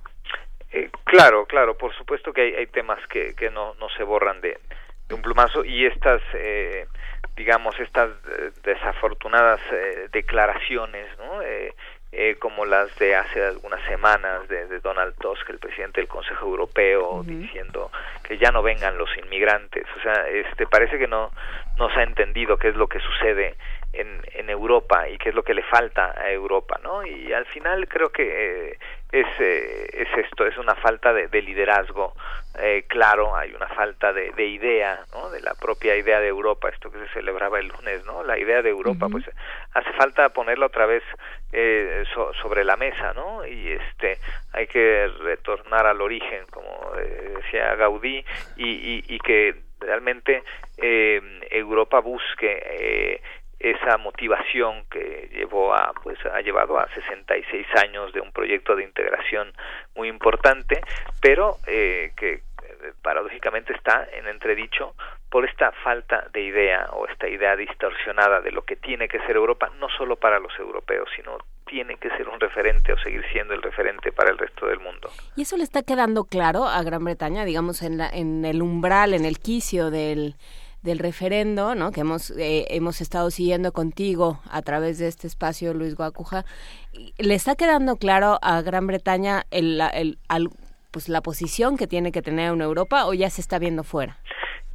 [0.72, 4.42] Eh, claro, claro, por supuesto que hay, hay temas que, que no, no se borran
[4.42, 4.60] de,
[5.08, 6.88] de un plumazo y estas, eh,
[7.36, 11.42] digamos, estas eh, desafortunadas eh, declaraciones, ¿no?
[11.42, 11.74] Eh,
[12.14, 16.46] eh, como las de hace algunas semanas de, de Donald Tusk, el presidente del Consejo
[16.46, 17.92] Europeo, diciendo
[18.24, 19.86] que ya no vengan los inmigrantes.
[19.98, 21.32] O sea, este parece que no,
[21.78, 23.56] no se ha entendido qué es lo que sucede
[23.92, 27.06] en, en Europa y qué es lo que le falta a Europa, ¿no?
[27.06, 28.24] Y al final creo que
[28.70, 28.80] eh,
[29.12, 32.14] es, eh, es esto, es una falta de, de liderazgo
[32.60, 35.30] eh, claro, hay una falta de, de idea, ¿no?
[35.30, 38.24] De la propia idea de Europa, esto que se celebraba el lunes, ¿no?
[38.24, 39.26] La idea de Europa, pues
[39.76, 41.04] hace falta ponerla otra vez
[41.54, 43.46] eh, so- sobre la mesa, ¿no?
[43.46, 44.18] Y este,
[44.54, 48.26] hay que retornar al origen, como eh, decía Gaudí,
[48.56, 50.42] y, y, y que realmente
[50.80, 51.22] eh,
[51.52, 53.22] Europa busque eh,
[53.60, 58.84] esa motivación que llevó a pues ha llevado a 66 años de un proyecto de
[58.84, 59.52] integración
[59.96, 60.82] muy importante
[61.22, 62.42] pero eh, que eh,
[63.02, 64.94] paradójicamente está en entredicho
[65.30, 69.36] por esta falta de idea o esta idea distorsionada de lo que tiene que ser
[69.36, 73.54] Europa no solo para los europeos sino tiene que ser un referente o seguir siendo
[73.54, 75.10] el referente para el resto del mundo.
[75.36, 79.14] ¿Y eso le está quedando claro a Gran Bretaña, digamos, en, la, en el umbral,
[79.14, 80.36] en el quicio del,
[80.84, 81.92] del referendo, ¿no?
[81.92, 86.46] Que hemos, eh, hemos estado siguiendo contigo a través de este espacio, Luis Guacuja.
[87.18, 90.18] ¿Le está quedando claro a Gran Bretaña el, la- el-
[90.92, 94.18] pues, la posición que tiene que tener en Europa o ya se está viendo fuera?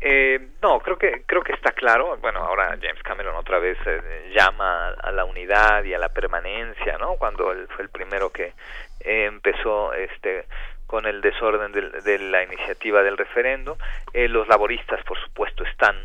[0.05, 2.17] Eh, no, creo que creo que está claro.
[2.21, 6.09] Bueno, ahora James Cameron otra vez eh, llama a, a la unidad y a la
[6.09, 7.15] permanencia, ¿no?
[7.15, 8.53] Cuando él fue el primero que
[9.01, 10.47] eh, empezó este
[10.93, 13.79] con el desorden del- de, la iniciativa del referendo.
[14.13, 15.97] Eh, los laboristas, por supuesto, están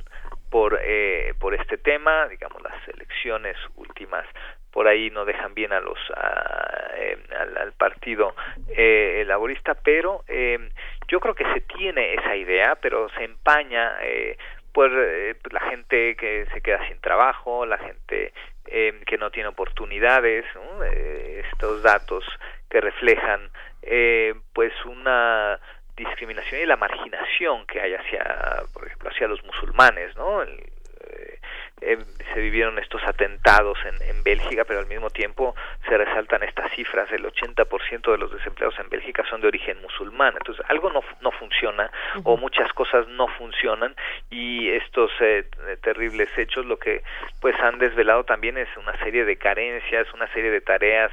[0.49, 4.25] por eh, por este tema digamos las elecciones últimas
[4.71, 8.33] por ahí no dejan bien a los a, eh, al, partido
[8.69, 10.57] eh, laborista pero eh,
[11.09, 13.97] yo creo que se tiene esa idea pero se empaña
[14.71, 14.89] pues,
[15.51, 18.31] la gente que se queda sin trabajo la gente
[18.67, 20.81] eh, que no tiene oportunidades ¿no?
[20.85, 22.23] Estos datos
[22.69, 23.49] que reflejan
[23.87, 25.59] eh, pues una
[25.95, 30.63] discriminación y la marginación que hay hacia por ejemplo hacia los musulmanes no El-
[31.09, 31.39] eh,
[31.81, 31.97] eh,
[32.33, 35.55] se vivieron estos atentados en, en Bélgica, pero al mismo tiempo
[35.87, 40.33] se resaltan estas cifras, el 80% de los desempleados en Bélgica son de origen musulmán,
[40.37, 41.89] entonces algo no, no funciona
[42.23, 43.95] o muchas cosas no funcionan
[44.31, 45.45] y estos eh,
[45.81, 47.03] terribles hechos lo que
[47.41, 51.11] pues han desvelado también es una serie de carencias, una serie de tareas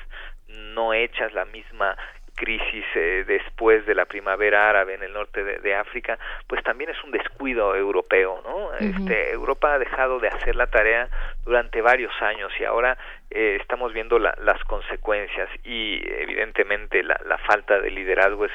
[0.49, 1.97] no hechas, la misma
[2.35, 6.91] crisis eh, después de la primavera árabe en el norte de, de África, pues también
[6.91, 8.75] es un descuido europeo, ¿no?
[8.75, 11.09] Este, Europa ha dejado de hacer la tarea
[11.45, 12.97] durante varios años y ahora
[13.31, 18.53] eh, estamos viendo la- las consecuencias y evidentemente la, la falta de liderazgo es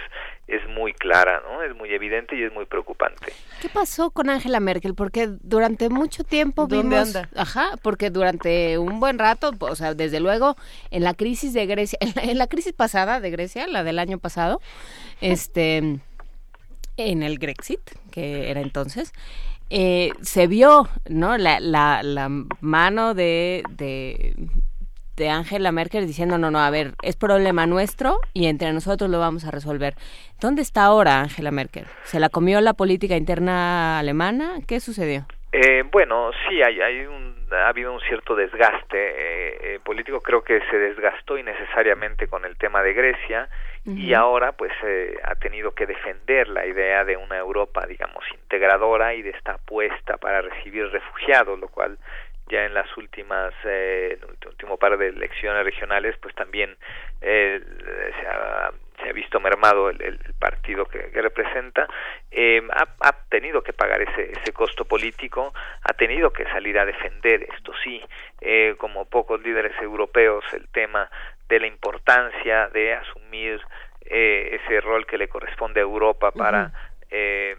[0.48, 1.61] es muy clara, ¿no?
[1.61, 3.32] Es muy evidente y es muy preocupante.
[3.61, 4.95] ¿Qué pasó con Angela Merkel?
[4.95, 7.30] Porque durante mucho tiempo ¿Dónde vimos, anda?
[7.36, 10.56] ajá, porque durante un buen rato, o sea, desde luego
[10.90, 13.99] en la crisis de Grecia, en la, en la crisis pasada de Grecia, la del
[13.99, 14.60] año pasado,
[15.22, 15.99] este,
[16.98, 19.14] en el Grexit, que era entonces,
[19.70, 21.38] eh, se vio, ¿no?
[21.38, 22.30] La, la, la
[22.62, 23.64] mano de,
[25.20, 29.20] de Angela Merkel diciendo, no, no, a ver, es problema nuestro y entre nosotros lo
[29.20, 29.94] vamos a resolver.
[30.40, 31.86] ¿Dónde está ahora Angela Merkel?
[32.04, 34.60] ¿Se la comió la política interna alemana?
[34.66, 35.26] ¿Qué sucedió?
[35.52, 40.44] Eh, bueno, sí, hay, hay un, ha habido un cierto desgaste eh, eh, político, creo
[40.44, 43.50] que se desgastó innecesariamente con el tema de Grecia
[43.95, 49.14] y ahora pues eh, ha tenido que defender la idea de una Europa, digamos, integradora
[49.14, 51.98] y de esta apuesta para recibir refugiados, lo cual
[52.49, 56.76] ya en las últimas, eh, en el último par de elecciones regionales, pues también
[57.22, 57.61] eh,
[58.20, 58.72] se, ha,
[59.02, 61.88] se ha visto mermado el, el partido que, representa,
[62.32, 65.53] eh, ha, ha tenido que pagar ese, ese costo político,
[65.84, 68.02] ha tenido que salir a defender, esto sí,
[68.41, 71.10] eh, como pocos líderes europeos, el tema
[71.49, 73.59] de la importancia de asumir
[74.05, 76.71] eh, ese rol que le corresponde a Europa para
[77.09, 77.55] eh,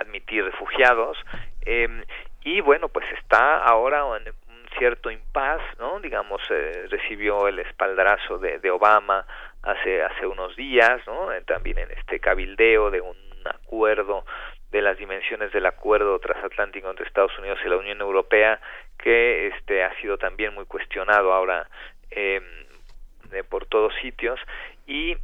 [0.00, 1.18] admitir refugiados.
[1.64, 2.04] Eh,
[2.44, 6.00] y bueno, pues está ahora en un cierto impas, ¿no?
[6.00, 9.26] Digamos, eh, recibió el espaldarazo de, de Obama
[9.62, 11.32] hace hace unos días, ¿no?
[11.32, 14.24] Eh, también en este cabildeo de un acuerdo
[14.70, 18.60] de las dimensiones del acuerdo transatlántico entre Estados Unidos y la Unión Europea
[18.98, 21.68] que este ha sido también muy cuestionado ahora
[22.10, 22.40] eh,
[23.32, 24.38] de por todos sitios.
[24.86, 25.16] Y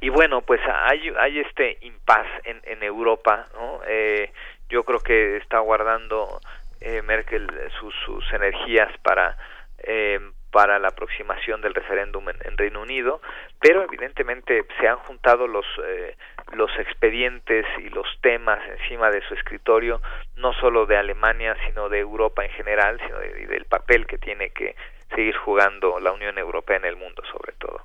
[0.00, 4.30] y bueno pues hay hay este impas en, en Europa no eh,
[4.68, 6.40] yo creo que está guardando
[6.80, 7.48] eh, Merkel
[7.80, 9.36] sus, sus energías para
[9.82, 10.20] eh,
[10.50, 13.20] para la aproximación del referéndum en, en, Reino Unido,
[13.60, 16.16] pero evidentemente se han juntado los eh,
[16.54, 20.00] los expedientes y los temas encima de su escritorio,
[20.36, 24.50] no solo de Alemania, sino de Europa en general, sino de, del papel que tiene
[24.50, 24.74] que
[25.14, 27.78] seguir jugando la Unión Europea en el mundo, sobre todo.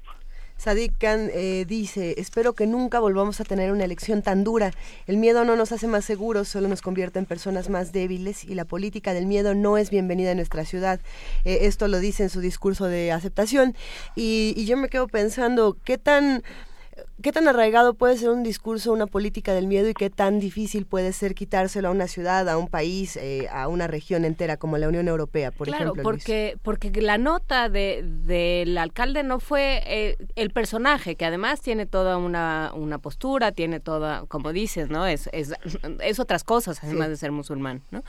[0.58, 4.72] Sadiq Khan eh, dice, espero que nunca volvamos a tener una elección tan dura.
[5.08, 8.56] El miedo no nos hace más seguros, solo nos convierte en personas más débiles y
[8.56, 11.02] la política del miedo no es bienvenida en nuestra ciudad.
[11.44, 13.76] Eh, esto lo dice en su discurso de aceptación
[14.16, 16.44] y, y yo me quedo pensando, ¿qué tan...
[17.22, 20.86] ¿Qué tan arraigado puede ser un discurso, una política del miedo y qué tan difícil
[20.86, 24.78] puede ser quitárselo a una ciudad, a un país, eh, a una región entera como
[24.78, 26.04] la Unión Europea, por claro, ejemplo?
[26.04, 31.86] porque porque la nota de del alcalde no fue eh, el personaje, que además tiene
[31.86, 35.08] toda una, una postura, tiene toda, como dices, ¿no?
[35.08, 35.54] Es, es,
[36.02, 37.12] es otras cosas, además sí.
[37.12, 38.04] de ser musulmán, ¿no?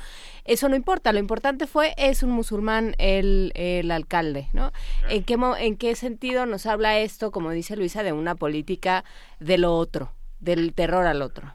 [0.45, 4.73] Eso no importa, lo importante fue, es un musulmán el, el alcalde, ¿no?
[5.09, 9.05] ¿En qué, ¿En qué sentido nos habla esto, como dice Luisa, de una política
[9.41, 10.11] de lo otro,
[10.41, 11.47] del terror al otro.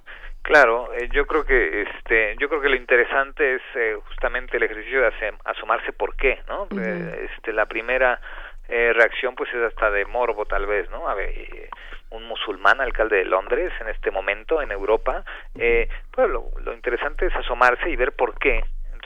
[0.42, 4.64] Claro, eh, yo creo que este, yo creo que lo interesante es eh, justamente el
[4.64, 5.12] ejercicio de
[5.46, 6.64] asomarse por qué, ¿no?
[6.64, 6.82] Uh -huh.
[6.84, 8.20] eh, este, la primera
[8.68, 11.10] reacción pues es hasta de morbo tal vez, ¿no?
[11.10, 11.34] A ver,
[12.12, 17.36] un musulmán alcalde de Londres en este momento en Europa, pues lo, lo interesante es
[17.36, 18.64] asomarse y ver por qué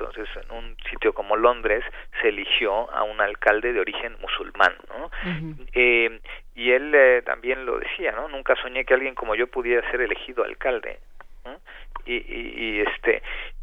[0.10, 1.84] entonces en un sitio como Londres
[2.22, 5.68] se eligió a un alcalde de origen musulmán no uh -huh.
[5.74, 6.20] eh,
[6.56, 10.02] y él eh, también lo decía no nunca soñé que alguien como yo pudiera ser
[10.02, 11.00] elegido alcalde
[11.46, 11.60] ¿no?
[12.06, 13.22] y, y, y, este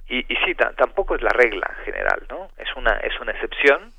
[0.09, 3.93] y, y sí tampoco es la regla general no es una es una excepción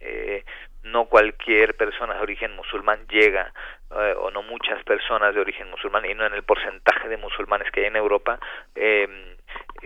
[0.00, 0.44] eh,
[0.84, 3.52] no cualquier persona de origen musulmán llega
[3.90, 7.70] eh, o no muchas personas de origen musulmán y no en el porcentaje de musulmanes
[7.70, 8.38] que hay en Europa
[8.74, 9.33] eh,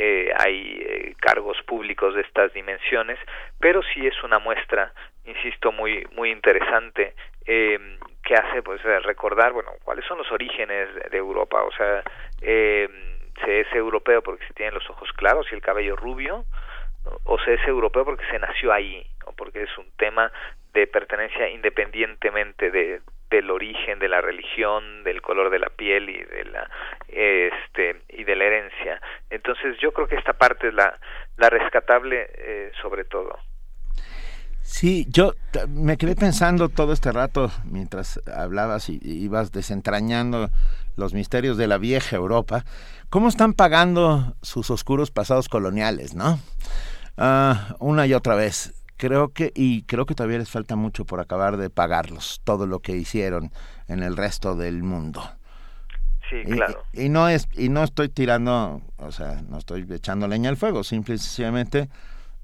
[0.00, 3.18] eh, hay eh, cargos públicos de estas dimensiones,
[3.58, 4.92] pero sí es una muestra,
[5.24, 7.14] insisto, muy muy interesante
[7.44, 12.02] eh, que hace pues recordar, bueno, cuáles son los orígenes de, Europa, o sea,
[12.42, 12.88] eh,
[13.44, 16.44] se es europeo porque se tienen los ojos claros y el cabello rubio,
[17.24, 20.30] o se es europeo porque se nació ahí, o porque es un tema
[20.74, 23.00] de pertenencia independientemente de
[23.30, 26.70] del origen de la religión, del color de la piel y de la
[27.08, 29.00] este y de la herencia.
[29.30, 30.98] Entonces yo creo que esta parte es la
[31.36, 33.38] la rescatable eh, sobre todo.
[34.62, 35.32] Sí, yo
[35.68, 40.50] me quedé pensando todo este rato mientras hablabas y, y ibas desentrañando
[40.98, 42.64] los misterios de la vieja Europa,
[43.08, 46.38] cómo están pagando sus oscuros pasados coloniales, ¿no?
[47.16, 48.74] Ah, una y otra vez.
[48.98, 52.80] Creo que, y creo que todavía les falta mucho por acabar de pagarlos, todo lo
[52.80, 53.50] que hicieron
[53.86, 55.22] en el resto del mundo.
[56.28, 56.82] Sí, Y- claro.
[56.92, 60.84] Y, no es, y no estoy tirando, o sea, no estoy echando leña al fuego,
[60.84, 61.88] simple y sencillamente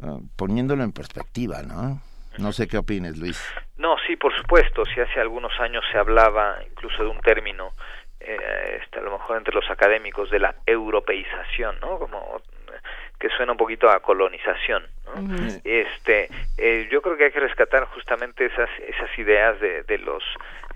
[0.03, 2.01] ah, poniéndolo en perspectiva, ¿no?
[2.39, 3.41] No sé qué opines, Luis.
[3.77, 4.85] No, sí, por supuesto.
[4.87, 7.73] Si hace algunos años se hablaba incluso de un término,
[8.21, 11.99] eh, este, a lo mejor entre los académicos, de la europeización, ¿no?
[11.99, 12.54] Como eh,
[13.25, 15.15] que suena un poquito a colonización, ¿no?
[15.65, 16.29] Este,
[16.59, 20.23] eh, yo creo que hay que rescatar justamente esas esas ideas de, de los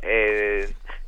[0.01, 0.67] eh,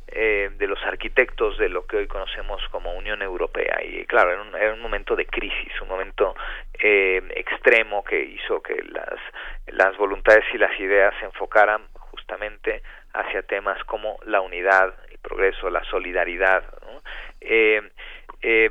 [0.09, 4.41] eh, de los arquitectos de lo que hoy conocemos como Unión Europea y claro era
[4.43, 6.35] un, era un momento de crisis un momento
[6.77, 9.19] eh, extremo que hizo que las
[9.65, 15.71] las voluntades y las ideas se enfocaran justamente hacia temas como la unidad el progreso
[15.71, 17.01] la solidaridad ¿no?
[17.39, 17.81] Eh,
[18.43, 18.70] eh,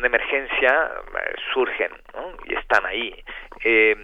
[0.00, 1.90] de emergencia eh, surgen
[2.46, 3.22] y están ahí
[3.64, 3.96] eh,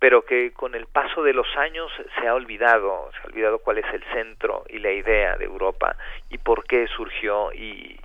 [0.00, 3.78] pero que con el paso de los años se ha olvidado, se ha olvidado cuál
[3.78, 5.94] es el centro y la idea de Europa
[6.30, 8.00] y por qué surgió y,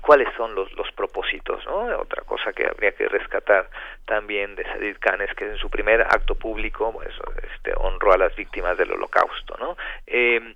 [0.00, 1.98] cuáles son los, los propósitos, ¿no?
[1.98, 3.68] Otra cosa que habría que rescatar
[4.06, 7.14] también de Sadid Khan es que en su primer acto público pues,
[7.52, 9.76] este, honró a las víctimas del holocausto, ¿no?
[10.06, 10.54] Eh,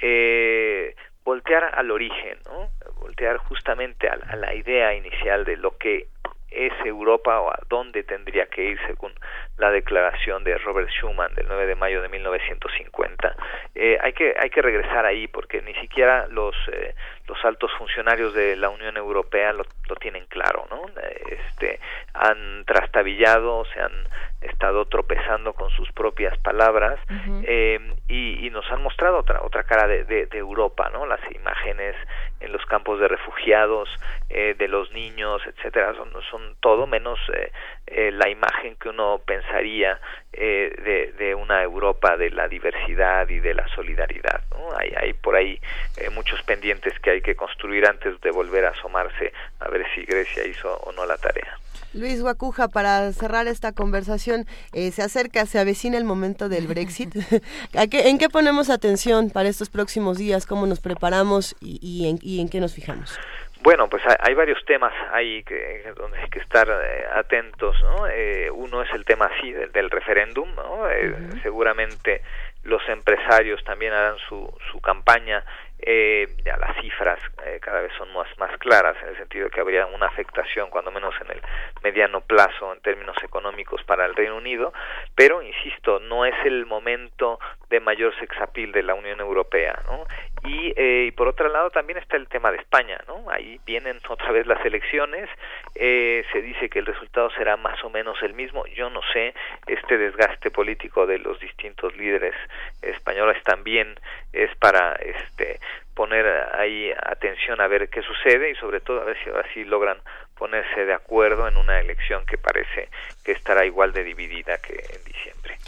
[0.00, 0.94] eh,
[1.24, 2.70] voltear al origen, ¿no?
[3.04, 6.06] Voltear justamente a, a la idea inicial de lo que
[6.54, 9.12] es Europa o a dónde tendría que ir según
[9.58, 13.36] la declaración de Robert Schuman del 9 de mayo de 1950.
[13.74, 16.94] Eh, hay que hay que regresar ahí porque ni siquiera los eh,
[17.26, 20.86] los altos funcionarios de la Unión Europea lo, lo tienen claro, ¿no?
[21.26, 21.80] Este
[22.12, 23.92] han trastabillado, se han
[24.40, 27.00] estado tropezando con sus propias palabras
[27.44, 31.06] eh, y, y nos han mostrado otra otra cara de, de, de Europa, ¿no?
[31.06, 31.96] Las imágenes
[32.44, 33.88] en los campos de refugiados,
[34.28, 35.94] eh, de los niños, etcétera,
[36.30, 37.50] son, todo menos eh,
[37.86, 39.98] eh, la imagen que uno pensaría
[40.32, 44.42] eh, de, de una Europa de la diversidad y de la solidaridad.
[44.50, 44.76] ¿no?
[44.76, 45.60] Hay, hay por ahí
[45.96, 50.02] eh, muchos pendientes que hay que construir antes de volver a asomarse a ver si
[50.04, 51.58] Grecia hizo o no la tarea.
[51.94, 57.14] Luis Guacuja, para cerrar esta conversación, eh, se acerca, se avecina el momento del Brexit.
[57.78, 60.46] ¿A qué- ¿En qué ponemos atención para estos próximos días?
[60.46, 63.18] ¿Cómo nos preparamos y, y en, y en qué nos fijamos?
[63.62, 68.06] Bueno, pues hay, hay varios temas ahí que donde hay que estar eh, atentos, ¿no?
[68.08, 70.90] Eh, uno es el tema sí del, del referéndum, ¿no?
[70.90, 72.20] Eh, Seguramente
[72.64, 75.44] los empresarios también harán su, su campaña.
[75.86, 79.50] Eh, ya las cifras eh, cada vez son más, más claras en el sentido de
[79.50, 81.42] que habría una afectación, cuando menos en el
[81.82, 84.72] mediano plazo, en términos económicos para el Reino Unido,
[85.14, 87.38] pero insisto, no es el momento
[87.68, 90.06] de mayor sexapil de la Unión Europea, ¿no?
[90.48, 93.28] Y, eh, y por otro lado también está el tema de España, ¿no?
[93.30, 95.28] Ahí vienen otra vez las elecciones,
[95.74, 99.34] eh, se dice que el resultado será más o menos el mismo, yo no sé,
[99.66, 102.34] este desgaste político de los distintos líderes
[102.80, 103.94] españoles también
[104.32, 105.60] es para este
[105.94, 109.64] poner ahí atención a ver qué sucede y sobre todo a ver si ahora sí
[109.64, 109.98] logran
[110.36, 112.88] ponerse de acuerdo en una elección que parece
[113.24, 115.58] que estará igual de dividida que en diciembre.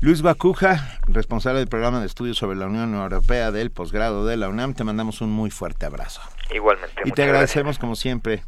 [0.00, 4.48] Luis Bacuja, responsable del programa de estudios sobre la Unión Europea del posgrado de la
[4.48, 6.22] UNAM, te mandamos un muy fuerte abrazo.
[6.52, 7.02] Igualmente.
[7.04, 8.42] Y te agradecemos como siempre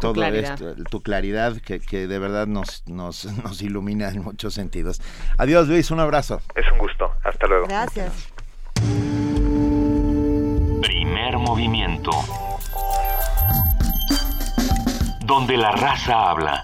[0.00, 0.54] todo claridad.
[0.54, 5.00] esto, tu claridad que, que de verdad nos, nos, nos ilumina en muchos sentidos.
[5.38, 6.40] Adiós Luis, un abrazo.
[6.54, 7.12] Es un gusto.
[7.22, 7.66] Hasta luego.
[7.66, 8.32] Gracias.
[10.82, 12.10] Primer movimiento.
[15.24, 16.62] Donde la raza habla.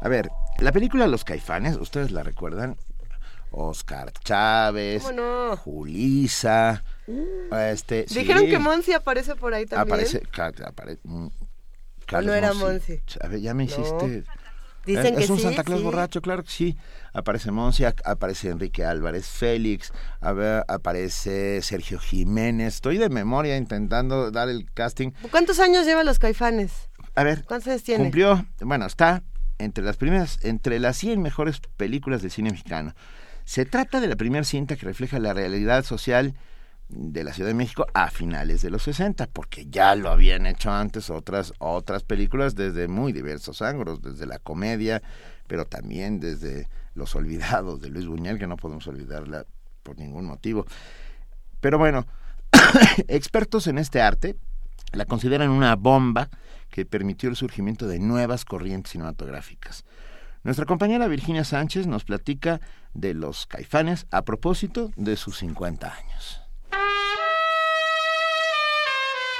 [0.00, 2.76] A ver, la película Los Caifanes, ¿ustedes la recuerdan?
[3.50, 5.04] Oscar Chávez.
[5.56, 6.82] Julisa,
[7.70, 8.06] este...
[8.08, 8.50] Dijeron sí.
[8.50, 9.92] que Monsi aparece por ahí también.
[9.94, 11.28] Aparece, ca- apare- mm,
[12.24, 12.92] no era Monsi.
[12.92, 13.02] Monsi?
[13.20, 13.70] A ver, ya me No.
[14.84, 15.84] Dicen es, que un sí, Santa Claus sí.
[15.84, 16.76] borracho, claro que sí.
[17.12, 22.74] Aparece Monsiak, aparece Enrique Álvarez Félix, a ver, aparece Sergio Jiménez.
[22.74, 25.10] Estoy de memoria intentando dar el casting.
[25.30, 26.88] ¿Cuántos años llevan los caifanes?
[27.14, 28.04] A ver, ¿Cuántos años tiene?
[28.04, 29.22] cumplió, bueno, está
[29.58, 32.94] entre las primeras, entre las 100 mejores películas del cine mexicano.
[33.44, 36.34] Se trata de la primera cinta que refleja la realidad social
[36.92, 40.70] de la Ciudad de México a finales de los 60, porque ya lo habían hecho
[40.70, 45.02] antes otras otras películas desde muy diversos ángulos, desde la comedia,
[45.46, 49.46] pero también desde Los Olvidados de Luis Buñuel, que no podemos olvidarla
[49.82, 50.66] por ningún motivo.
[51.60, 52.06] Pero bueno,
[53.08, 54.36] expertos en este arte
[54.92, 56.28] la consideran una bomba
[56.70, 59.84] que permitió el surgimiento de nuevas corrientes cinematográficas.
[60.42, 62.60] Nuestra compañera Virginia Sánchez nos platica
[62.94, 66.41] de los caifanes a propósito de sus 50 años.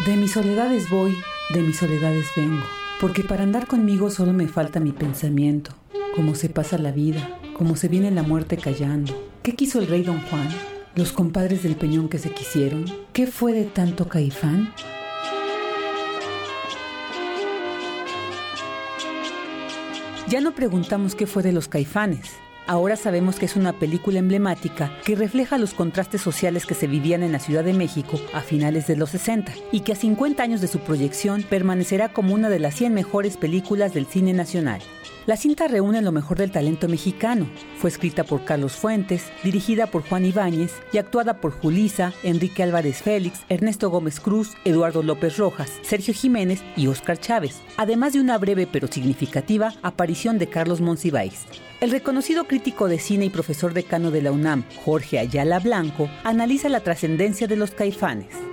[0.06, 1.16] De mis soledades voy,
[1.50, 2.64] de mis soledades vengo,
[3.00, 5.70] porque para andar conmigo solo me falta mi pensamiento,
[6.16, 9.30] cómo se pasa la vida, cómo se viene la muerte callando.
[9.44, 10.48] ¿Qué quiso el rey don Juan?
[10.96, 12.84] ¿Los compadres del Peñón que se quisieron?
[13.12, 14.74] ¿Qué fue de tanto caifán?
[20.28, 22.41] Ya no preguntamos qué fue de los caifanes.
[22.66, 27.24] Ahora sabemos que es una película emblemática que refleja los contrastes sociales que se vivían
[27.24, 30.60] en la Ciudad de México a finales de los 60 y que a 50 años
[30.60, 34.80] de su proyección permanecerá como una de las 100 mejores películas del cine nacional.
[35.24, 37.48] La cinta reúne lo mejor del talento mexicano.
[37.78, 43.02] Fue escrita por Carlos Fuentes, dirigida por Juan Ibáñez y actuada por Julisa, Enrique Álvarez
[43.02, 48.36] Félix, Ernesto Gómez Cruz, Eduardo López Rojas, Sergio Jiménez y Óscar Chávez, además de una
[48.36, 51.46] breve pero significativa aparición de Carlos Monsiváis.
[51.80, 56.68] El reconocido crítico de cine y profesor decano de la UNAM, Jorge Ayala Blanco, analiza
[56.68, 58.51] la trascendencia de los caifanes.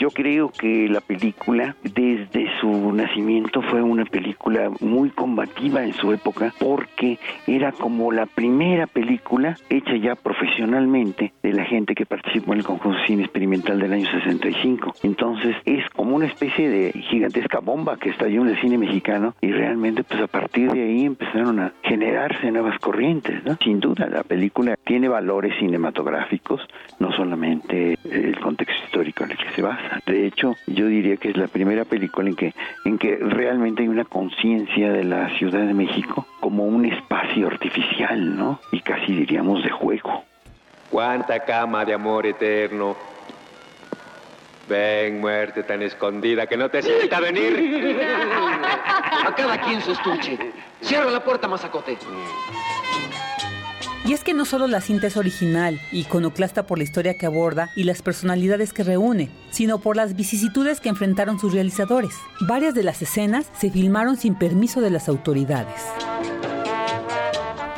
[0.00, 6.10] Yo creo que la película, desde su nacimiento, fue una película muy combativa en su
[6.14, 12.54] época, porque era como la primera película hecha ya profesionalmente de la gente que participó
[12.54, 14.94] en el concurso cine experimental del año 65.
[15.02, 19.52] Entonces es como una especie de gigantesca bomba que estalló en el cine mexicano y
[19.52, 23.58] realmente pues a partir de ahí empezaron a generarse nuevas corrientes, ¿no?
[23.62, 26.62] Sin duda la película tiene valores cinematográficos,
[26.98, 29.89] no solamente el contexto histórico en el que se basa.
[30.06, 32.54] De hecho, yo diría que es la primera película en que,
[32.84, 38.36] en que realmente hay una conciencia de la Ciudad de México como un espacio artificial,
[38.36, 38.60] ¿no?
[38.72, 40.24] Y casi diríamos de juego.
[40.90, 42.96] Cuánta cama de amor eterno.
[44.68, 48.00] Ven, muerte tan escondida que no te sienta venir.
[49.26, 50.38] A cada quien su estuche.
[50.80, 51.98] Cierra la puerta, mazacote.
[54.06, 57.70] Y es que no solo la cinta es original, iconoclasta por la historia que aborda
[57.76, 62.14] y las personalidades que reúne, sino por las vicisitudes que enfrentaron sus realizadores.
[62.40, 65.82] Varias de las escenas se filmaron sin permiso de las autoridades.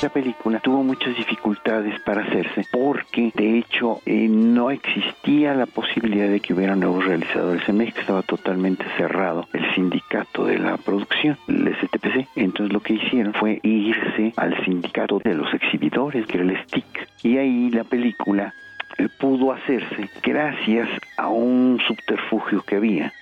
[0.03, 6.29] La película tuvo muchas dificultades para hacerse porque de hecho eh, no existía la posibilidad
[6.29, 11.39] de que hubiera nuevos realizadores en México, estaba totalmente cerrado el sindicato de la producción,
[11.47, 12.27] el STPC.
[12.35, 17.09] Entonces lo que hicieron fue irse al sindicato de los exhibidores, que era el STIC,
[17.23, 18.55] y ahí la película
[18.99, 23.13] eh, pudo hacerse gracias a un subterfugio que había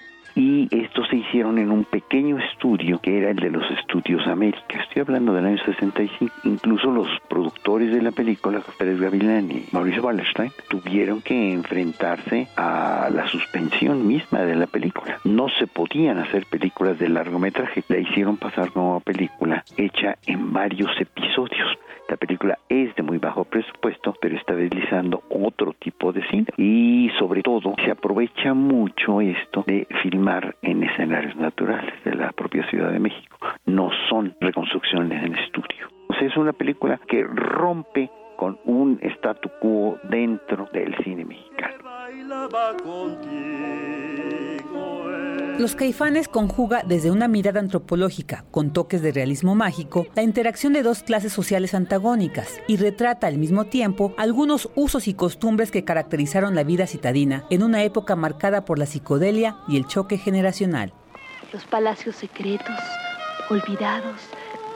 [0.40, 4.80] y estos se hicieron en un pequeño estudio que era el de los estudios América.
[4.82, 6.34] Estoy hablando del año 65.
[6.44, 13.10] Incluso los productores de la película, Pérez Gavilán y Mauricio Wallerstein, tuvieron que enfrentarse a
[13.12, 15.20] la suspensión misma de la película.
[15.24, 17.84] No se podían hacer películas de largometraje.
[17.88, 21.68] La hicieron pasar como película hecha en varios episodios.
[22.10, 26.46] La película es de muy bajo presupuesto, pero está deslizando otro tipo de cine.
[26.56, 32.68] Y sobre todo, se aprovecha mucho esto de filmar en escenarios naturales de la propia
[32.68, 33.38] Ciudad de México.
[33.64, 35.88] No son reconstrucciones en estudio.
[36.08, 41.76] O sea, es una película que rompe con un statu quo dentro del cine mexicano.
[45.60, 50.82] Los caifanes conjuga desde una mirada antropológica, con toques de realismo mágico, la interacción de
[50.82, 56.54] dos clases sociales antagónicas y retrata al mismo tiempo algunos usos y costumbres que caracterizaron
[56.54, 60.94] la vida citadina en una época marcada por la psicodelia y el choque generacional.
[61.52, 62.80] Los palacios secretos,
[63.50, 64.18] olvidados,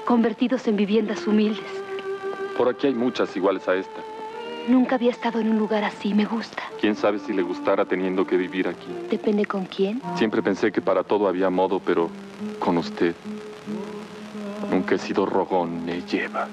[0.05, 1.65] convertidos en viviendas humildes.
[2.59, 4.14] Por aquí hay muchas iguales a esta.
[4.69, 6.62] Nunca había estado en un lugar así, me gusta.
[6.81, 8.86] ¿Quién sabe si le gustara teniendo que vivir aquí?
[9.11, 10.01] Depende con quién.
[10.16, 12.09] Siempre pensé que para todo había modo, pero
[12.59, 13.15] con usted
[14.70, 16.49] nunca he sido rogón, me lleva.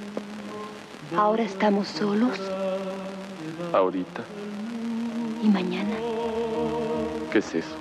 [1.16, 2.40] Ahora estamos solos
[3.74, 4.24] Ahorita,
[5.44, 5.96] y mañana.
[7.32, 7.76] ¿qué es eso?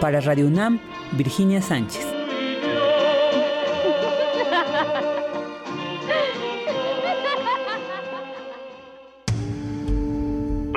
[0.00, 0.80] Para Radio UNAM,
[1.12, 2.19] Virginia Sánchez.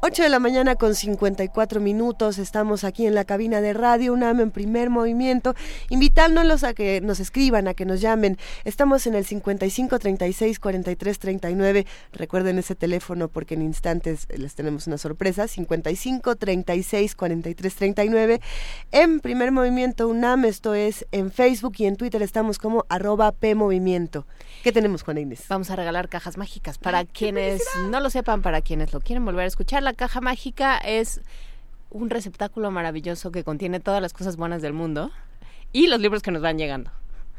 [0.00, 2.38] 8 de la mañana con 54 minutos.
[2.38, 5.56] Estamos aquí en la cabina de Radio UNAM en primer movimiento,
[5.90, 8.38] invitándolos a que nos escriban, a que nos llamen.
[8.64, 11.86] Estamos en el 55 36 43 39.
[12.12, 15.48] Recuerden ese teléfono porque en instantes les tenemos una sorpresa.
[15.48, 18.40] 55 36 43 39.
[18.92, 23.56] En primer movimiento UNAM, esto es en Facebook y en Twitter estamos como arroba P
[23.56, 24.26] Movimiento.
[24.62, 25.44] ¿Qué tenemos, Juana Inés?
[25.48, 29.44] Vamos a regalar cajas mágicas para quienes no lo sepan, para quienes lo quieren volver
[29.44, 29.87] a escuchar.
[29.88, 31.22] La caja mágica es
[31.88, 35.10] un receptáculo maravilloso que contiene todas las cosas buenas del mundo
[35.72, 36.90] y los libros que nos van llegando.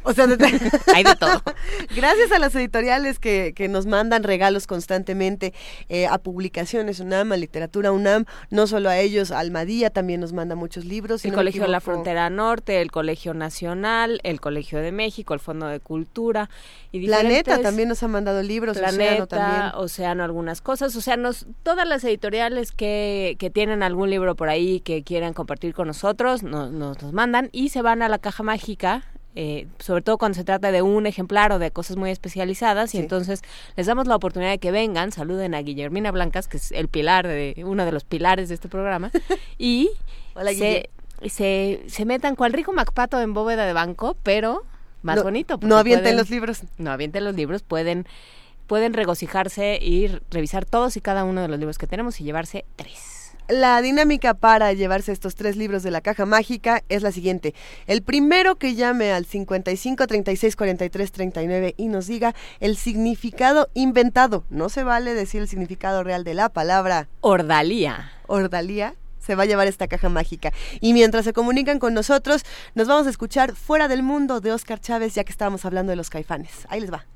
[0.03, 0.25] O sea,
[0.95, 1.41] hay de todo.
[1.95, 5.53] Gracias a las editoriales que, que nos mandan regalos constantemente
[5.89, 10.55] eh, a publicaciones UNAM, a literatura UNAM, no solo a ellos, Almadía también nos manda
[10.55, 11.25] muchos libros.
[11.25, 11.79] El no Colegio de la.
[11.79, 16.49] Frontera Norte, el Colegio Nacional, el Colegio de México, el Fondo de Cultura
[16.91, 19.71] y Planeta también nos ha mandado libros, Planeta, Océano también.
[19.75, 20.95] Océano, algunas cosas.
[20.95, 25.33] O sea, nos, todas las editoriales que, que tienen algún libro por ahí que quieran
[25.33, 29.03] compartir con nosotros, nos, nos mandan y se van a la caja mágica.
[29.41, 32.97] Eh, sobre todo cuando se trata de un ejemplar o de cosas muy especializadas y
[32.97, 33.41] entonces
[33.77, 37.25] les damos la oportunidad de que vengan, saluden a Guillermina Blancas, que es el pilar
[37.25, 39.11] de uno de los pilares de este programa
[39.57, 39.91] y
[40.35, 40.89] Hola, se,
[41.29, 44.63] se, se metan cual rico Macpato en bóveda de banco, pero
[45.03, 45.57] más No- bonito.
[45.61, 46.63] no avienten pueden- los libros.
[46.77, 48.05] No avienten los libros, pueden,
[48.67, 52.65] pueden regocijarse y revisar todos y cada uno de los libros que tenemos y llevarse
[52.75, 53.18] tres.
[53.49, 57.55] La dinámica para llevarse estos tres libros de la caja mágica es la siguiente.
[57.87, 64.43] El primero que llame al 55 36 43 39 y nos diga el significado inventado.
[64.51, 68.11] No se vale decir el significado real de la palabra Ordalía.
[68.27, 68.93] Ordalía.
[69.19, 70.53] Se va a llevar esta caja mágica.
[70.79, 72.45] Y mientras se comunican con nosotros,
[72.75, 75.95] nos vamos a escuchar Fuera del Mundo de Oscar Chávez, ya que estábamos hablando de
[75.95, 76.51] los caifanes.
[76.69, 77.07] Ahí les va.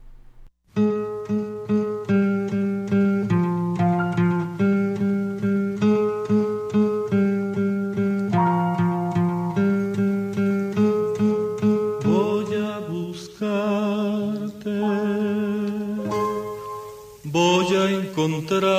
[17.54, 18.72] Voy a encontrarte,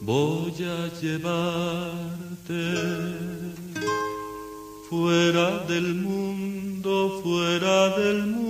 [0.00, 2.62] voy a llevarte
[4.88, 8.49] fuera del mundo, fuera del mundo,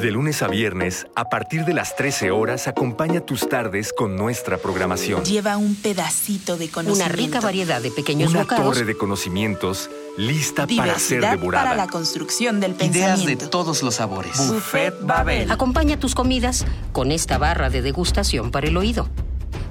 [0.00, 4.56] De lunes a viernes, a partir de las 13 horas, acompaña tus tardes con nuestra
[4.58, 5.24] programación.
[5.24, 7.16] Lleva un pedacito de Una conocimiento.
[7.16, 8.64] rica variedad de pequeños Una bocados.
[8.64, 11.64] torre de conocimientos lista para ser devorada.
[11.70, 12.90] para la construcción del Ideas
[13.20, 13.44] pensamiento.
[13.44, 14.36] de todos los sabores.
[14.48, 15.50] Buffet Babel.
[15.50, 19.08] Acompaña tus comidas con esta barra de degustación para el oído.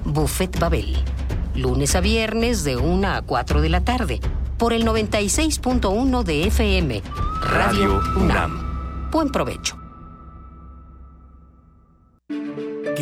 [0.04, 0.96] Buffet Babel.
[1.54, 4.20] Lunes a viernes de 1 a 4 de la tarde.
[4.56, 7.02] Por el 96.1 de FM.
[7.42, 8.22] Radio, Radio UNAM.
[8.54, 9.10] UNAM.
[9.10, 9.76] Buen provecho.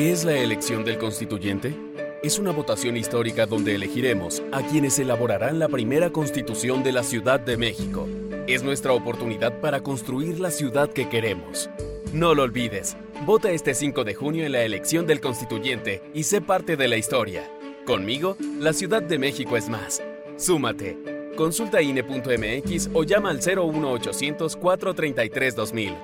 [0.01, 1.77] ¿Qué es la elección del constituyente?
[2.23, 7.39] Es una votación histórica donde elegiremos a quienes elaborarán la primera constitución de la Ciudad
[7.39, 8.09] de México.
[8.47, 11.69] Es nuestra oportunidad para construir la ciudad que queremos.
[12.15, 12.97] No lo olvides,
[13.27, 16.97] vota este 5 de junio en la elección del constituyente y sé parte de la
[16.97, 17.43] historia.
[17.85, 20.03] Conmigo, la Ciudad de México es más.
[20.39, 20.97] Súmate.
[21.37, 25.95] Consulta INE.mx o llama al 01800 433 2000.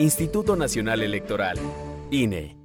[0.00, 1.56] Instituto Nacional Electoral.
[2.10, 2.63] INE.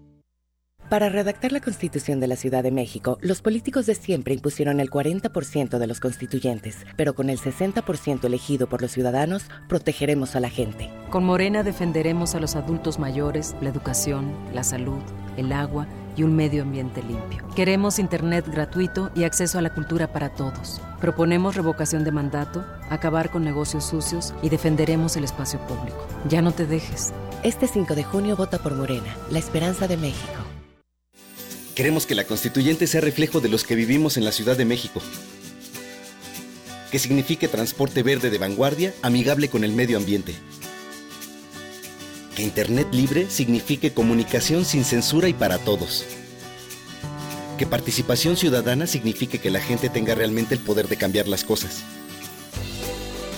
[0.90, 4.90] Para redactar la Constitución de la Ciudad de México, los políticos de siempre impusieron el
[4.90, 10.49] 40% de los constituyentes, pero con el 60% elegido por los ciudadanos, protegeremos a la
[10.49, 10.90] gente.
[11.11, 14.98] Con Morena defenderemos a los adultos mayores, la educación, la salud,
[15.38, 15.86] el agua
[16.16, 17.48] y un medio ambiente limpio.
[17.56, 20.82] Queremos Internet gratuito y acceso a la cultura para todos.
[20.99, 26.03] Proponemos revocación de mandato, acabar con negocios sucios y defenderemos el espacio público.
[26.28, 27.14] Ya no te dejes.
[27.44, 30.49] Este 5 de junio vota por Morena, la esperanza de México.
[31.80, 35.01] Queremos que la constituyente sea reflejo de los que vivimos en la Ciudad de México.
[36.91, 40.35] Que signifique transporte verde de vanguardia, amigable con el medio ambiente.
[42.35, 46.03] Que Internet libre signifique comunicación sin censura y para todos.
[47.57, 51.84] Que participación ciudadana signifique que la gente tenga realmente el poder de cambiar las cosas.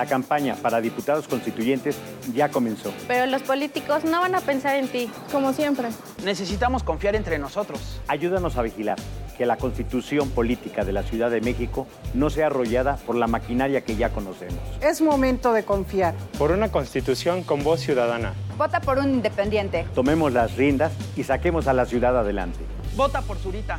[0.00, 1.98] La campaña para diputados constituyentes
[2.32, 2.90] ya comenzó.
[3.06, 5.88] Pero los políticos no van a pensar en ti, como siempre.
[6.24, 8.00] Necesitamos confiar entre nosotros.
[8.08, 8.96] Ayúdanos a vigilar
[9.36, 13.82] que la constitución política de la Ciudad de México no sea arrollada por la maquinaria
[13.82, 14.58] que ya conocemos.
[14.80, 16.14] Es momento de confiar.
[16.38, 18.32] Por una constitución con voz ciudadana.
[18.56, 19.84] Vota por un independiente.
[19.94, 22.60] Tomemos las riendas y saquemos a la ciudad adelante.
[22.96, 23.78] Vota por Zurita.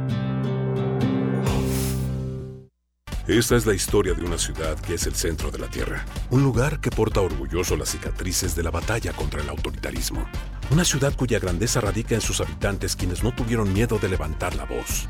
[3.31, 6.03] Esta es la historia de una ciudad que es el centro de la Tierra.
[6.31, 10.27] Un lugar que porta orgulloso las cicatrices de la batalla contra el autoritarismo.
[10.69, 14.65] Una ciudad cuya grandeza radica en sus habitantes quienes no tuvieron miedo de levantar la
[14.65, 15.07] voz.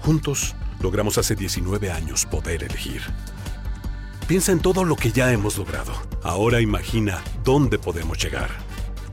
[0.00, 3.02] Juntos, logramos hace 19 años poder elegir.
[4.26, 5.92] Piensa en todo lo que ya hemos logrado.
[6.24, 8.50] Ahora imagina dónde podemos llegar.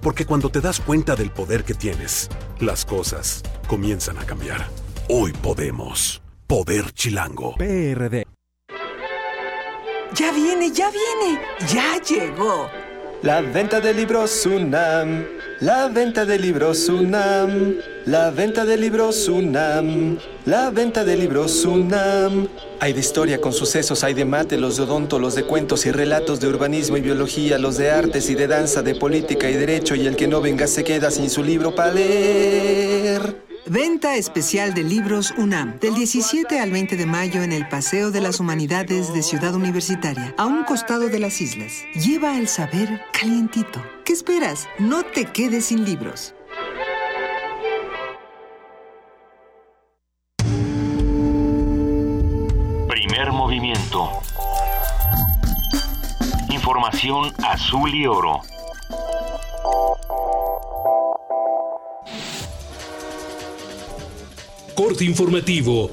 [0.01, 2.27] Porque cuando te das cuenta del poder que tienes,
[2.59, 4.67] las cosas comienzan a cambiar.
[5.09, 6.23] Hoy podemos.
[6.47, 7.53] Poder Chilango.
[7.55, 8.36] PRD.
[10.13, 12.69] Ya viene, ya viene, ya llegó.
[13.23, 15.25] La venta de libros UNAM,
[15.59, 17.75] la venta de libros UNAM,
[18.05, 22.47] la venta de libros UNAM, la venta de libros UNAM.
[22.79, 25.91] Hay de historia con sucesos, hay de mate, los de odonto, los de cuentos y
[25.91, 29.95] relatos de urbanismo y biología, los de artes y de danza, de política y derecho,
[29.95, 33.46] y el que no venga se queda sin su libro para leer.
[33.69, 38.21] Venta especial de libros UNAM, del 17 al 20 de mayo en el Paseo de
[38.21, 41.83] las Humanidades de Ciudad Universitaria, a un costado de las islas.
[41.93, 43.83] Lleva el saber calientito.
[44.05, 44.69] ¿Qué esperas?
[44.79, 46.33] No te quedes sin libros.
[52.87, 54.11] Primer movimiento.
[56.49, 58.43] Información azul y oro.
[64.77, 65.89] Corte informativo.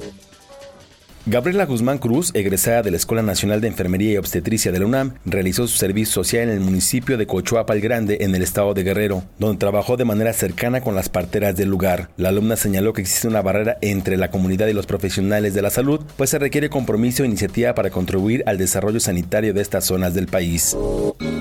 [1.27, 5.15] Gabriela Guzmán Cruz, egresada de la Escuela Nacional de Enfermería y Obstetricia de la UNAM,
[5.25, 8.83] realizó su servicio social en el municipio de Cochoapa el Grande, en el estado de
[8.83, 12.11] Guerrero, donde trabajó de manera cercana con las parteras del lugar.
[12.19, 15.71] La alumna señaló que existe una barrera entre la comunidad y los profesionales de la
[15.71, 20.13] salud, pues se requiere compromiso e iniciativa para contribuir al desarrollo sanitario de estas zonas
[20.13, 20.77] del país.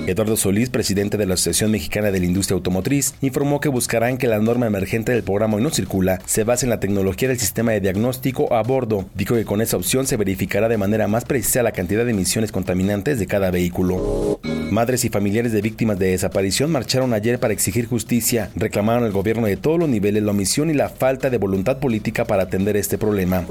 [0.06, 4.28] Eduardo Solís, presidente de la Asociación Mexicana de la Industria Automotriz, informó que buscarán que
[4.28, 7.72] la norma emergente del programa Hoy no circula se base en la tecnología del sistema
[7.72, 9.08] de diagnóstico a bordo.
[9.14, 13.18] Dijo que con opción se verificará de manera más precisa la cantidad de emisiones contaminantes
[13.18, 14.40] de cada vehículo.
[14.70, 18.50] Madres y familiares de víctimas de desaparición marcharon ayer para exigir justicia.
[18.56, 22.24] Reclamaron al gobierno de todos los niveles la omisión y la falta de voluntad política
[22.24, 23.46] para atender este problema.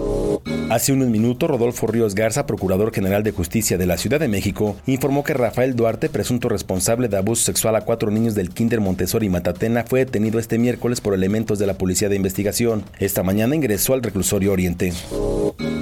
[0.69, 4.75] Hace unos minutos, Rodolfo Ríos Garza, Procurador General de Justicia de la Ciudad de México,
[4.85, 9.29] informó que Rafael Duarte, presunto responsable de abuso sexual a cuatro niños del Kinder Montessori
[9.29, 12.83] Matatena, fue detenido este miércoles por elementos de la Policía de Investigación.
[12.99, 14.93] Esta mañana ingresó al reclusorio Oriente.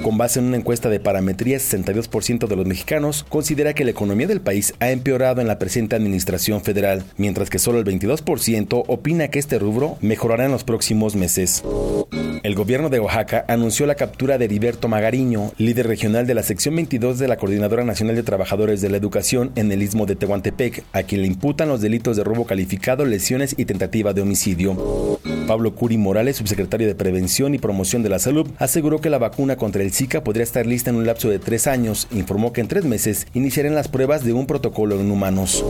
[0.02, 4.26] Con base en una encuesta de parametría, 62% de los mexicanos considera que la economía
[4.26, 9.28] del país ha empeorado en la presente administración federal, mientras que solo el 22% opina
[9.28, 11.62] que este rubro mejorará en los próximos meses.
[12.42, 16.74] El gobierno de Oaxaca anunció la captura de Heriberto Magariño, líder regional de la sección
[16.74, 20.84] 22 de la Coordinadora Nacional de Trabajadores de la Educación en el istmo de Tehuantepec,
[20.92, 25.18] a quien le imputan los delitos de robo calificado, lesiones y tentativa de homicidio.
[25.46, 29.56] Pablo Curi Morales, subsecretario de Prevención y Promoción de la Salud, aseguró que la vacuna
[29.56, 32.08] contra el Zika podría estar lista en un lapso de tres años.
[32.10, 35.64] Informó que en tres meses iniciarán las pruebas de un protocolo en humanos.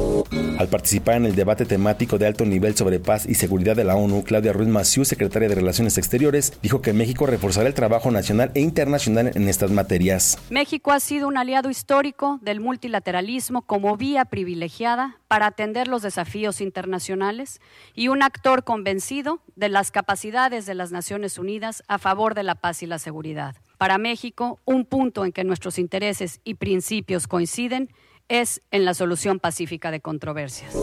[0.59, 3.97] Al participar en el debate temático de alto nivel sobre paz y seguridad de la
[3.97, 8.51] ONU, Claudia Ruiz Massieu, secretaria de Relaciones Exteriores, dijo que México reforzará el trabajo nacional
[8.55, 10.39] e internacional en estas materias.
[10.51, 16.61] México ha sido un aliado histórico del multilateralismo como vía privilegiada para atender los desafíos
[16.61, 17.61] internacionales
[17.95, 22.55] y un actor convencido de las capacidades de las Naciones Unidas a favor de la
[22.55, 23.57] paz y la seguridad.
[23.83, 27.89] Para México, un punto en que nuestros intereses y principios coinciden
[28.33, 30.75] es en la solución pacífica de controversias.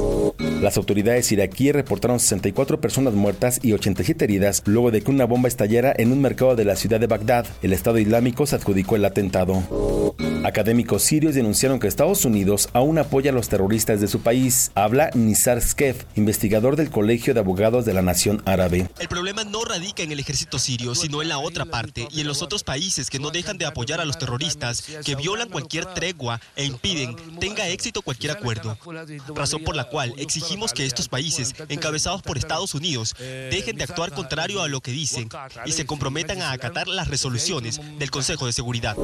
[0.62, 5.48] Las autoridades iraquíes reportaron 64 personas muertas y 87 heridas luego de que una bomba
[5.48, 7.48] estallara en un mercado de la ciudad de Bagdad.
[7.64, 9.64] El Estado Islámico se adjudicó el atentado.
[10.44, 14.72] Académicos sirios denunciaron que Estados Unidos aún apoya a los terroristas de su país.
[14.76, 18.90] Habla Nizar Skef, investigador del Colegio de Abogados de la Nación Árabe.
[19.00, 22.28] El problema no radica en el ejército sirio, sino en la otra parte y en
[22.28, 26.40] los otros países que no dejan de apoyar a los terroristas, que violan cualquier tregua
[26.56, 28.78] e impiden tenga éxito cualquier acuerdo.
[29.36, 34.12] Razón por la cual exigimos que estos países, encabezados por Estados Unidos, dejen de actuar
[34.12, 35.30] contrario a lo que dicen
[35.66, 38.96] y se comprometan a acatar las resoluciones del Consejo de Seguridad.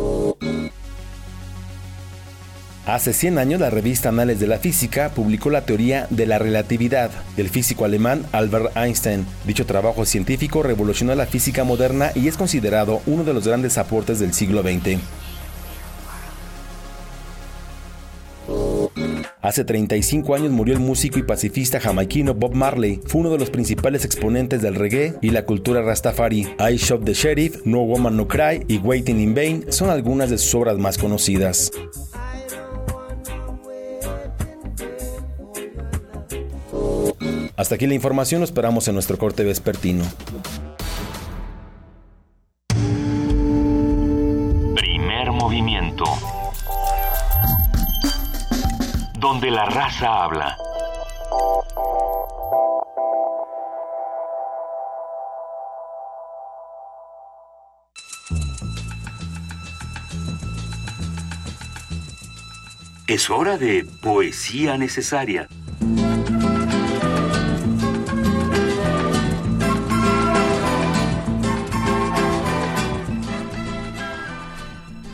[2.86, 7.10] Hace 100 años, la revista Anales de la Física publicó la teoría de la relatividad
[7.36, 9.26] del físico alemán Albert Einstein.
[9.44, 14.20] Dicho trabajo científico revolucionó la física moderna y es considerado uno de los grandes aportes
[14.20, 15.00] del siglo XX.
[19.42, 23.00] Hace 35 años murió el músico y pacifista jamaiquino Bob Marley.
[23.06, 26.48] Fue uno de los principales exponentes del reggae y la cultura rastafari.
[26.60, 30.38] I Shot the Sheriff, No Woman No Cry y Waiting in Vain son algunas de
[30.38, 31.72] sus obras más conocidas.
[37.58, 40.04] Hasta aquí la información, lo esperamos en nuestro corte vespertino.
[44.76, 46.04] Primer movimiento.
[49.26, 50.56] Donde la raza habla.
[63.08, 65.48] Es hora de poesía necesaria.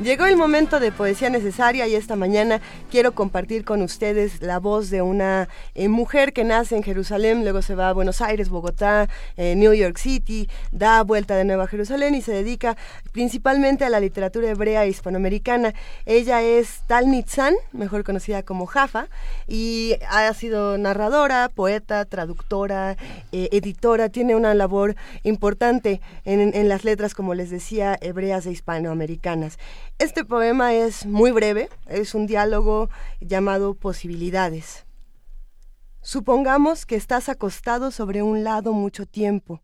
[0.03, 2.59] Llegó el momento de poesía necesaria y esta mañana
[2.89, 7.61] quiero compartir con ustedes la voz de una eh, mujer que nace en Jerusalén, luego
[7.61, 9.07] se va a Buenos Aires, Bogotá,
[9.37, 12.77] eh, New York City, da vuelta de nuevo a Jerusalén y se dedica
[13.11, 15.75] principalmente a la literatura hebrea e hispanoamericana.
[16.07, 19.07] Ella es Tal Nitzan, mejor conocida como Jafa,
[19.47, 22.97] y ha sido narradora, poeta, traductora,
[23.31, 28.51] eh, editora, tiene una labor importante en, en las letras, como les decía, hebreas e
[28.51, 29.59] hispanoamericanas.
[30.01, 34.87] Este poema es muy breve, es un diálogo llamado Posibilidades.
[36.01, 39.61] Supongamos que estás acostado sobre un lado mucho tiempo.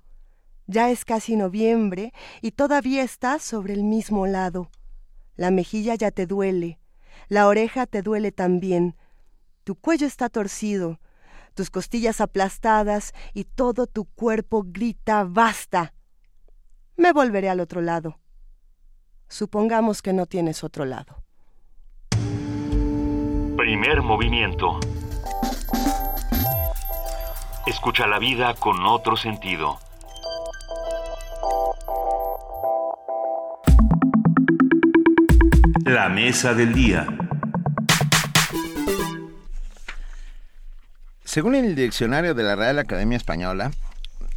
[0.67, 4.69] Ya es casi noviembre y todavía estás sobre el mismo lado.
[5.37, 6.77] La mejilla ya te duele,
[7.29, 8.95] la oreja te duele también,
[9.63, 10.99] tu cuello está torcido,
[11.55, 15.95] tus costillas aplastadas y todo tu cuerpo grita basta.
[16.95, 18.19] Me volveré al otro lado.
[19.29, 21.23] Supongamos que no tienes otro lado.
[23.57, 24.79] Primer movimiento.
[27.65, 29.77] Escucha la vida con otro sentido.
[35.83, 37.07] La mesa del día.
[41.23, 43.71] Según el diccionario de la Real Academia Española,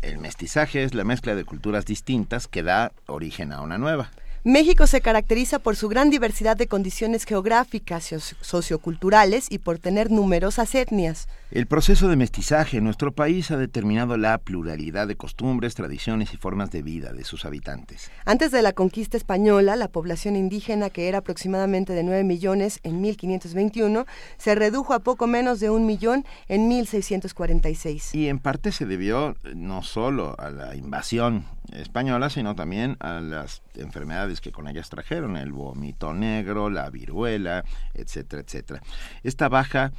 [0.02, 4.10] el mestizaje es la mezcla de culturas distintas que da origen a una nueva.
[4.42, 8.08] México se caracteriza por su gran diversidad de condiciones geográficas,
[8.40, 11.28] socioculturales y por tener numerosas etnias.
[11.52, 16.36] El proceso de mestizaje en nuestro país ha determinado la pluralidad de costumbres, tradiciones y
[16.36, 18.08] formas de vida de sus habitantes.
[18.24, 23.00] Antes de la conquista española, la población indígena, que era aproximadamente de 9 millones en
[23.00, 24.06] 1521,
[24.38, 28.14] se redujo a poco menos de un millón en 1646.
[28.14, 33.62] Y en parte se debió no solo a la invasión española, sino también a las
[33.74, 37.64] enfermedades que con ellas trajeron, el vómito negro, la viruela,
[37.94, 38.82] etcétera, etcétera.
[39.24, 39.92] Esta baja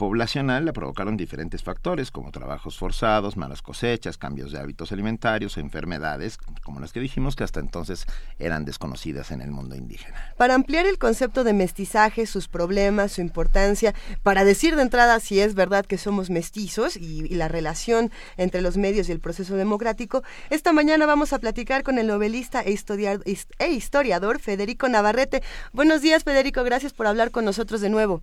[0.00, 6.38] poblacional la provocaron diferentes factores como trabajos forzados, malas cosechas, cambios de hábitos alimentarios, enfermedades,
[6.62, 8.06] como las que dijimos que hasta entonces
[8.38, 10.32] eran desconocidas en el mundo indígena.
[10.38, 15.38] Para ampliar el concepto de mestizaje, sus problemas, su importancia, para decir de entrada si
[15.38, 20.22] es verdad que somos mestizos y, la relación entre los medios y el proceso democrático,
[20.48, 22.74] esta mañana vamos a platicar con el novelista e,
[23.58, 25.42] e historiador Federico Navarrete.
[25.74, 28.22] Buenos días Federico, gracias por hablar con nosotros de nuevo.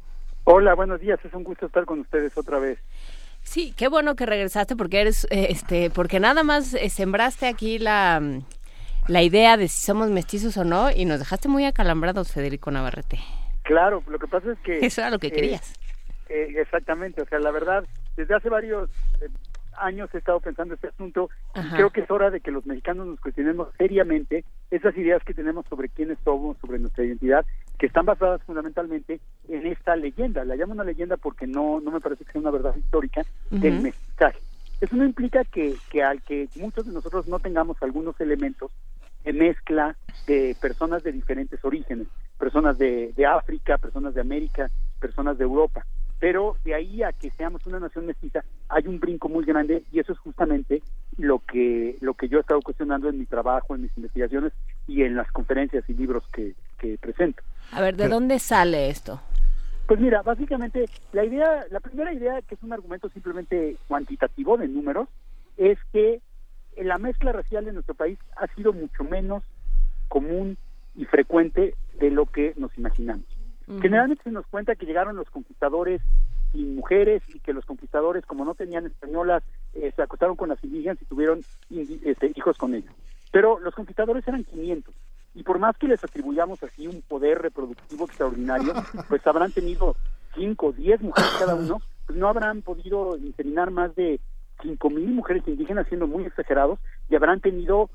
[0.50, 1.20] Hola, buenos días.
[1.26, 2.80] Es un gusto estar con ustedes otra vez.
[3.42, 7.80] Sí, qué bueno que regresaste porque eres, eh, este, porque nada más eh, sembraste aquí
[7.80, 8.22] la,
[9.10, 13.20] la idea de si somos mestizos o no y nos dejaste muy acalambrados, Federico Navarrete.
[13.64, 14.80] Claro, lo que pasa es que...
[14.86, 15.74] Eso era lo que querías.
[16.30, 17.84] Eh, exactamente, o sea, la verdad,
[18.16, 18.90] desde hace varios
[19.80, 23.06] años he estado pensando este asunto y creo que es hora de que los mexicanos
[23.06, 27.46] nos cuestionemos seriamente esas ideas que tenemos sobre quiénes somos, sobre nuestra identidad,
[27.78, 30.46] que están basadas fundamentalmente en esta leyenda.
[30.46, 33.82] La llamo una leyenda porque no, no me parece que sea una verdad histórica del
[33.82, 34.40] mestizaje.
[34.82, 38.72] Eso no implica que, que al que muchos de nosotros no tengamos algunos elementos
[39.24, 39.96] de mezcla
[40.28, 45.86] de personas de diferentes orígenes, personas de, de África, personas de América, personas de Europa
[46.20, 50.00] pero de ahí a que seamos una nación mestiza hay un brinco muy grande y
[50.00, 50.82] eso es justamente
[51.18, 54.54] lo que lo que yo he estado cuestionando en mi trabajo, en mis investigaciones
[54.88, 57.44] y en las conferencias y libros que, que presento.
[57.72, 59.22] A ver, ¿de dónde sale esto?
[59.88, 64.68] Pues mira, básicamente la idea, la primera idea que es un argumento simplemente cuantitativo de
[64.68, 65.08] números
[65.56, 66.22] es que
[66.78, 69.44] la mezcla racial en nuestro país ha sido mucho menos
[70.08, 70.58] común
[70.96, 73.26] y frecuente de lo que nos imaginamos.
[73.82, 76.02] Generalmente se nos cuenta que llegaron los conquistadores
[76.54, 80.64] sin mujeres y que los conquistadores, como no tenían españolas, eh, se acostaron con las
[80.64, 82.94] indígenas y tuvieron este, hijos con ellos.
[83.32, 84.94] Pero los conquistadores eran 500
[85.38, 88.74] y por más que les atribuyamos así un poder reproductivo extraordinario,
[89.08, 89.96] pues habrán tenido
[90.36, 94.20] 5 o 10 mujeres cada uno, pues no habrán podido inserinar más de
[94.64, 97.90] 5 mil mujeres indígenas, siendo muy exagerados, y habrán tenido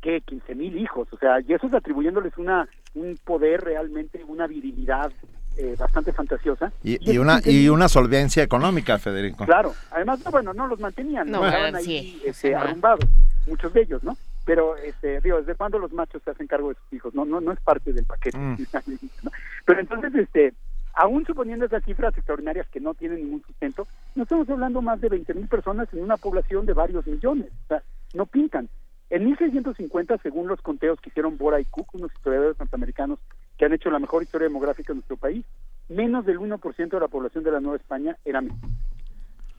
[0.00, 4.46] que 15 mil hijos, o sea, y eso es atribuyéndoles una un poder realmente, una
[4.46, 5.12] virilidad
[5.58, 6.72] eh, bastante fantasiosa.
[6.82, 9.44] Y, una y una solvencia económica, Federico.
[9.44, 13.04] Claro, además, no, bueno, no los mantenían, no, estaban ahí este, arrumbados,
[13.46, 14.16] muchos de ellos, ¿no?
[14.50, 17.14] Pero, este, digo, ¿desde cuándo los machos se hacen cargo de sus hijos?
[17.14, 18.36] No, no, no es parte del paquete.
[18.36, 18.56] Mm.
[19.64, 20.54] Pero entonces, este,
[20.92, 23.86] aún suponiendo esas cifras extraordinarias que no tienen ningún sustento,
[24.16, 27.46] no estamos hablando más de 20 mil personas en una población de varios millones.
[27.46, 28.68] O sea, no pintan.
[29.08, 33.20] En 1650, según los conteos que hicieron Bora y Cook, unos historiadores norteamericanos
[33.56, 35.46] que han hecho la mejor historia demográfica de nuestro país,
[35.88, 38.66] menos del 1% de la población de la Nueva España era mestiza.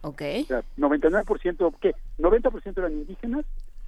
[0.01, 0.22] Ok.
[0.41, 1.93] O sea, 99%, ¿qué?
[2.19, 3.45] 90% eran indígenas,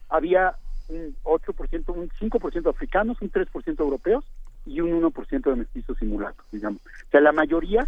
[0.07, 0.55] había
[0.89, 4.25] un 8%, un 5% africanos, un 3% europeos
[4.65, 6.81] y un 1% de mestizos simulados, digamos.
[6.81, 7.87] O sea, la mayoría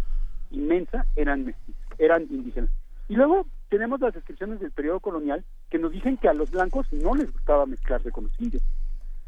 [0.50, 2.70] inmensa eran mestizos, eran indígenas.
[3.08, 6.92] Y luego tenemos las descripciones del periodo colonial que nos dicen que a los blancos
[6.92, 8.62] no les gustaba mezclarse con los indios,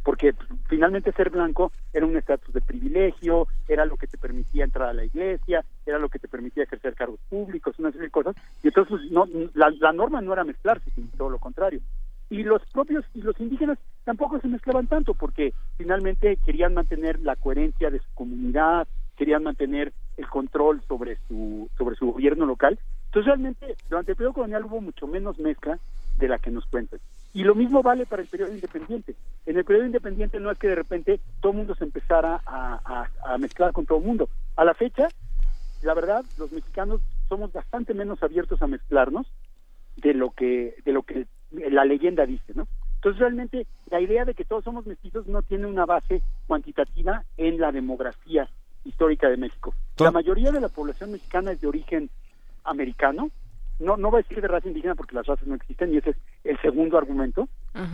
[0.02, 0.34] porque
[0.68, 4.92] finalmente ser blanco era un estatus de privilegio, era lo que te permitía entrar a
[4.92, 8.68] la iglesia, era lo que te permitía ejercer cargos públicos, una serie de cosas, y
[8.68, 11.80] entonces no, la, norma no era mezclarse, sino todo lo contrario.
[12.30, 17.36] Y los propios y los indígenas tampoco se mezclaban tanto porque finalmente querían mantener la
[17.36, 18.86] coherencia de su comunidad,
[19.16, 22.78] querían mantener el control sobre su sobre su gobierno local
[23.08, 25.78] entonces realmente durante el periodo colonial hubo mucho menos mezcla
[26.16, 27.00] de la que nos cuentan.
[27.32, 29.14] Y lo mismo vale para el periodo independiente.
[29.46, 33.08] En el periodo independiente no es que de repente todo el mundo se empezara a,
[33.38, 34.28] mezclar con todo el mundo.
[34.56, 35.08] A la fecha,
[35.82, 39.26] la verdad, los mexicanos somos bastante menos abiertos a mezclarnos
[39.96, 42.66] de lo que de lo que la leyenda dice, ¿no?
[42.96, 47.60] Entonces realmente la idea de que todos somos mestizos no tiene una base cuantitativa en
[47.60, 48.48] la demografía
[48.84, 49.74] histórica de México.
[49.98, 52.10] La mayoría de la población mexicana es de origen
[52.64, 53.30] americano,
[53.78, 56.10] no, no voy a decir de raza indígena porque las razas no existen y ese
[56.10, 57.48] es el segundo argumento.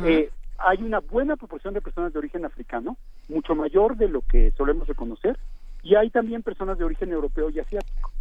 [0.05, 2.97] Eh, hay una buena proporción de personas de origen africano,
[3.29, 5.39] mucho mayor de lo que solemos reconocer,
[5.83, 8.13] y hay también personas de origen europeo y asiático.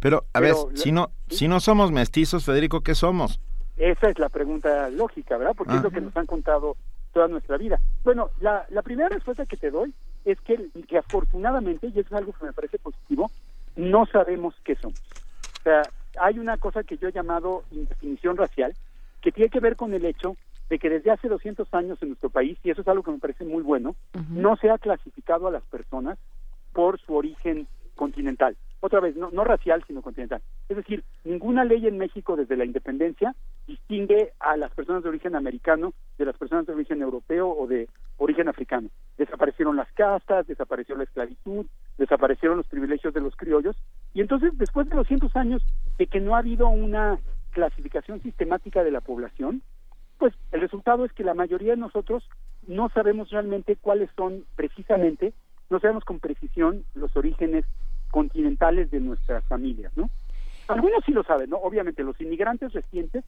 [0.00, 3.40] Pero, a ver, si no, si no somos mestizos, Federico, ¿qué somos?
[3.76, 5.54] Esa es la pregunta lógica, ¿verdad?
[5.56, 6.76] Porque es lo que nos han contado
[7.12, 7.78] toda nuestra vida.
[8.04, 9.94] Bueno, la, la primera respuesta que te doy
[10.24, 13.30] es que, que afortunadamente, y eso es algo que me parece positivo,
[13.76, 15.00] no sabemos qué somos.
[15.60, 15.82] O sea,
[16.18, 18.74] hay una cosa que yo he llamado indefinición racial,
[19.20, 20.36] que tiene que ver con el hecho
[20.68, 23.18] de que desde hace 200 años en nuestro país, y eso es algo que me
[23.18, 23.94] parece muy bueno,
[24.30, 26.18] no se ha clasificado a las personas
[26.72, 28.56] por su origen continental.
[28.84, 30.42] Otra vez, no, no racial, sino continental.
[30.68, 33.32] Es decir, ninguna ley en México desde la independencia
[33.68, 37.88] distingue a las personas de origen americano de las personas de origen europeo o de
[38.16, 38.88] origen africano.
[39.16, 41.64] Desaparecieron las castas, desapareció la esclavitud,
[41.96, 43.76] desaparecieron los privilegios de los criollos,
[44.14, 45.62] y entonces después de 200 años
[45.96, 47.20] de que no ha habido una
[47.52, 49.62] clasificación sistemática de la población,
[50.18, 52.28] pues el resultado es que la mayoría de nosotros
[52.66, 55.34] no sabemos realmente cuáles son precisamente,
[55.70, 57.64] no sabemos con precisión los orígenes
[58.12, 60.08] continentales de nuestras familias, ¿no?
[60.68, 61.56] Algunos sí lo saben, ¿no?
[61.56, 63.24] Obviamente los inmigrantes recientes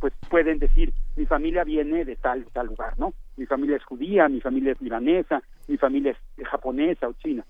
[0.00, 3.14] pues pueden decir, mi familia viene de tal tal lugar, ¿no?
[3.36, 7.44] Mi familia es judía, mi familia es libanesa, mi familia es japonesa o china.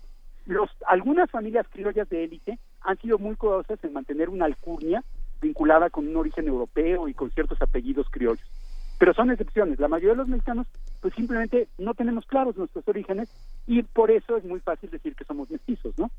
[0.45, 5.03] Los, algunas familias criollas de élite han sido muy cuidadosas en mantener una alcurnia
[5.41, 8.45] vinculada con un origen europeo y con ciertos apellidos criollos.
[8.97, 9.79] Pero son excepciones.
[9.79, 10.67] La mayoría de los mexicanos,
[11.01, 13.29] pues simplemente no tenemos claros nuestros orígenes
[13.65, 16.09] y por eso es muy fácil decir que somos mestizos, ¿no?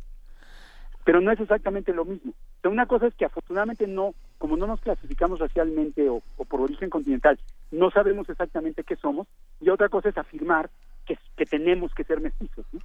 [1.10, 2.34] Pero no es exactamente lo mismo.
[2.62, 7.36] una cosa es que afortunadamente no, como no nos clasificamos racialmente o, por origen continental,
[7.72, 9.26] no sabemos exactamente qué somos,
[9.60, 10.70] y otra cosa es afirmar
[11.04, 12.64] que, que tenemos que ser mestizos.
[12.70, 12.78] ¿no?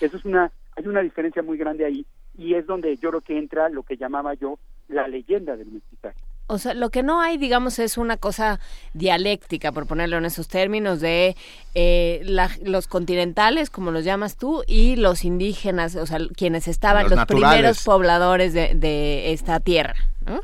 [0.00, 2.06] Eso es una hay una diferencia muy grande ahí
[2.38, 4.58] y es donde yo creo que entra lo que llamaba yo
[4.88, 6.18] la leyenda del mestizaje.
[6.48, 8.60] O sea, lo que no hay, digamos, es una cosa
[8.94, 11.36] dialéctica, por ponerlo en esos términos, de
[11.74, 12.20] eh,
[12.62, 17.84] los continentales, como los llamas tú, y los indígenas, o sea, quienes estaban, los, primeros
[17.84, 19.94] pobladores de, esta tierra,
[20.24, 20.40] ¿no?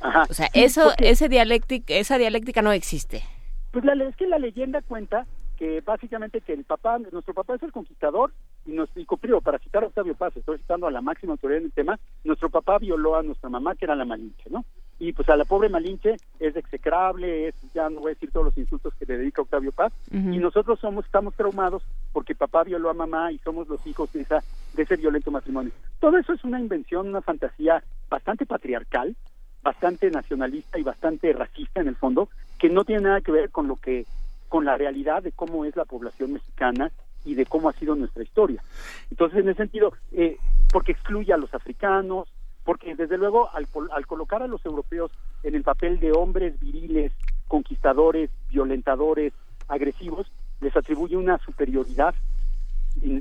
[0.00, 0.24] Ajá.
[0.28, 3.22] O sea, eso, ese dialéctica, esa dialéctica no existe.
[3.70, 5.26] Pues la, es que la leyenda cuenta
[5.58, 8.32] que básicamente que el papá, nuestro papá es el conquistador
[8.66, 11.60] y, nos, y cumplió, para citar a Octavio Paz, estoy citando a la máxima autoridad
[11.60, 14.64] en el tema, nuestro papá violó a nuestra mamá, que era la Malinche, ¿no?
[14.98, 18.46] Y pues a la pobre Malinche es execrable, es, ya no voy a decir todos
[18.46, 21.82] los insultos que le dedica Octavio Paz, y nosotros somos, estamos traumados
[22.12, 24.44] porque papá violó a mamá y somos los hijos de, esa,
[24.74, 25.72] de ese violento matrimonio.
[25.98, 29.16] Todo eso es una invención, una fantasía bastante patriarcal,
[29.62, 32.28] bastante nacionalista y bastante racista en el fondo,
[32.58, 34.06] que no tiene nada que ver con lo que
[34.48, 36.92] con la realidad de cómo es la población mexicana
[37.24, 38.62] y de cómo ha sido nuestra historia.
[39.10, 40.36] Entonces, en ese sentido, eh,
[40.70, 42.28] porque excluye a los africanos,
[42.64, 45.10] porque desde luego al, al colocar a los europeos
[45.42, 47.12] en el papel de hombres viriles,
[47.48, 49.32] conquistadores, violentadores,
[49.68, 50.30] agresivos,
[50.60, 52.14] les atribuye una superioridad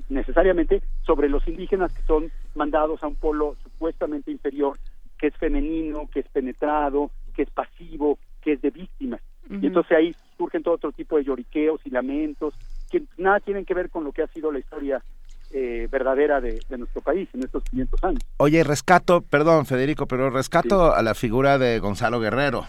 [0.10, 4.78] necesariamente sobre los indígenas que son mandados a un polo supuestamente inferior,
[5.18, 9.22] que es femenino, que es penetrado, que es pasivo, que es de víctimas.
[9.50, 12.54] Y entonces ahí surgen todo otro tipo de lloriqueos y lamentos,
[12.90, 15.04] que nada tienen que ver con lo que ha sido la historia
[15.54, 18.20] eh, verdadera de, nuestro país en estos 500 años.
[18.38, 22.66] Oye, rescato, perdón Federico, pero rescato a la figura de Gonzalo Guerrero.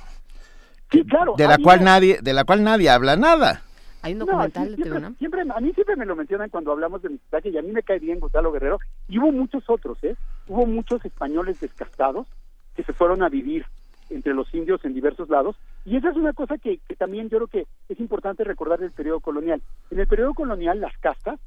[0.90, 1.34] Sí, claro.
[1.36, 3.62] De la cual nadie, de la cual nadie habla nada.
[4.02, 4.74] Hay un documental
[5.18, 7.84] siempre, A mí siempre me lo mencionan cuando hablamos de mestizaje y a mí me
[7.84, 8.78] cae bien Gonzalo Guerrero.
[9.08, 10.16] Y hubo muchos otros, ¿eh?
[10.48, 12.26] Hubo muchos españoles descastados
[12.74, 13.64] que se fueron a vivir
[14.10, 15.56] entre los indios en diversos lados.
[15.84, 19.20] Y esa es una cosa que, también yo creo que es importante recordar del periodo
[19.20, 19.62] colonial.
[19.90, 21.38] En el periodo colonial, las castas,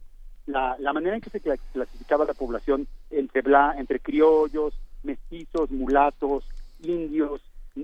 [0.45, 4.73] la, la manera en que se clasificaba la población entre, bla, entre criollos,
[5.03, 6.45] mestizos, mulatos,
[6.81, 7.41] indios,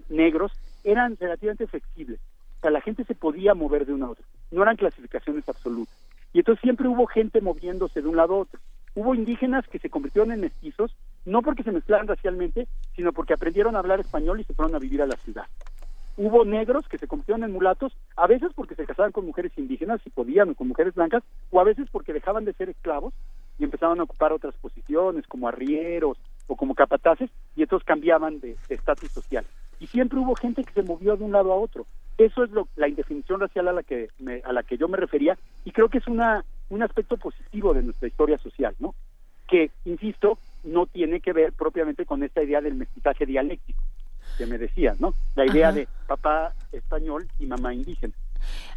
[0.09, 0.51] negros,
[0.83, 2.19] eran relativamente flexibles.
[2.57, 4.25] O sea, la gente se podía mover de una a otra.
[4.51, 5.95] No eran clasificaciones absolutas.
[6.33, 8.59] Y entonces siempre hubo gente moviéndose de un lado a otro.
[8.93, 13.75] Hubo indígenas que se convirtieron en mestizos no porque se mezclaran racialmente, sino porque aprendieron
[13.75, 15.45] a hablar español y se fueron a vivir a la ciudad.
[16.17, 20.01] Hubo negros que se convirtieron en mulatos, a veces porque se casaban con mujeres indígenas,
[20.03, 23.13] si podían, o con mujeres blancas, o a veces porque dejaban de ser esclavos
[23.57, 26.17] y empezaban a ocupar otras posiciones, como arrieros
[26.47, 29.45] o como capataces, y entonces cambiaban de estatus social.
[29.79, 31.85] Y siempre hubo gente que se movió de un lado a otro.
[32.17, 34.09] Eso es lo, la indefinición racial a la que
[34.43, 37.83] a la que yo me refería, y creo que es una un aspecto positivo de
[37.83, 38.95] nuestra historia social, ¿no?
[39.47, 43.80] Que, insisto, no tiene que ver propiamente con esta idea del mestizaje dialéctico
[44.41, 45.13] que me decías, ¿no?
[45.35, 48.13] La idea de papá español y mamá indígena.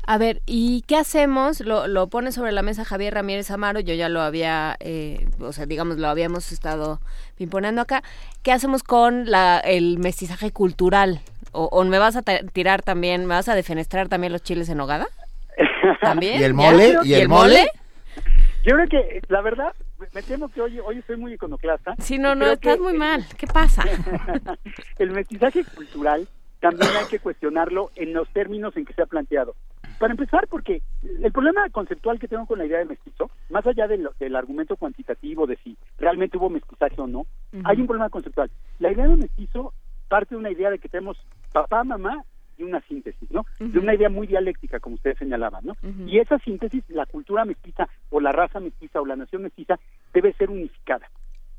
[0.07, 1.61] A ver, ¿y qué hacemos?
[1.61, 5.53] Lo, lo pone sobre la mesa Javier Ramírez Amaro, yo ya lo había, eh, o
[5.53, 7.01] sea, digamos, lo habíamos estado
[7.39, 8.03] imponiendo acá.
[8.43, 11.21] ¿Qué hacemos con la, el mestizaje cultural?
[11.53, 15.07] O, me vas a tirar también, me vas a defenestrar también los chiles en hogada?
[16.03, 16.41] ¿También?
[16.41, 16.99] ¿Y el mole?
[17.05, 17.71] ¿Y, el, mole?
[18.65, 19.73] Yo creo que, la verdad,
[20.13, 21.95] me temo que hoy, hoy estoy muy iconoclasta.
[21.99, 23.25] Sí, no, no, estás muy mal.
[23.37, 23.85] ¿Qué pasa?
[24.99, 26.29] el mestizaje cultural
[26.61, 29.55] también hay que cuestionarlo en los términos en que se ha planteado.
[29.99, 33.87] Para empezar, porque el problema conceptual que tengo con la idea de mestizo, más allá
[33.87, 37.27] del, argumento cuantitativo de si realmente hubo mestizaje o no,
[37.65, 38.51] hay un problema conceptual.
[38.79, 39.73] La idea de mestizo
[40.09, 41.17] parte de una idea de que tenemos
[41.53, 42.25] papá, mamá
[42.59, 43.45] y una síntesis, ¿no?
[43.59, 45.75] De una idea muy dialéctica, como ustedes señalaban, ¿no?
[46.07, 49.79] Y esa síntesis, la cultura mestiza o la raza mestiza o la nación mestiza
[50.13, 51.09] debe ser unificada,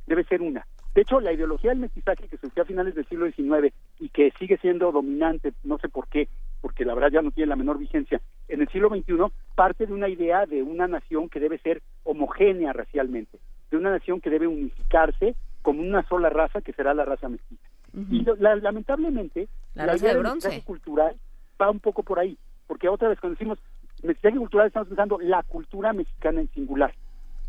[0.08, 0.66] debe ser una.
[0.96, 4.32] De hecho, la ideología del mestizaje que surgió a finales del siglo XIX y que
[4.40, 6.30] sigue siendo dominante, no sé por qué,
[6.62, 9.14] porque la verdad ya no tiene la menor vigencia, en el siglo XXI
[9.56, 13.40] parte de una idea de una nación que debe ser homogénea racialmente,
[13.72, 17.68] de una nación que debe unificarse como una sola raza que será la raza mestiza.
[17.96, 20.62] Y lamentablemente, la, idea de bronce.
[20.64, 21.16] cultural
[21.62, 23.58] va un poco por ahí, porque otra vez cuando decimos
[24.04, 26.94] mestizaje cultural estamos pensando la cultura mexicana en singular.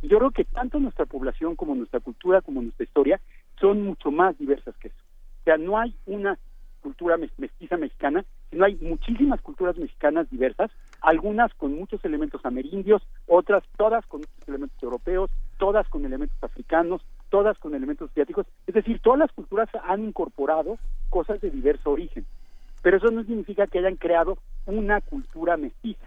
[0.03, 3.21] Y yo creo que tanto nuestra población como nuestra cultura, como nuestra historia,
[3.61, 4.97] son mucho más diversas que eso.
[5.41, 6.39] O sea, no hay una
[6.81, 10.71] cultura mestiza mexicana, sino hay muchísimas culturas mexicanas diversas,
[11.01, 17.03] algunas con muchos elementos amerindios, otras todas con muchos elementos europeos, todas con elementos africanos,
[17.29, 20.79] todas con elementos asiáticos, es decir, todas las culturas han incorporado
[21.11, 22.27] cosas de diverso origen,
[22.83, 26.07] pero eso no significa que hayan creado una cultura mestiza,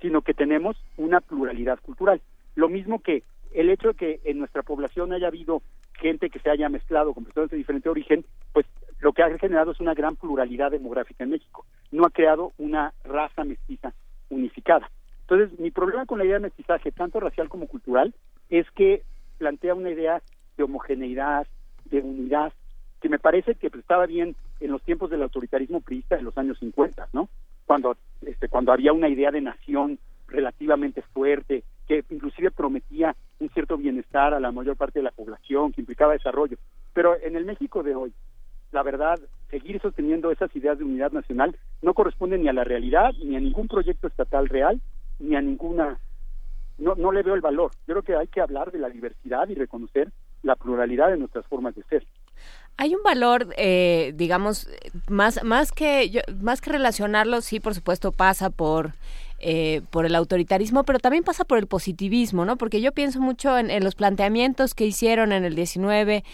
[0.00, 2.20] sino que tenemos una pluralidad cultural.
[2.54, 5.62] Lo mismo que el hecho de que en nuestra población haya habido
[5.94, 8.66] gente que se haya mezclado con personas de diferente origen, pues
[9.00, 11.64] lo que ha generado es una gran pluralidad demográfica en México.
[11.92, 13.94] No ha creado una raza mestiza
[14.30, 14.90] unificada.
[15.20, 18.14] Entonces, mi problema con la idea de mestizaje, tanto racial como cultural,
[18.50, 19.02] es que
[19.38, 20.22] plantea una idea
[20.56, 21.46] de homogeneidad,
[21.86, 22.52] de unidad,
[23.00, 26.58] que me parece que estaba bien en los tiempos del autoritarismo priista de los años
[26.58, 27.28] 50, ¿no?
[27.66, 29.98] Cuando, este, cuando había una idea de nación
[30.28, 35.72] relativamente fuerte, que inclusive prometía un cierto bienestar a la mayor parte de la población,
[35.72, 36.56] que implicaba desarrollo.
[36.92, 38.12] Pero en el México de hoy,
[38.72, 39.20] la verdad,
[39.50, 43.40] seguir sosteniendo esas ideas de unidad nacional no corresponde ni a la realidad, ni a
[43.40, 44.80] ningún proyecto estatal real,
[45.18, 45.98] ni a ninguna...
[46.78, 47.70] No, no le veo el valor.
[47.86, 50.10] Yo creo que hay que hablar de la diversidad y reconocer
[50.42, 52.06] la pluralidad de nuestras formas de ser.
[52.76, 54.68] Hay un valor, eh, digamos,
[55.08, 58.92] más, más, que, más que relacionarlo, sí, por supuesto, pasa por,
[59.38, 62.56] eh, por el autoritarismo, pero también pasa por el positivismo, ¿no?
[62.56, 66.24] Porque yo pienso mucho en, los planteamientos que hicieron en el 19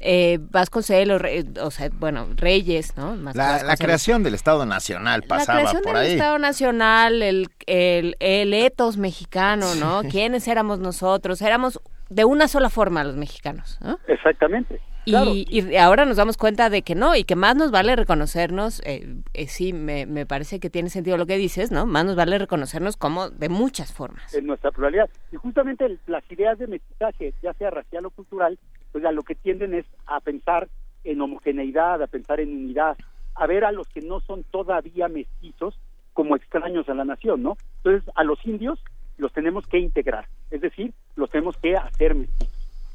[0.00, 1.20] eh, Vasconcelos,
[1.60, 3.16] o sea, bueno, Reyes, ¿no?
[3.16, 8.96] la, creación del Estado Nacional pasaba la creación del Estado Nacional, el, el, el etos
[8.96, 10.02] mexicano, ¿no?
[10.08, 11.42] ¿Quiénes éramos nosotros?
[11.42, 13.78] Éramos de una sola forma los mexicanos.
[13.82, 13.98] ¿no?
[14.06, 14.80] Exactamente.
[15.04, 19.16] Y, ahora nos damos cuenta de que no, y que más nos vale reconocernos, eh,
[19.32, 21.86] eh, sí, me, me, parece que tiene sentido lo que dices, ¿no?
[21.86, 24.34] Más nos vale reconocernos como de muchas formas.
[24.34, 25.08] En nuestra pluralidad.
[25.32, 28.58] Y justamente las ideas de mestizaje, ya sea racial o cultural,
[28.92, 30.68] pues a lo que tienden es a pensar
[31.04, 32.96] en homogeneidad, a pensar en unidad,
[33.34, 35.78] a ver a los que no son todavía mestizos
[36.12, 37.56] como extraños a la nación, ¿no?
[37.76, 38.80] Entonces, a los indios
[39.16, 42.54] los tenemos que integrar, es decir, los tenemos que hacer mestizos.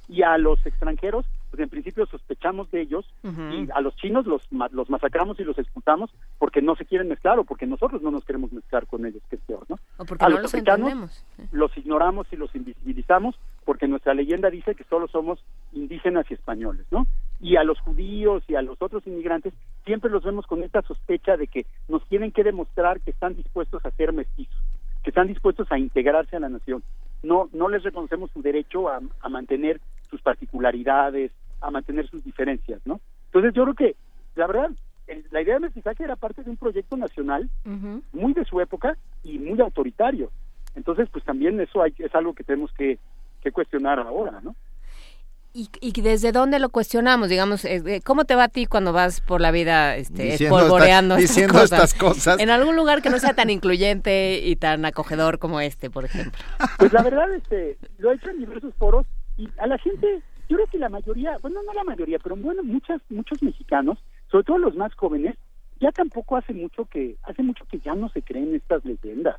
[0.09, 4.41] Y a los extranjeros, pues en principio sospechamos de ellos y a los chinos los,
[4.71, 8.25] los masacramos y los expulsamos porque no se quieren mezclar o porque nosotros no nos
[8.25, 9.79] queremos mezclar con ellos, que es peor, ¿no?
[10.19, 15.43] a los, africanos los ignoramos y los invisibilizamos porque nuestra leyenda dice que solo somos
[15.71, 17.07] indígenas y españoles, ¿no?
[17.39, 19.53] Y a los judíos y a los otros inmigrantes
[19.85, 23.85] siempre los vemos con esta sospecha de que nos tienen que demostrar que están dispuestos
[23.85, 24.61] a ser mestizos
[25.03, 26.81] que están dispuestos a integrarse a la nación.
[27.21, 29.79] No, no les reconocemos su derecho a, mantener
[30.09, 31.31] sus particularidades,
[31.61, 32.99] a mantener sus diferencias, ¿no?
[33.25, 33.95] Entonces yo creo que,
[34.35, 34.71] la verdad,
[35.31, 37.49] la idea de mestizaje era parte de un proyecto nacional
[38.13, 40.31] muy de su época y muy autoritario.
[40.75, 42.97] Entonces, pues también eso hay, es algo que tenemos que,
[43.43, 44.55] que cuestionar ahora, ¿no?
[45.55, 47.29] ¿Y, ¿Y, desde dónde lo cuestionamos?
[47.29, 50.57] Digamos, eh, eh, ¿cómo te va a ti cuando vas por la vida este, diciendo
[50.57, 52.39] espolvoreando diciendo estas cosas?
[52.39, 56.41] En algún lugar que no sea tan incluyente y tan acogedor como este, por ejemplo.
[56.79, 59.05] Pues la verdad, este, lo he hecho en diversos foros
[59.37, 62.63] y a la gente, yo creo que la mayoría, bueno, no la mayoría, pero bueno,
[62.63, 63.99] muchas, muchos mexicanos,
[64.31, 65.35] sobre todo los más jóvenes,
[65.79, 69.35] ya tampoco hace mucho que, hace mucho que ya no se creen estas leyendas.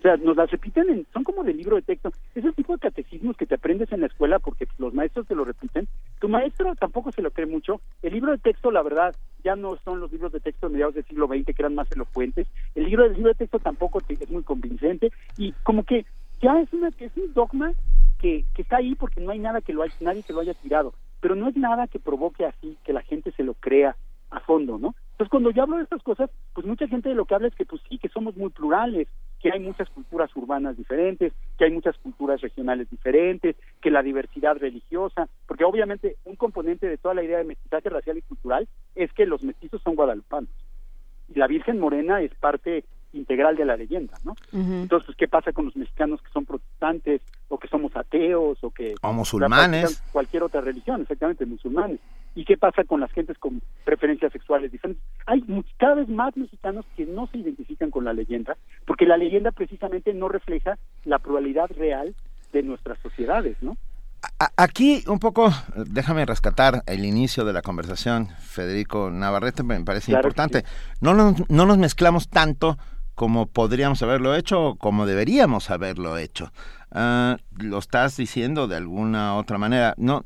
[0.00, 2.10] O sea, nos las repiten, en, son como de libro de texto.
[2.34, 5.34] Es el tipo de catecismos que te aprendes en la escuela porque los maestros te
[5.34, 5.88] lo repiten.
[6.18, 7.82] Tu maestro tampoco se lo cree mucho.
[8.00, 9.14] El libro de texto, la verdad,
[9.44, 11.92] ya no son los libros de texto de mediados del siglo XX que eran más
[11.92, 12.48] elocuentes.
[12.74, 16.06] El libro, del libro de texto tampoco es muy convincente y como que
[16.40, 17.74] ya es, una, es un dogma
[18.18, 20.54] que, que está ahí porque no hay nada que lo haya, nadie que lo haya
[20.54, 20.94] tirado.
[21.20, 23.96] Pero no es nada que provoque así que la gente se lo crea
[24.30, 24.94] a fondo, ¿no?
[25.12, 27.54] Entonces, cuando yo hablo de estas cosas, pues mucha gente de lo que habla es
[27.54, 29.06] que, pues sí, que somos muy plurales,
[29.40, 34.56] que hay muchas culturas urbanas diferentes, que hay muchas culturas regionales diferentes, que la diversidad
[34.56, 39.12] religiosa, porque obviamente un componente de toda la idea de mestizaje racial y cultural es
[39.12, 40.50] que los mestizos son guadalupanos.
[41.34, 44.36] Y la Virgen Morena es parte integral de la leyenda, ¿no?
[44.52, 48.70] Entonces, pues, ¿qué pasa con los mexicanos que son protestantes o que somos ateos o
[48.70, 48.94] que...
[49.02, 50.02] O musulmanes.
[50.12, 51.98] Cualquier otra religión, exactamente, musulmanes.
[52.34, 55.04] ¿Y qué pasa con las gentes con preferencias sexuales diferentes?
[55.26, 55.42] Hay
[55.78, 60.14] cada vez más mexicanos que no se identifican con la leyenda, porque la leyenda precisamente
[60.14, 62.14] no refleja la pluralidad real
[62.52, 63.76] de nuestras sociedades, ¿no?
[64.56, 70.64] Aquí un poco, déjame rescatar el inicio de la conversación, Federico Navarrete, me parece importante.
[71.00, 72.76] No, nos, no nos mezclamos tanto
[73.14, 76.52] como podríamos haberlo hecho o como deberíamos haberlo hecho.
[76.90, 79.94] Ah, lo estás diciendo de alguna otra manera.
[79.96, 80.22] No,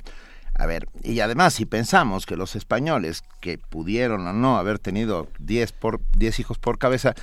[0.56, 5.28] a ver, y además si pensamos que los españoles que pudieron o no haber tenido
[5.40, 7.14] 10 por 10 hijos por cabeza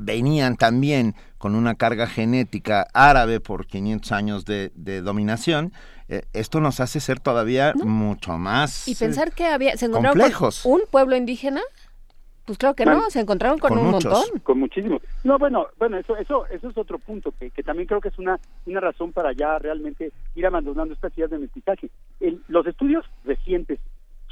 [0.00, 4.70] venían también con una carga genética árabe por 500 años de,
[5.02, 5.72] dominación,
[6.08, 10.20] eh, esto nos hace ser todavía mucho más y pensar que había se encontraron
[10.64, 11.62] un pueblo indígena
[12.50, 14.24] pues claro que no, se encontraron con, un montón.
[14.42, 15.00] Con muchísimos.
[15.22, 18.18] No, bueno, bueno, eso, eso, eso es otro punto que, que también creo que es
[18.18, 21.90] una, una razón para ya realmente ir abandonando estas ideas de mestizaje.
[22.48, 23.78] los estudios recientes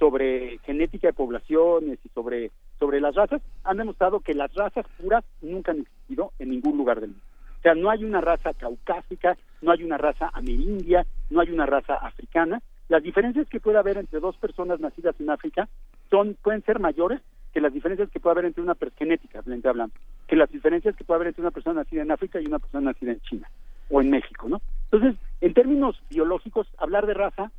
[0.00, 5.24] sobre genética de poblaciones y sobre, sobre las razas han demostrado que las razas puras
[5.40, 7.24] nunca han existido en ningún lugar del mundo.
[7.56, 11.66] O sea, no hay una raza caucásica, no hay una raza amerindia, no hay una
[11.66, 12.60] raza africana.
[12.88, 15.68] Las diferencias que puede haber entre dos personas nacidas en África
[16.10, 17.20] son pueden ser mayores
[17.52, 19.94] que las diferencias que puede haber entre una persona genética, hablando,
[20.26, 22.92] que las diferencias que puede haber entre una persona nacida en África y una persona
[22.92, 23.48] nacida en China
[23.90, 24.60] o en México, ¿no?
[24.90, 27.50] Entonces, en términos biológicos, hablar de raza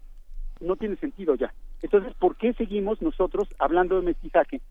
[0.59, 1.53] no tiene sentido ya.
[1.81, 4.61] Entonces, ¿por qué seguimos nosotros hablando de mestizaje?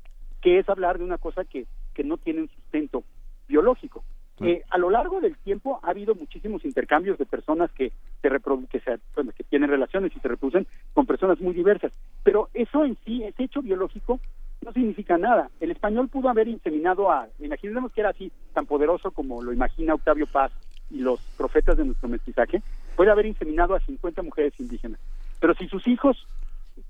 [0.41, 3.05] Que es hablar de una cosa que, que no tiene un sustento
[3.49, 4.05] biológico.
[4.41, 7.91] Eh, a lo largo del tiempo ha habido muchísimos intercambios de personas que
[8.23, 8.31] se
[8.71, 8.99] que, se,
[9.37, 13.45] que tienen relaciones y se reproducen con personas muy diversas, pero eso en sí, ese
[13.45, 14.21] hecho biológico,
[14.65, 15.51] no significa nada.
[15.61, 19.95] El español pudo haber inseminado a, imaginemos que era así, tan poderoso como lo imagina
[19.95, 20.53] Octavio Paz
[20.91, 22.63] y los profetas de nuestro mestizaje,
[22.97, 25.01] puede haber inseminado a 50 mujeres indígenas.
[25.41, 26.27] Pero si sus hijos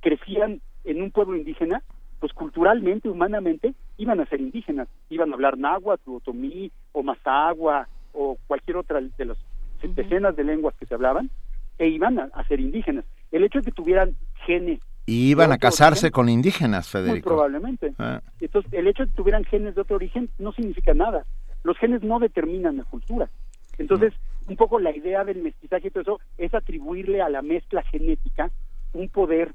[0.00, 1.82] crecían en un pueblo indígena,
[2.20, 8.38] pues culturalmente, humanamente, iban a ser indígenas, iban a hablar náhuatl, otomí, o mazagua, o
[8.46, 9.38] cualquier otra de las
[9.82, 11.30] decenas de lenguas que se hablaban,
[11.78, 13.04] e iban a ser indígenas.
[13.30, 14.16] El hecho de que tuvieran
[14.46, 17.30] genes y iban a casarse con indígenas, Federico.
[17.30, 17.94] Muy probablemente.
[17.98, 18.20] Ah.
[18.40, 21.24] Entonces, el hecho de que tuvieran genes de otro origen no significa nada.
[21.64, 23.30] Los genes no determinan la cultura.
[23.78, 24.12] Entonces,
[24.48, 28.50] un poco la idea del mestizaje y todo eso es atribuirle a la mezcla genética
[28.92, 29.54] un poder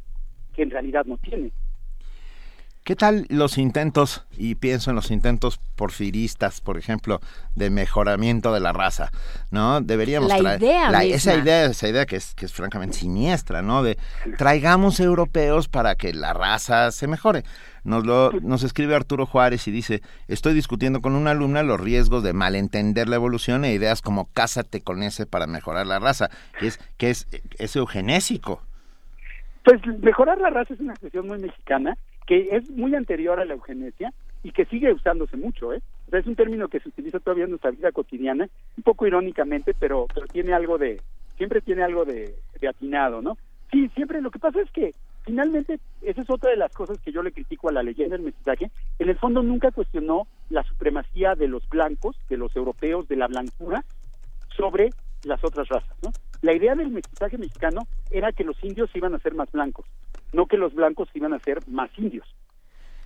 [0.55, 1.51] que en realidad no tiene.
[2.83, 7.21] ¿Qué tal los intentos, y pienso en los intentos porfiristas, por ejemplo,
[7.55, 9.09] de mejoramiento de la raza,
[9.51, 9.79] ¿no?
[9.79, 13.83] Deberíamos la traer idea esa idea, esa idea que es que es francamente siniestra, ¿no?
[13.83, 13.97] De
[14.37, 17.45] traigamos europeos para que la raza se mejore.
[17.85, 22.21] Nos lo nos escribe Arturo Juárez y dice, "Estoy discutiendo con una alumna los riesgos
[22.21, 26.29] de malentender la evolución e ideas como cásate con ese para mejorar la raza,
[26.59, 27.27] que es que es
[27.59, 28.61] es eugenésico."
[29.63, 31.95] Pues mejorar la raza es una expresión muy mexicana
[32.25, 35.81] que es muy anterior a la eugenesia y que sigue usándose mucho, ¿eh?
[36.11, 40.05] es un término que se utiliza todavía en nuestra vida cotidiana, un poco irónicamente, pero,
[40.13, 41.01] pero tiene algo de,
[41.37, 43.37] siempre tiene algo de, de atinado, ¿no?
[43.71, 44.93] Sí, siempre, lo que pasa es que
[45.23, 48.25] finalmente, esa es otra de las cosas que yo le critico a la leyenda del
[48.25, 48.69] mestizaje,
[48.99, 53.27] en el fondo nunca cuestionó la supremacía de los blancos, de los europeos, de la
[53.27, 53.83] blancura,
[54.55, 54.91] sobre
[55.23, 56.11] las otras razas, ¿no?
[56.41, 59.85] La idea del mestizaje mexicano era que los indios iban a ser más blancos,
[60.33, 62.27] no que los blancos iban a ser más indios.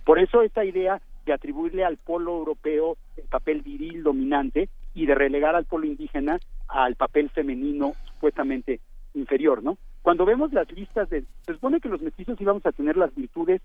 [0.04, 5.14] Por eso esta idea de atribuirle al polo europeo el papel viril dominante y de
[5.14, 8.80] relegar al polo indígena al papel femenino supuestamente
[9.14, 9.78] inferior, ¿no?
[10.02, 13.60] Cuando vemos las listas de, se supone que los mestizos íbamos a tener las virtudes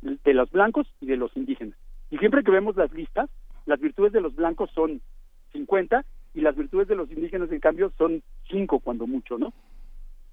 [0.00, 1.76] de los blancos y de los indígenas.
[2.10, 3.28] Y siempre que vemos las listas,
[3.66, 5.00] las virtudes de los blancos son
[5.52, 9.52] 50 y las virtudes de los indígenas, en cambio, son 5 cuando mucho, ¿no?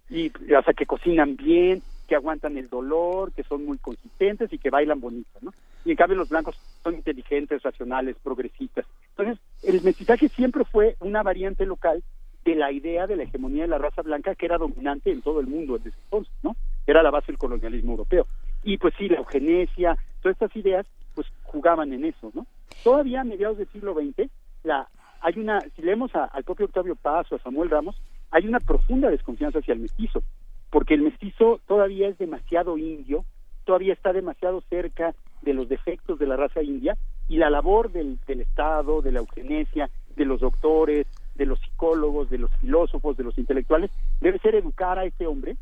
[0.09, 4.71] Y hasta que cocinan bien, que aguantan el dolor, que son muy consistentes y que
[4.71, 5.53] bailan bonito, ¿no?
[5.85, 8.87] Y en cambio los blancos son inteligentes, racionales, progresistas.
[9.11, 12.03] Entonces, el mestizaje siempre fue una variante local
[12.43, 15.39] de la idea de la hegemonía de la raza blanca que era dominante en todo
[15.39, 16.55] el mundo desde entonces, ¿no?
[16.87, 18.25] Era la base del colonialismo europeo.
[18.63, 22.47] Y pues sí, la eugenesia, todas estas ideas, pues jugaban en eso, ¿no?
[22.83, 24.31] Todavía a mediados del siglo XX,
[24.63, 24.87] la,
[25.21, 29.11] hay una, si leemos al propio Octavio Paz o a Samuel Ramos, hay una profunda
[29.11, 30.23] desconfianza hacia el mestizo,
[30.69, 33.25] porque el mestizo todavía es demasiado indio,
[33.65, 38.19] todavía está demasiado cerca de los defectos de la raza india, y la labor del,
[38.27, 43.23] del Estado, de la eugenesia, de los doctores, de los psicólogos, de los filósofos, de
[43.23, 45.55] los intelectuales, debe ser educar a ese hombre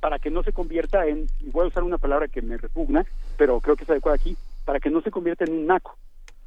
[0.00, 3.04] para que no se convierta en, voy a usar una palabra que me repugna,
[3.36, 5.96] pero creo que es adecuada aquí, para que no se convierta en un naco,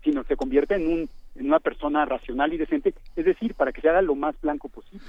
[0.04, 3.82] sino se convierta en un en una persona racional y decente, es decir, para que
[3.82, 5.04] se haga lo más blanco posible.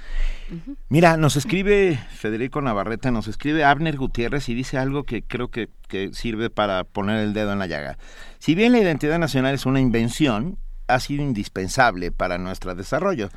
[0.89, 5.69] Mira, nos escribe Federico Navarrete, nos escribe Abner Gutiérrez y dice algo que creo que,
[5.87, 7.97] que sirve para poner el dedo en la llaga.
[8.39, 13.29] Si bien la identidad nacional es una invención, ha sido indispensable para nuestro desarrollo.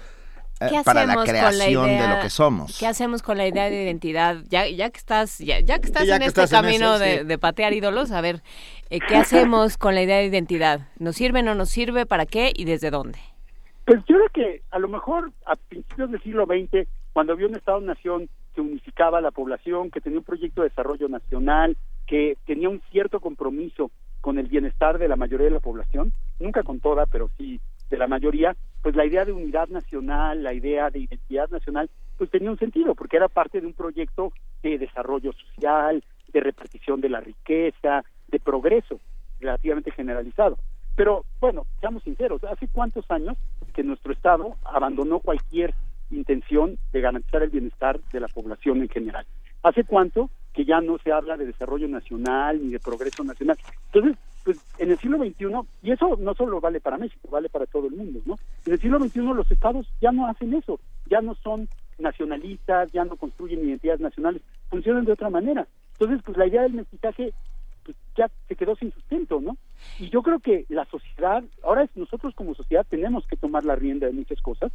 [0.60, 2.78] Eh, para la creación de lo que somos.
[2.78, 4.38] ¿Qué hacemos con la idea de identidad?
[4.48, 8.22] Ya, ya que estás, ya, ya que estás en este camino de, patear ídolos, a
[8.22, 8.42] ver,
[8.88, 10.88] eh, ¿qué hacemos con la idea de identidad?
[10.98, 12.06] ¿Nos sirve, no nos sirve?
[12.06, 13.18] ¿Para qué y desde dónde?
[13.84, 17.54] Pues yo creo que a lo mejor a principios del siglo XX, cuando había un
[17.54, 21.76] Estado-nación que unificaba a la población, que tenía un proyecto de desarrollo nacional,
[22.06, 23.90] que tenía un cierto compromiso
[24.22, 27.60] con el bienestar de la mayoría de la población, nunca con toda, pero sí
[27.90, 32.30] de la mayoría, pues la idea de unidad nacional, la idea de identidad nacional, pues
[32.30, 34.32] tenía un sentido, porque era parte de un proyecto
[34.62, 39.00] de desarrollo social, de repartición de la riqueza, de progreso
[39.40, 40.58] relativamente generalizado.
[40.96, 43.36] Pero bueno, seamos sinceros, ¿hace cuántos años
[43.74, 45.74] que nuestro Estado abandonó cualquier
[46.10, 49.26] intención de garantizar el bienestar de la población en general?
[49.62, 53.58] ¿Hace cuánto que ya no se habla de desarrollo nacional ni de progreso nacional?
[53.92, 54.16] Entonces,
[54.46, 55.46] pues en el siglo XXI,
[55.82, 58.36] y eso no solo vale para México, vale para todo el mundo, ¿no?
[58.64, 60.78] En el siglo XXI los estados ya no hacen eso,
[61.10, 61.68] ya no son
[61.98, 65.66] nacionalistas, ya no construyen identidades nacionales, funcionan de otra manera.
[65.94, 67.32] Entonces, pues la idea del mestizaje
[67.84, 69.56] pues, ya se quedó sin sustento, ¿no?
[69.98, 73.74] Y yo creo que la sociedad, ahora es, nosotros como sociedad tenemos que tomar la
[73.74, 74.70] rienda de muchas cosas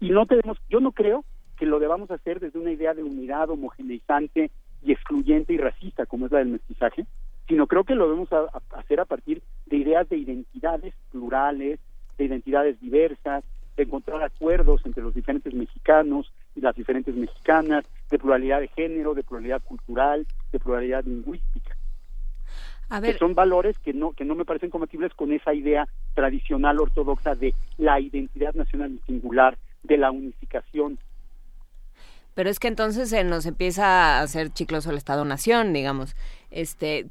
[0.00, 1.26] y no tenemos, yo no creo
[1.58, 4.50] que lo debamos hacer desde una idea de unidad homogeneizante
[4.82, 7.04] y excluyente y racista como es la del mestizaje,
[7.50, 8.28] sino creo que lo debemos
[8.70, 11.80] hacer a partir de ideas de identidades plurales,
[12.16, 13.42] de identidades diversas,
[13.76, 19.14] de encontrar acuerdos entre los diferentes mexicanos y las diferentes mexicanas, de pluralidad de género,
[19.14, 21.76] de pluralidad cultural, de pluralidad lingüística.
[22.88, 23.14] A ver.
[23.14, 27.34] Que son valores que no que no me parecen compatibles con esa idea tradicional ortodoxa
[27.34, 31.00] de la identidad nacional singular, de la unificación
[32.34, 36.14] pero es que entonces se nos empieza a hacer chicloso el Estado-Nación, digamos.
[36.50, 37.06] Este,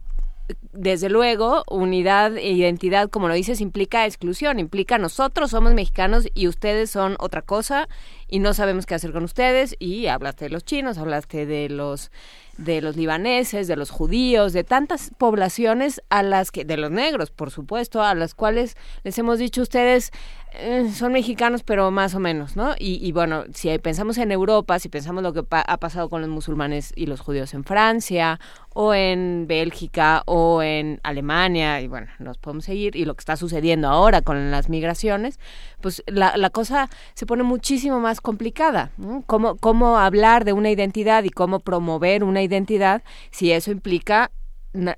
[0.71, 6.47] desde luego, unidad e identidad, como lo dices, implica exclusión, implica nosotros somos mexicanos y
[6.47, 7.87] ustedes son otra cosa
[8.29, 12.11] y no sabemos qué hacer con ustedes y hablaste de los chinos, hablaste de los
[12.59, 17.31] de los libaneses, de los judíos, de tantas poblaciones a las que, de los negros,
[17.31, 20.11] por supuesto, a las cuales les hemos dicho ustedes
[20.53, 22.73] eh, son mexicanos, pero más o menos, ¿no?
[22.77, 26.91] Y, bueno, si pensamos en Europa, si pensamos lo que ha pasado con los musulmanes
[26.95, 28.39] y los judíos en Francia,
[28.73, 33.37] o en Bélgica, o en Alemania, y bueno, nos podemos seguir, y lo que está
[33.37, 35.39] sucediendo ahora con las migraciones,
[35.81, 38.91] pues la, la cosa se pone muchísimo más complicada.
[38.97, 39.23] ¿no?
[39.25, 44.31] ¿Cómo, ¿Cómo hablar de una identidad y cómo promover una identidad si eso implica,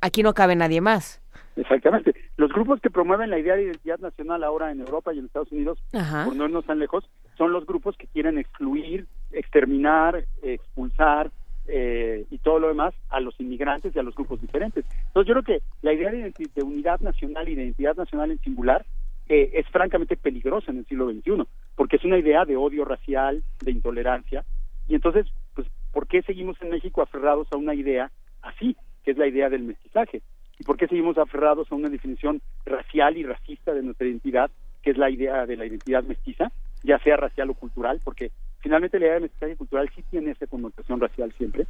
[0.01, 1.21] aquí no cabe nadie más?
[1.55, 2.15] Exactamente.
[2.37, 5.51] Los grupos que promueven la idea de identidad nacional ahora en Europa y en Estados
[5.51, 11.29] Unidos, por no irnos tan lejos, son los grupos que quieren excluir, exterminar, expulsar
[11.67, 14.85] eh, y todo lo demás a los inmigrantes y a los grupos diferentes.
[15.07, 18.39] Entonces yo creo que la idea de, de unidad nacional y de identidad nacional en
[18.39, 18.85] singular
[19.31, 23.41] eh, es francamente peligrosa en el siglo XXI, porque es una idea de odio racial,
[23.61, 24.43] de intolerancia,
[24.89, 28.11] y entonces, pues, ¿por qué seguimos en México aferrados a una idea
[28.41, 30.21] así, que es la idea del mestizaje?
[30.59, 34.51] ¿Y por qué seguimos aferrados a una definición racial y racista de nuestra identidad,
[34.83, 36.51] que es la idea de la identidad mestiza,
[36.83, 38.01] ya sea racial o cultural?
[38.03, 41.67] Porque finalmente la idea de mestizaje cultural sí tiene esa connotación racial siempre.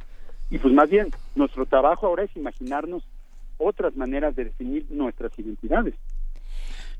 [0.50, 3.04] Y pues más bien, nuestro trabajo ahora es imaginarnos
[3.56, 5.94] otras maneras de definir nuestras identidades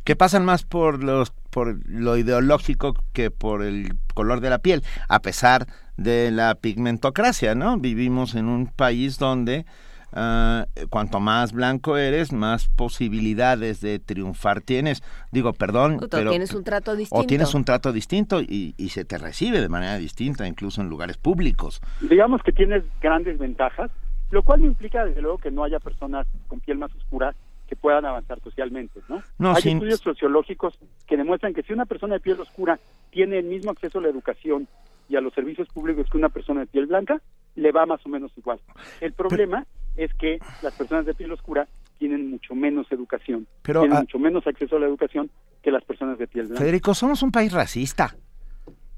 [0.05, 4.83] que pasan más por los por lo ideológico que por el color de la piel,
[5.09, 5.67] a pesar
[5.97, 7.79] de la pigmentocracia, ¿no?
[7.79, 9.67] Vivimos en un país donde
[10.15, 15.03] Ah, cuanto más blanco eres, más posibilidades de triunfar tienes.
[15.31, 17.25] Digo, perdón, pero tienes un trato distinto.
[17.25, 20.91] O tienes un trato distinto y, y se te recibe de manera distinta, incluso en
[20.91, 21.81] lugares públicos.
[22.03, 23.91] Digamos que tienes grandes ventajas,
[24.31, 27.35] lo cual implica desde luego que no haya personas con piel más oscura
[27.73, 29.23] que puedan avanzar socialmente, ¿no?
[29.39, 32.79] No, Hay sin- estudios sociológicos que demuestran que si una persona de piel oscura
[33.11, 34.69] tiene el mismo acceso a la educación
[35.09, 37.23] y a los servicios públicos que una persona de piel blanca,
[37.57, 38.61] le va más o menos igual.
[39.01, 39.65] El problema
[39.97, 41.67] es que las personas de piel oscura
[41.99, 45.31] tienen mucho menos educación, Pero, tienen mucho menos acceso a la educación
[45.63, 46.61] que las personas de piel blanca.
[46.61, 48.15] Federico, somos un país racista.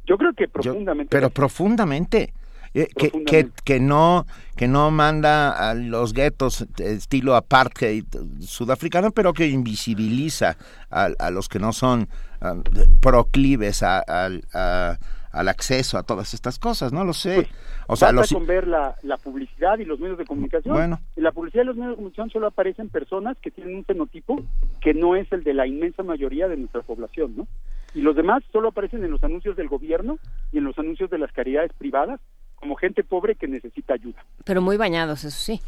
[0.05, 1.11] Yo creo que Yo- profundamente.
[1.17, 2.33] pero profundamente.
[2.77, 8.05] Eh, que, que, que no que no manda a los guetos eh, estilo apartheid
[8.41, 10.57] sudafricano pero que invisibiliza
[10.91, 12.09] a, a los que no son
[12.41, 12.55] ah,
[13.01, 14.99] proclives a- al- a-
[15.31, 17.49] al acceso a todas estas cosas no lo sé
[17.87, 20.75] o sea Basta los con ver la, la publicidad y los medios de comunicación.
[20.75, 21.01] Bueno.
[21.17, 24.43] En la publicidad y los medios de comunicación solo aparecen personas que tienen un fenotipo
[24.81, 27.47] que no es el de la inmensa mayoría de nuestra población, ¿no?
[27.95, 30.19] Y los demás solo aparecen en los anuncios del gobierno
[30.51, 32.21] y en los anuncios de las caridades privadas
[32.65, 34.25] como gente pobre que necesita ayuda.
[34.45, 35.61] Pero muy bañados, eso sí.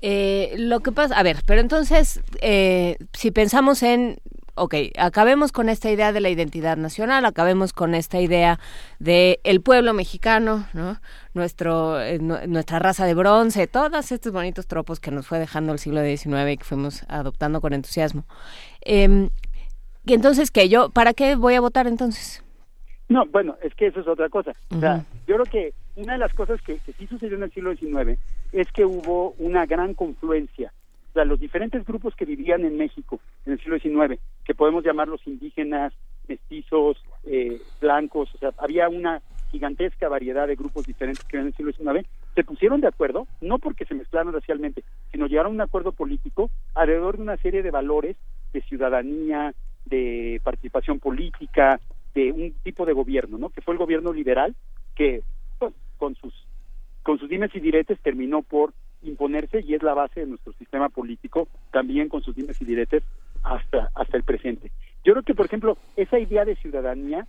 [0.00, 4.16] Eh, lo que pasa, a ver, pero entonces, eh, si pensamos en,
[4.54, 8.58] ok, acabemos con esta idea de la identidad nacional, acabemos con esta idea
[8.98, 10.98] de el pueblo mexicano, ¿no?
[11.34, 15.74] Nuestro, eh, nu- nuestra raza de bronce, todos estos bonitos tropos que nos fue dejando
[15.74, 18.24] el siglo XIX y que fuimos adoptando con entusiasmo.
[18.86, 19.28] Eh,
[20.06, 20.70] y entonces, ¿qué?
[20.70, 22.42] Yo, ¿para qué voy a votar entonces?
[23.10, 24.52] No, bueno, es que eso es otra cosa.
[24.70, 27.74] O sea, yo creo que una de las cosas que, sí sucedió en el siglo
[27.74, 28.18] XIX
[28.52, 30.72] es que hubo una gran confluencia.
[31.10, 34.84] O sea, los diferentes grupos que vivían en México en el siglo XIX, que podemos
[34.84, 35.92] llamarlos indígenas,
[36.28, 39.20] mestizos, eh, blancos, o sea, había una
[39.50, 43.26] gigantesca variedad de grupos diferentes que vivían en el siglo XIX, se pusieron de acuerdo,
[43.40, 47.62] no porque se mezclaron racialmente, sino llegaron a un acuerdo político alrededor de una serie
[47.62, 48.16] de valores
[48.52, 49.52] de ciudadanía,
[49.86, 51.80] de participación política,
[52.14, 53.48] de un tipo de gobierno, ¿no?
[53.48, 54.54] Que fue el gobierno liberal
[54.94, 55.22] que
[55.98, 56.32] con sus
[57.02, 60.88] con sus dimes y diretes terminó por imponerse y es la base de nuestro sistema
[60.88, 63.02] político también con sus dimes y diretes
[63.42, 64.70] hasta hasta el presente.
[65.04, 67.26] Yo creo que por ejemplo esa idea de ciudadanía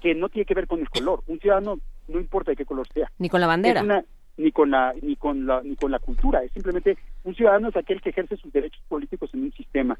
[0.00, 1.78] que no tiene que ver con el color, un ciudadano
[2.08, 3.82] no importa de qué color sea, Ni con la bandera.
[3.82, 4.04] una-
[4.36, 6.42] ni con la ni con la ni con la cultura.
[6.44, 9.98] Es simplemente un ciudadano es aquel que ejerce sus derechos políticos en un sistema.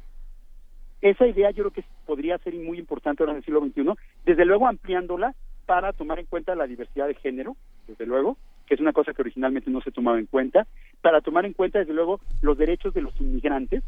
[1.01, 3.94] Esa idea yo creo que podría ser muy importante ahora en el siglo XXI
[4.25, 5.35] desde luego ampliándola
[5.69, 7.55] para tomar en cuenta la diversidad de género
[7.87, 10.67] desde luego que es una cosa que originalmente no se tomaba en cuenta
[11.03, 13.83] para tomar en cuenta desde luego los derechos de los inmigrantes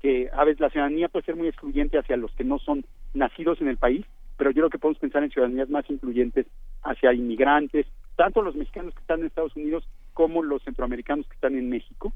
[0.00, 3.60] que a veces la ciudadanía puede ser muy excluyente hacia los que no son nacidos
[3.60, 4.06] en el país,
[4.38, 6.46] pero yo creo que podemos pensar en ciudadanías más incluyentes
[6.82, 9.84] hacia inmigrantes, tanto los mexicanos que están en Estados Unidos
[10.14, 12.14] como los centroamericanos que están en México.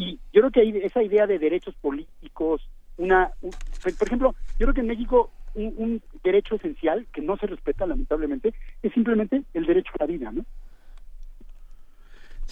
[0.00, 3.54] Y yo creo que hay esa idea de derechos políticos, una, un-
[3.96, 7.86] por ejemplo, yo creo que en México un, un derecho esencial que no se respeta
[7.86, 10.44] lamentablemente es simplemente el derecho a la vida, ¿no?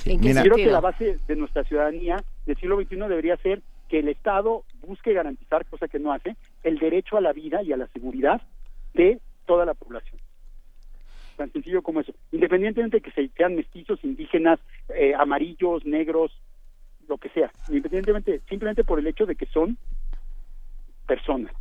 [0.05, 3.62] ¿En qué Yo creo que la base de nuestra ciudadanía del siglo XXI debería ser
[3.89, 7.73] que el Estado busque garantizar, cosa que no hace, el derecho a la vida y
[7.73, 8.41] a la seguridad
[8.94, 10.20] de toda la población.
[11.36, 12.12] Tan sencillo como eso.
[12.33, 14.60] Independientemente de que se- sean mestizos, indígenas,
[14.94, 16.33] eh, amarillos, negros,
[17.09, 17.51] lo que sea.
[17.68, 19.78] Independientemente, simplemente por el hecho de que son
[21.07, 21.52] personas.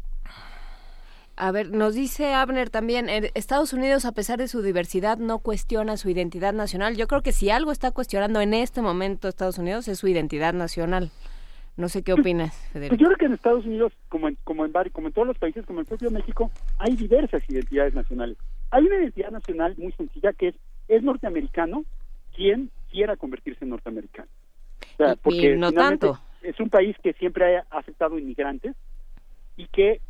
[1.40, 5.96] A ver, nos dice Abner también, Estados Unidos, a pesar de su diversidad, no cuestiona
[5.96, 6.98] su identidad nacional.
[6.98, 10.54] Yo creo que si algo está cuestionando en este momento Estados Unidos es su identidad
[10.56, 11.12] nacional.
[11.76, 12.96] No sé qué opinas, Pues Federico.
[12.96, 15.64] yo creo que en Estados Unidos, como en, como en como en todos los países,
[15.68, 16.50] como en el propio México,
[16.80, 18.36] hay diversas identidades nacionales.
[18.72, 20.56] Hay una identidad nacional muy sencilla que es,
[20.88, 21.86] es norteamericano
[22.36, 24.28] quien quiera convertirse en norteamericano.
[24.94, 26.20] O sea, Y- y porque no tanto.
[26.42, 28.76] Es un país que siempre ha aceptado inmigrantes
[29.56, 30.02] y que,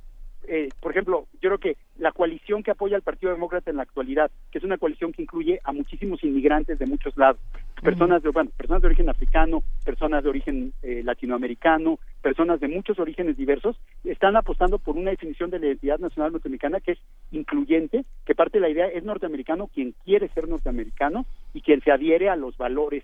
[0.48, 3.84] eh, por ejemplo, yo creo que la coalición que apoya al Partido Demócrata en la
[3.84, 7.40] actualidad, que es una coalición que incluye a muchísimos inmigrantes de muchos lados,
[7.82, 12.98] personas de, bueno, personas de origen africano, personas de origen eh, latinoamericano, personas de muchos
[12.98, 17.00] orígenes diversos, están apostando por una definición de la identidad nacional norteamericana que es
[17.32, 21.92] incluyente, que parte de la idea es norteamericano quien quiere ser norteamericano y quien se
[21.92, 23.03] adhiere a los valores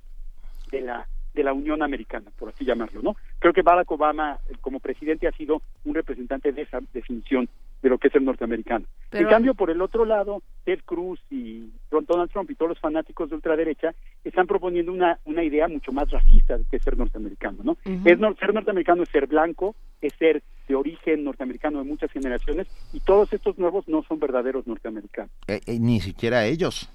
[0.71, 3.15] de la de la Unión Americana, por así llamarlo, ¿no?
[3.39, 7.49] Creo que Barack Obama, eh, como presidente, ha sido un representante de esa definición
[7.81, 8.85] de lo que es el norteamericano.
[9.09, 12.79] Pero- en cambio, por el otro lado, Ted Cruz y Donald Trump y todos los
[12.79, 16.97] fanáticos de ultraderecha están proponiendo una, una idea mucho más racista de que es ser
[16.97, 17.77] norteamericano, ¿no?
[18.05, 22.67] Es no- ser norteamericano es ser blanco, es ser de origen norteamericano de muchas generaciones
[22.93, 25.31] y todos estos nuevos no son verdaderos norteamericanos.
[25.47, 26.89] Eh, eh, ni siquiera ellos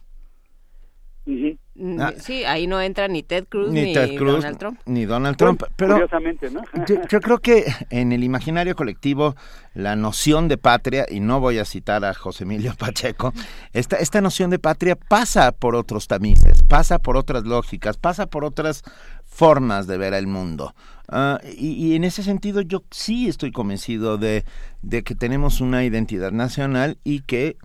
[2.00, 2.12] Ah.
[2.18, 4.80] Sí, ahí no entra ni Ted Cruz ni, ni Ted Cruz, Donald Trump.
[4.86, 5.62] ni Donald Trump.
[5.76, 6.62] pero Curiosamente, ¿no?
[6.86, 9.36] yo, yo creo que en el imaginario colectivo
[9.74, 13.32] la noción de patria, y no voy a citar a José Emilio Pacheco,
[13.72, 18.44] esta, esta noción de patria pasa por otros tamices, pasa por otras lógicas, pasa por
[18.44, 18.82] otras
[19.24, 20.74] formas de ver el mundo.
[21.10, 24.44] Ah, y, y en ese sentido yo sí estoy convencido de,
[24.82, 27.56] de que tenemos una identidad nacional y que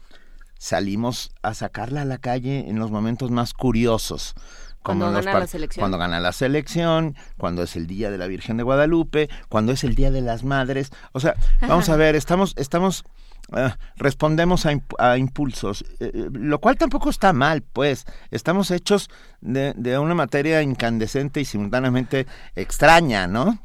[0.63, 4.33] salimos a sacarla a la calle en los momentos más curiosos.
[4.81, 5.81] Cuando gana la selección.
[5.81, 9.83] Cuando gana la selección, cuando es el Día de la Virgen de Guadalupe, cuando es
[9.83, 10.91] el Día de las Madres.
[11.11, 11.35] O sea,
[11.67, 13.03] vamos a ver, estamos, estamos,
[13.51, 18.05] ah, respondemos a, imp- a impulsos, eh, eh, lo cual tampoco está mal, pues.
[18.31, 19.09] Estamos hechos
[19.41, 22.25] de, de una materia incandescente y simultáneamente
[22.55, 23.59] extraña, ¿no?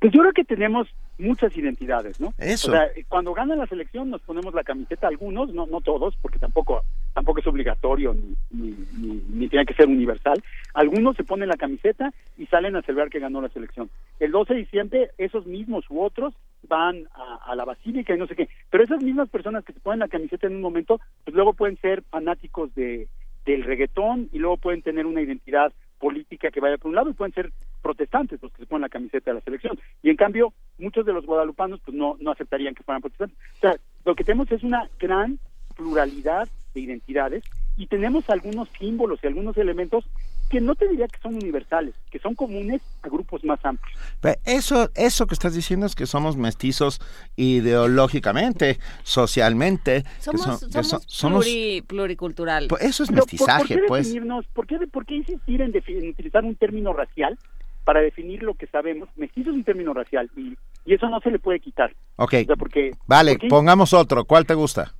[0.00, 0.86] Pues yo creo que tenemos
[1.20, 2.32] muchas identidades, ¿no?
[2.38, 2.70] Eso.
[2.70, 6.38] O sea, cuando gana la selección nos ponemos la camiseta algunos, no no todos, porque
[6.38, 6.82] tampoco
[7.12, 10.42] tampoco es obligatorio ni, ni, ni, ni tiene que ser universal.
[10.74, 13.90] Algunos se ponen la camiseta y salen a celebrar que ganó la selección.
[14.18, 16.34] El 12 de diciembre esos mismos u otros
[16.68, 18.48] van a, a la basílica y no sé qué.
[18.70, 21.78] Pero esas mismas personas que se ponen la camiseta en un momento, pues luego pueden
[21.78, 23.08] ser fanáticos de
[23.44, 27.14] del reggaetón y luego pueden tener una identidad política que vaya por un lado y
[27.14, 29.78] pueden ser protestantes los que se ponen la camiseta de la selección.
[30.02, 33.36] Y en cambio, muchos de los guadalupanos pues no, no aceptarían que fueran protestantes.
[33.56, 35.38] O sea, lo que tenemos es una gran
[35.76, 37.42] pluralidad de identidades
[37.76, 40.04] y tenemos algunos símbolos y algunos elementos
[40.50, 43.96] que no te diría que son universales, que son comunes a grupos más amplios.
[44.44, 47.00] Eso, eso que estás diciendo es que somos mestizos
[47.36, 50.02] ideológicamente, socialmente.
[50.02, 52.68] que Somos, son- que somos, son- somos- pluri- pluriculturales.
[52.68, 54.06] Pues eso es Pero, ¿por- mestizaje, ¿por, qué pues.
[54.06, 55.70] definirnos, ¿por, qué, ¿Por qué insistir en
[56.10, 57.38] utilizar un término racial
[57.84, 59.08] para definir lo que sabemos?
[59.16, 61.90] Mestizo es un término racial y, y eso no se le puede quitar.
[62.16, 64.24] Ok, O sea, porque, vale, porque pongamos otro.
[64.24, 64.94] ¿Cuál te gusta?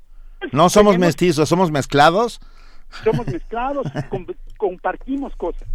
[0.53, 2.41] No somos tenemos- mestizos, somos mezclados.
[3.05, 4.27] somos mezclados, com-
[4.57, 5.69] compartimos cosas.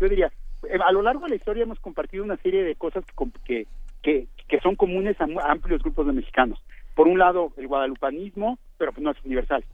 [0.00, 0.32] Yo diría,
[0.68, 3.66] eh, a lo largo de la historia hemos compartido una serie de cosas que, que,
[4.02, 6.58] que, que son comunes a mu- a amplios grupos de mexicanos.
[6.94, 9.64] Por un lado, el guadalupanismo, pero pues no es universal.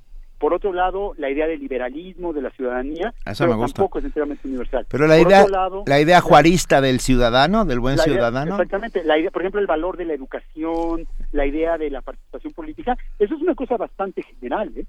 [0.43, 3.77] Por otro lado, la idea del liberalismo, de la ciudadanía, Eso pero me gusta.
[3.77, 4.85] tampoco es enteramente universal.
[4.91, 8.51] Pero la Por idea, lado, la idea juarista del ciudadano, del buen idea- ciudadano.
[8.57, 12.53] exactamente, la idea, por ejemplo, el valor de la educación, la idea de la participación
[12.55, 14.85] política, eso es una cosa bastante general, ¿eh?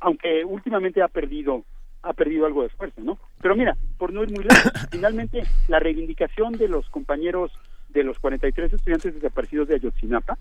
[0.00, 1.62] aunque últimamente ha perdido
[2.02, 3.18] ha perdido algo de fuerza, ¿no?
[3.40, 7.52] Pero mira, por no ir muy lejos, finalmente la reivindicación de los compañeros
[7.88, 10.38] de los 43 estudiantes desaparecidos de Ayotzinapa,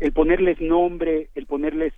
[0.00, 1.92] el ponerles nombre, el ponerles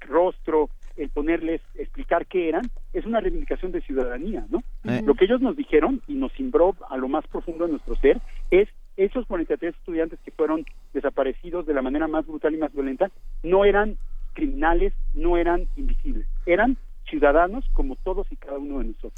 [0.00, 4.62] rostro, el ponerles explicar qué eran, es una reivindicación de ciudadanía, ¿no?
[4.84, 5.02] Eh.
[5.04, 8.20] Lo que ellos nos dijeron y nos cimbró a lo más profundo de nuestro ser
[8.50, 13.10] es esos 43 estudiantes que fueron desaparecidos de la manera más brutal y más violenta
[13.42, 13.96] no eran
[14.34, 16.76] criminales, no eran invisibles, eran
[17.08, 19.12] ciudadanos como todos y cada uno de nosotros.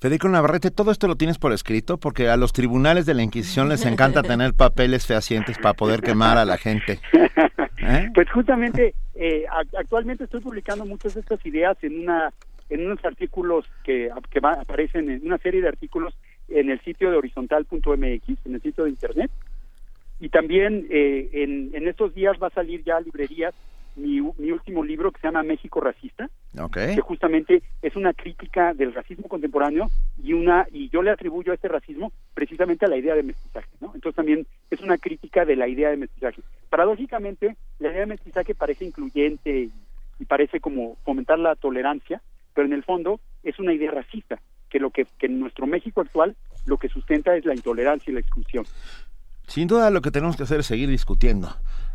[0.00, 3.68] Federico Navarrete, todo esto lo tienes por escrito porque a los tribunales de la Inquisición
[3.68, 7.00] les encanta tener papeles fehacientes para poder quemar a la gente.
[7.80, 8.10] ¿Eh?
[8.14, 9.44] Pues justamente eh,
[9.76, 12.32] actualmente estoy publicando muchas de estas ideas en una
[12.70, 16.14] en unos artículos que, que va- aparecen en una serie de artículos
[16.48, 17.86] en el sitio de horizontal.mx,
[18.44, 19.30] en el sitio de internet.
[20.20, 23.54] Y también eh, en, en estos días va a salir ya librerías
[23.98, 26.30] mi, mi último libro que se llama México Racista,
[26.72, 29.88] que justamente es una crítica del racismo contemporáneo
[30.22, 33.68] y una y yo le atribuyo a este racismo precisamente a la idea de mestizaje,
[33.80, 33.92] ¿no?
[33.94, 36.42] Entonces también es una crítica de la idea de mestizaje.
[36.70, 39.72] Paradójicamente, la idea de mestizaje parece incluyente y,
[40.18, 42.22] y parece como fomentar la tolerancia,
[42.54, 46.00] pero en el fondo es una idea racista, que lo que, que en nuestro México
[46.00, 46.36] actual
[46.66, 48.64] lo que sustenta es la intolerancia y la exclusión.
[49.46, 51.48] Sin duda lo que tenemos que hacer es seguir discutiendo,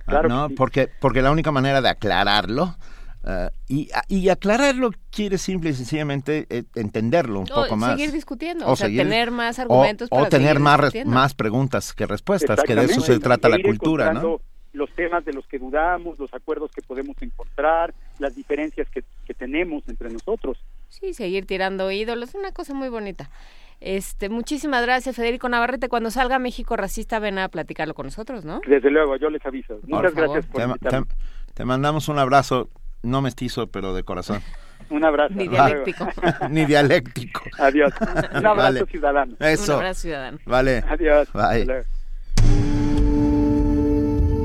[0.06, 0.48] Claro ¿no?
[0.50, 0.56] sí.
[0.56, 2.76] Porque porque la única manera de aclararlo
[3.24, 7.92] ah, y, y aclararlo quiere simple y sencillamente eh, entenderlo un O poco más.
[7.92, 11.34] seguir discutiendo, o sea, seguir- tener más o- argumentos o, para tener seguir más más
[11.34, 14.42] preguntas que respuestas, que de eso se trata la cultura, ¿no?
[14.74, 19.34] Los temas de los que dudamos, los acuerdos que podemos encontrar, las diferencias que, que
[19.36, 20.58] tenemos entre nosotros.
[20.90, 23.30] Sí, seguir tirando ídolos, es una cosa muy bonita.
[23.82, 25.90] Este, muchísimas gracias, Federico Navarrete.
[25.90, 28.62] Cuando salga México Racista, ven a platicarlo con nosotros, ¿no?
[28.68, 29.80] Desde luego, yo les aviso.
[29.88, 30.30] Muchas favor.
[30.30, 31.04] gracias por Te, te-
[31.54, 32.70] te mandamos un abrazo,
[33.02, 34.42] no mestizo, pero de corazón.
[34.90, 35.34] Un abrazo.
[35.36, 36.08] Ni dialéctico.
[36.50, 37.42] Ni dialéctico.
[37.58, 37.92] Adiós.
[38.36, 38.86] Un abrazo Vale.
[38.86, 39.36] ciudadano.
[39.40, 39.74] Eso.
[39.74, 40.38] Un abrazo ciudadano.
[40.46, 40.84] Vale.
[40.90, 41.30] Adiós.
[41.34, 41.84] Bye.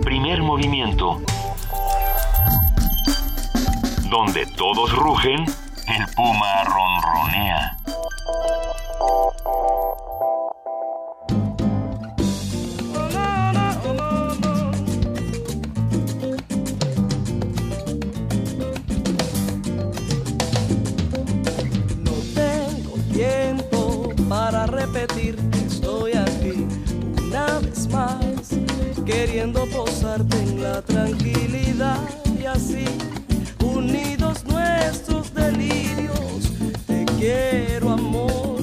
[0.05, 1.21] Primer movimiento.
[4.11, 5.45] Donde todos rugen,
[5.89, 7.77] el puma ronronea.
[22.05, 26.67] No tengo tiempo para repetir que estoy aquí
[27.27, 28.51] una vez más,
[29.07, 31.99] queriendo posarte en la tranquilidad
[32.39, 32.85] y así
[33.79, 36.51] unidos nuestros delirios.
[36.87, 38.61] Te quiero amor,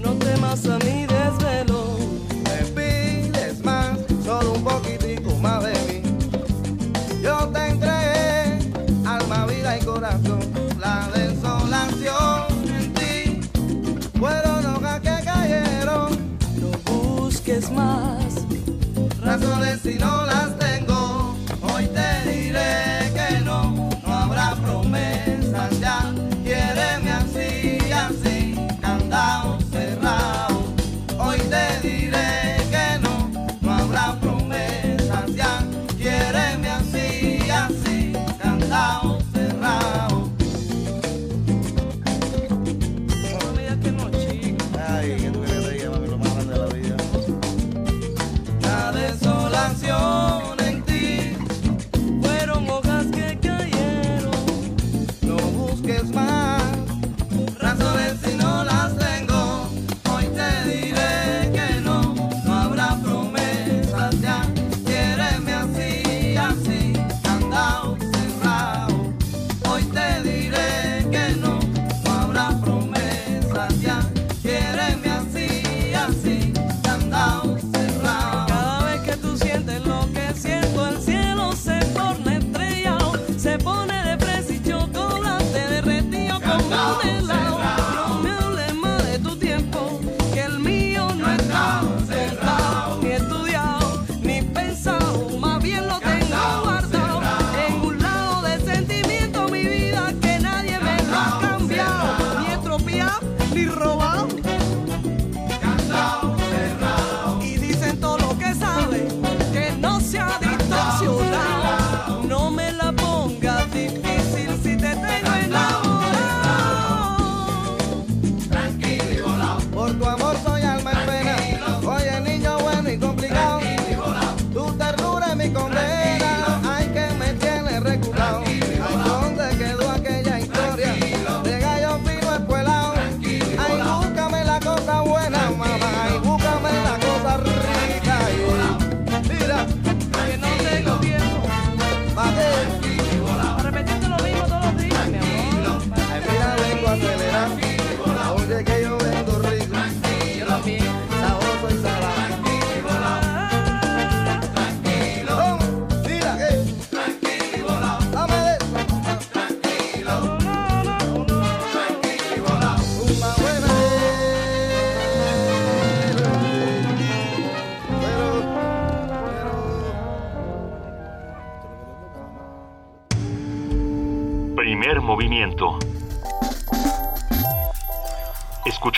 [0.00, 1.96] no temas a mi desvelo.
[2.44, 6.02] Me pides más, solo un poquitico más de mí.
[7.22, 8.58] Yo te entregué
[9.06, 10.40] alma, vida y corazón.
[10.80, 12.46] La desolación
[12.80, 13.40] en ti
[14.18, 16.10] fueron hojas que cayeron.
[16.60, 18.34] No busques más
[19.22, 19.96] razones si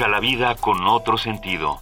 [0.08, 1.78] La vida con otro sentido.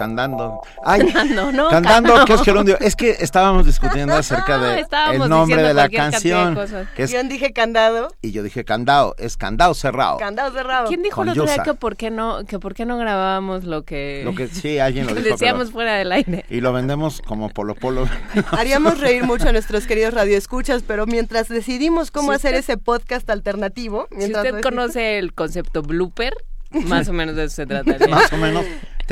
[0.00, 0.60] Cantando.
[0.84, 2.24] Ay, Cantando, no, cantando, cantando.
[2.24, 2.78] que es gerundio.
[2.80, 6.58] Es que estábamos discutiendo acerca de estábamos el nombre de la de canción.
[6.96, 10.16] que es- Yo dije candado, y yo dije candado, es candado cerrado.
[10.18, 10.88] candado cerrado.
[10.88, 13.84] ¿Quién dijo el otro día que por qué no, que por qué no grabábamos lo
[13.84, 15.28] que, Lo que sí, alguien lo dijo.
[15.28, 16.44] decíamos pero- fuera del aire?
[16.48, 18.08] y lo vendemos como polo polo.
[18.52, 22.76] Haríamos reír mucho a nuestros queridos radioescuchas, pero mientras decidimos cómo Si hacer usted- ese
[22.78, 26.32] podcast alternativo, Si usted conoce el concepto blooper,
[26.70, 27.96] más o menos de eso se trata.
[28.08, 28.64] Más o menos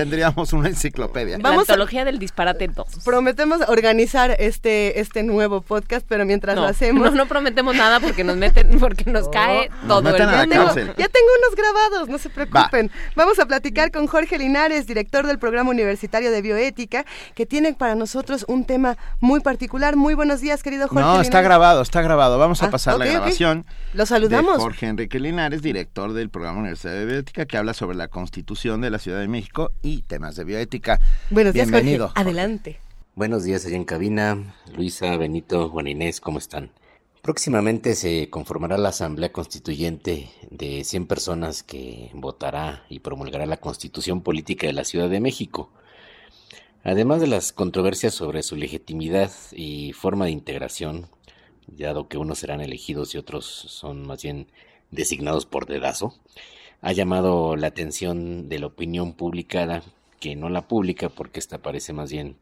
[0.03, 1.39] tendríamos una enciclopedia.
[1.39, 2.87] La Vamos a- antología del disparate 2.
[3.05, 7.99] prometemos organizar este este nuevo podcast, pero mientras No, lo hacemos, no, no prometemos nada
[7.99, 10.73] porque nos meten, porque nos cae nos todo meten el a la.
[10.97, 12.93] Ya tengo unos grabados, no se preocupen.
[13.17, 17.05] Vamos a platicar con Jorge Linares, director del Programa Universitario de Bioética,
[17.35, 19.97] que tiene para nosotros un tema muy particular.
[19.97, 21.03] Muy buenos días, querido Jorge.
[21.03, 21.45] No, está Linares.
[21.49, 22.39] grabado, está grabado.
[22.39, 23.67] Vamos a Ah, pasar la grabación.
[23.95, 24.55] Lo saludamos.
[24.59, 28.81] De Jorge Enrique Linares, director del programa Universidad de Bioética, que habla sobre la constitución
[28.81, 31.01] de la Ciudad de México y temas de bioética.
[31.31, 31.71] Buenos días.
[31.71, 31.99] Jorge.
[32.15, 32.79] Adelante.
[33.15, 36.71] Buenos días allá en cabina, Luisa, Benito, Juan Inés, ¿cómo están?
[37.21, 44.23] Próximamente se conformará la Asamblea Constituyente de 100 personas que votará y promulgará la Constitución
[44.23, 45.73] Política de la Ciudad de México.
[46.85, 51.09] Además de las controversias sobre su legitimidad y forma de integración,
[51.67, 54.47] dado que unos serán elegidos y otros son más bien
[54.93, 56.15] designados por dedazo,
[56.81, 59.83] ha llamado la atención de la opinión publicada,
[60.21, 62.37] que no la pública porque esta parece más bien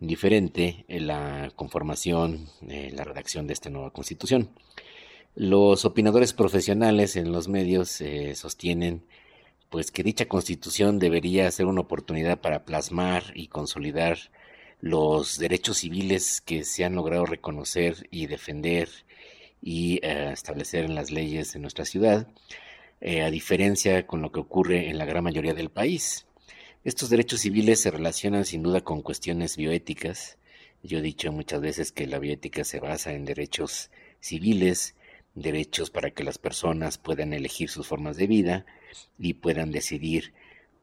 [0.00, 4.50] indiferente en la conformación, eh, la redacción de esta nueva constitución.
[5.34, 9.04] Los opinadores profesionales en los medios eh, sostienen
[9.70, 14.18] pues que dicha constitución debería ser una oportunidad para plasmar y consolidar
[14.80, 18.88] los derechos civiles que se han logrado reconocer y defender
[19.60, 22.28] y eh, establecer en las leyes de nuestra ciudad,
[23.00, 26.26] eh, a diferencia con lo que ocurre en la gran mayoría del país.
[26.84, 30.38] Estos derechos civiles se relacionan sin duda con cuestiones bioéticas.
[30.82, 34.94] Yo he dicho muchas veces que la bioética se basa en derechos civiles,
[35.34, 38.66] derechos para que las personas puedan elegir sus formas de vida
[39.18, 40.32] y puedan decidir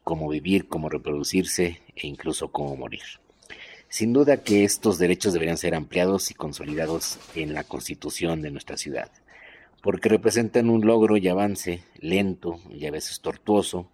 [0.03, 3.02] cómo vivir, cómo reproducirse e incluso cómo morir.
[3.90, 8.77] Sin duda que estos derechos deberían ser ampliados y consolidados en la constitución de nuestra
[8.77, 9.11] ciudad,
[9.85, 13.88] porque representan un logro y avance lento y a veces tortuoso,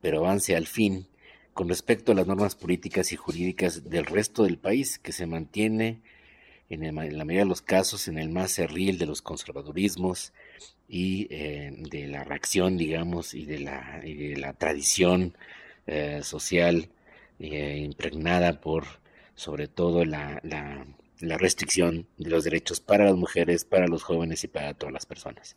[0.00, 1.08] pero avance al fin
[1.52, 6.00] con respecto a las normas políticas y jurídicas del resto del país, que se mantiene
[6.70, 6.90] en, la
[7.26, 10.32] mayoría de los casos en el más cerril de los conservadurismos
[10.88, 15.36] y eh, de la reacción, digamos, y de la, de la tradición
[15.86, 16.88] eh, social
[17.40, 18.86] eh, impregnada por
[19.34, 20.40] sobre todo la,
[21.20, 25.56] restricción de los derechos para las mujeres, para los jóvenes y para todas las personas.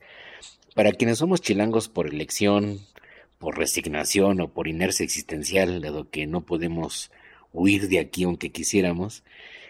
[0.75, 2.79] Para quienes somos chilangos por elección,
[3.37, 7.11] por resignación o por inercia existencial, dado que no podemos
[7.51, 9.23] huir de aquí aunque quisiéramos,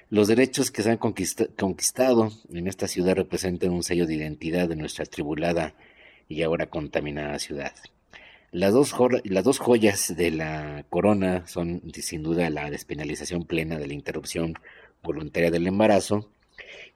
[0.09, 4.76] los derechos que se han conquistado en esta ciudad representan un sello de identidad de
[4.76, 5.76] nuestra tribulada
[6.27, 7.74] y ahora contaminada ciudad.
[8.51, 14.56] Las dos joyas de la corona son sin duda la despenalización plena de la interrupción
[15.03, 16.29] voluntaria del embarazo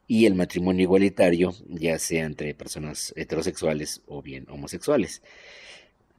[0.07, 5.21] y el matrimonio igualitario, ya sea entre personas heterosexuales o bien homosexuales.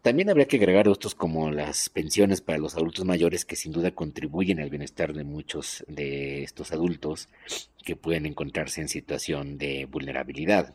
[0.04, 3.90] También habría que agregar otros como las pensiones para los adultos mayores que sin duda
[3.92, 7.30] contribuyen al bienestar de muchos de estos adultos
[7.82, 10.74] que pueden encontrarse en situación de vulnerabilidad.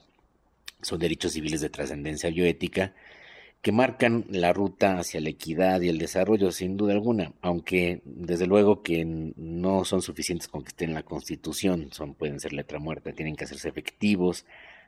[0.81, 2.95] Son derechos civiles de trascendencia bioética
[3.61, 8.47] que marcan la ruta hacia la equidad y el desarrollo, sin duda alguna, aunque desde
[8.47, 12.79] luego que no son suficientes con que estén en la Constitución, son, pueden ser letra
[12.79, 14.45] muerta, tienen que hacerse efectivos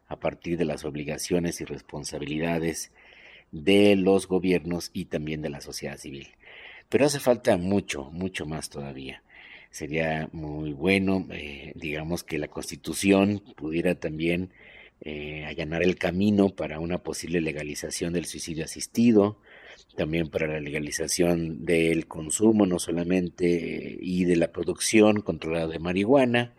[0.08, 2.91] a partir de las obligaciones y responsabilidades
[3.51, 6.30] de los gobiernos y también de la sociedad civil.
[6.88, 9.24] Pero hace falta mucho, mucho más todavía.
[9.69, 14.51] Sería muy bueno, eh, digamos, que la Constitución pudiera también
[15.04, 19.40] eh, allanar el camino para una posible legalización del suicidio asistido,
[19.96, 26.54] también para la legalización del consumo no solamente y de la producción controlada de marihuana,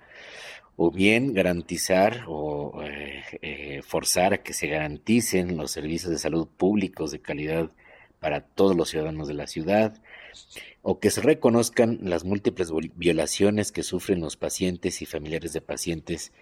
[0.75, 6.49] o bien garantizar o eh, eh, forzar a que se garanticen los servicios de salud
[6.49, 7.71] públicos de calidad
[8.19, 10.03] para todos los ciudadanos de la ciudad,
[10.83, 16.33] o que se reconozcan las múltiples violaciones que sufren los pacientes y familiares de pacientes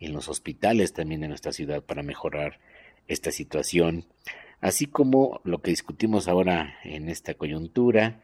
[0.00, 2.58] en los hospitales también de nuestra ciudad para mejorar
[3.06, 4.06] esta situación,
[4.60, 8.22] así como lo que discutimos ahora en esta coyuntura,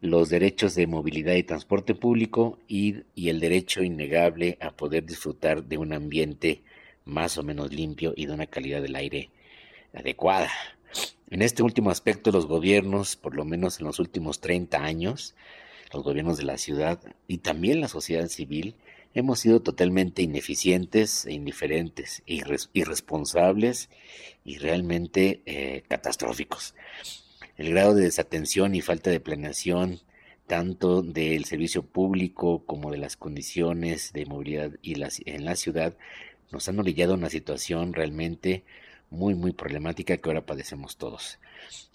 [0.00, 5.64] los derechos de movilidad y transporte público y, y, el derecho innegable a poder disfrutar
[5.64, 6.62] de un ambiente
[7.04, 9.30] más o menos limpio y de una calidad del aire
[9.92, 10.50] adecuada.
[11.30, 15.34] En este último aspecto, los gobiernos, por lo menos en los últimos 30 años,
[15.92, 18.76] los gobiernos de la ciudad y también la sociedad civil,
[19.14, 23.90] hemos sido totalmente ineficientes indiferentes, irresponsables
[24.44, 26.74] y realmente eh, catastróficos.
[27.56, 30.00] El grado de desatención y falta de planeación
[30.46, 34.94] tanto del servicio público como de las condiciones de movilidad y
[35.26, 35.94] en la ciudad
[36.50, 38.64] nos han orillado a una situación realmente
[39.10, 41.38] muy muy problemática que ahora padecemos todos.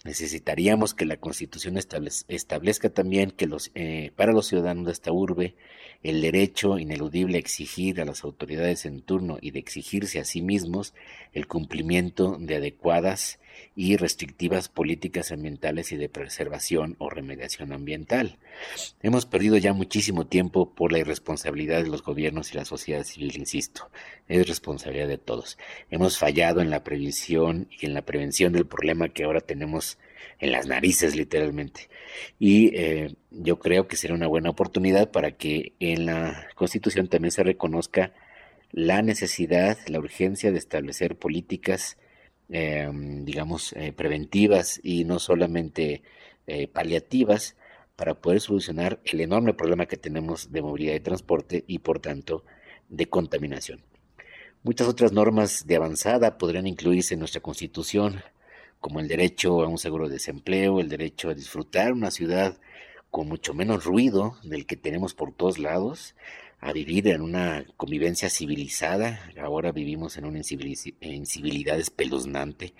[0.04, 5.54] Necesitaríamos que la Constitución establezca también que los, eh, para los ciudadanos de esta urbe
[6.02, 10.42] el derecho ineludible a exigir a las autoridades en turno y de exigirse a sí
[10.42, 10.94] mismos
[11.32, 13.38] el cumplimiento de adecuadas
[13.76, 18.38] y restrictivas políticas ambientales y de preservación o remediación ambiental.
[19.02, 23.36] Hemos perdido ya muchísimo tiempo por la irresponsabilidad de los gobiernos y la sociedad civil,
[23.36, 23.90] insisto.
[24.28, 25.58] Es responsabilidad de todos.
[25.90, 29.98] Hemos fallado en la previsión y en la prevención del problema que ahora tenemos
[30.38, 31.88] en las narices literalmente.
[32.38, 37.32] Y eh, yo creo que será una buena oportunidad para que en la Constitución también
[37.32, 38.12] se reconozca
[38.70, 41.96] la necesidad, la urgencia de establecer políticas,
[42.48, 46.02] eh, digamos, eh, preventivas y no solamente
[46.74, 47.56] paliativas
[47.96, 52.44] para poder solucionar el enorme problema que tenemos de movilidad y transporte y por tanto
[52.90, 53.82] de contaminación.
[54.62, 58.22] Muchas otras normas de avanzada podrían incluirse en nuestra Constitución,
[58.80, 62.58] como el derecho a un seguro de desempleo, el derecho a disfrutar una ciudad
[63.10, 66.14] con mucho menos ruido del que tenemos por todos lados,
[66.64, 69.20] a vivir en una convivencia civilizada.
[69.38, 72.72] Ahora vivimos en una incivilidad espeluznante.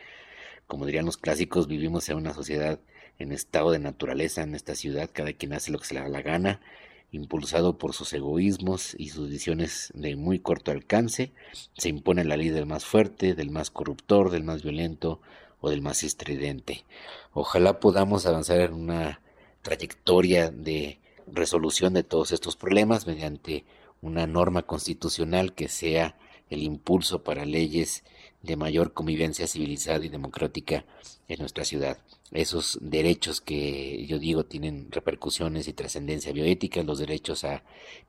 [0.67, 2.81] Como dirían los clásicos, vivimos en una sociedad
[3.19, 6.09] en estado de naturaleza en esta ciudad, cada quien hace lo que se le da
[6.09, 6.63] la gana
[7.11, 11.33] impulsado por sus egoísmos y sus visiones de muy corto alcance,
[11.77, 15.21] se impone la ley del más fuerte, del más corruptor, del más violento
[15.61, 16.85] o del más estridente.
[17.33, 19.21] Ojalá podamos avanzar en una
[19.61, 20.99] trayectoria de
[21.33, 23.65] resolución de todos estos problemas mediante
[24.01, 26.17] una norma constitucional que sea
[26.51, 28.05] el impulso para leyes
[28.43, 30.85] de mayor convivencia civilizada y democrática
[31.29, 31.99] en nuestra ciudad.
[32.31, 37.65] Esos derechos que yo digo tienen repercusiones y trascendencia bioética, los derechos a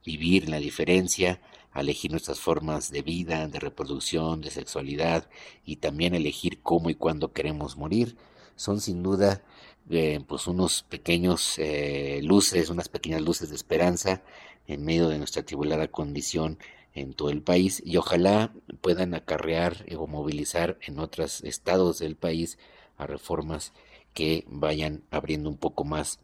[0.05, 5.29] vivir la diferencia, a elegir nuestras formas de vida, de reproducción, de sexualidad
[5.65, 8.17] y también elegir cómo y cuándo queremos morir,
[8.55, 9.43] son sin duda
[9.89, 14.23] eh, pues unos pequeños eh, luces, unas pequeñas luces de esperanza
[14.67, 16.57] en medio de nuestra tribulada condición
[16.93, 22.57] en todo el país y ojalá puedan acarrear o movilizar en otros estados del país
[22.97, 23.73] a reformas
[24.13, 26.19] que vayan abriendo un poco más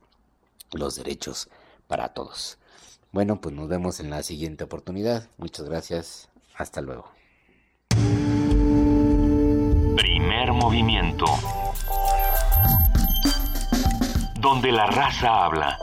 [0.72, 1.50] los derechos
[1.88, 2.58] para todos.
[3.12, 5.30] Bueno, pues nos vemos en la siguiente oportunidad.
[5.38, 6.30] Muchas gracias.
[6.56, 7.12] Hasta luego.
[9.98, 11.26] Primer movimiento.
[14.42, 15.78] Donde la raza habla.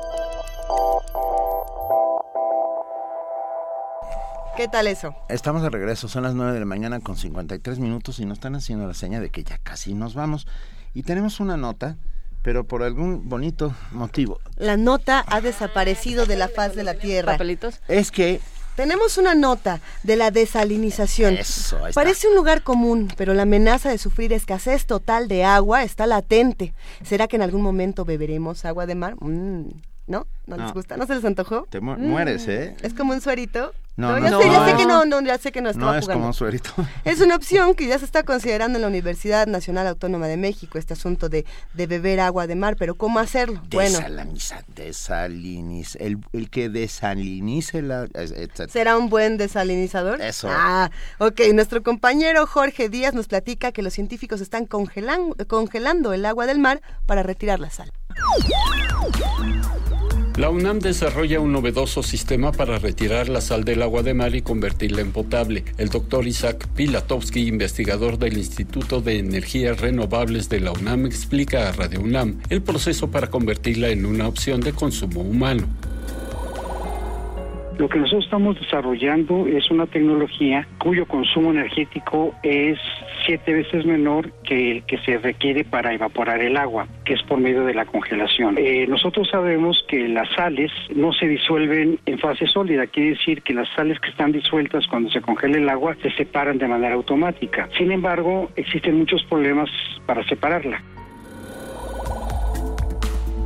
[4.56, 5.14] ¿Qué tal eso?
[5.28, 8.56] Estamos de regreso, son las 9 de la mañana con 53 minutos y nos están
[8.56, 10.48] haciendo la seña de que ya casi nos vamos.
[10.92, 11.98] Y tenemos una nota,
[12.42, 14.40] pero por algún bonito motivo.
[14.56, 17.34] La nota ha desaparecido de la faz de la Tierra.
[17.34, 17.80] ¿Papelitos?
[17.86, 18.40] Es que
[18.78, 21.36] Tenemos una nota de la desalinización.
[21.36, 21.80] Eso.
[21.94, 26.74] Parece un lugar común, pero la amenaza de sufrir escasez total de agua está latente.
[27.02, 29.16] ¿Será que en algún momento beberemos agua de mar?
[29.18, 29.70] Mm,
[30.08, 30.26] ¿No?
[30.46, 30.72] ¿No les No.
[30.72, 30.96] gusta?
[30.96, 31.66] ¿No se les antojó?
[31.70, 32.08] te mu- Mm.
[32.08, 32.74] mueres, ¿eh?
[32.82, 33.72] Es como un suerito.
[33.96, 35.92] No, ya, no, sé, ya no sé que no, no, ya sé que no No
[35.92, 36.12] es jugando.
[36.12, 36.70] como un suerito.
[37.04, 40.78] Es una opción que ya se está considerando en la Universidad Nacional Autónoma de México,
[40.78, 43.60] este asunto de, de beber agua de mar, pero ¿cómo hacerlo?
[43.70, 43.98] Bueno,
[44.68, 48.04] desaliniza, el, el que desalinice la...
[48.14, 48.68] etcétera.
[48.68, 50.22] ¿será un buen desalinizador?
[50.22, 50.48] Eso.
[50.50, 51.40] Ah, ok.
[51.52, 56.60] Nuestro compañero Jorge Díaz nos platica que los científicos están congelan- congelando el agua del
[56.60, 57.90] mar para retirar la sal.
[60.38, 64.40] La UNAM desarrolla un novedoso sistema para retirar la sal del agua de mar y
[64.40, 65.64] convertirla en potable.
[65.78, 71.72] El doctor Isaac Pilatowski, investigador del Instituto de Energías Renovables de la UNAM, explica a
[71.72, 75.66] Radio UNAM el proceso para convertirla en una opción de consumo humano.
[77.78, 82.76] Lo que nosotros estamos desarrollando es una tecnología cuyo consumo energético es
[83.24, 87.38] siete veces menor que el que se requiere para evaporar el agua, que es por
[87.38, 88.56] medio de la congelación.
[88.58, 93.54] Eh, nosotros sabemos que las sales no se disuelven en fase sólida, quiere decir que
[93.54, 97.68] las sales que están disueltas cuando se congela el agua se separan de manera automática.
[97.78, 99.70] Sin embargo, existen muchos problemas
[100.04, 100.82] para separarla.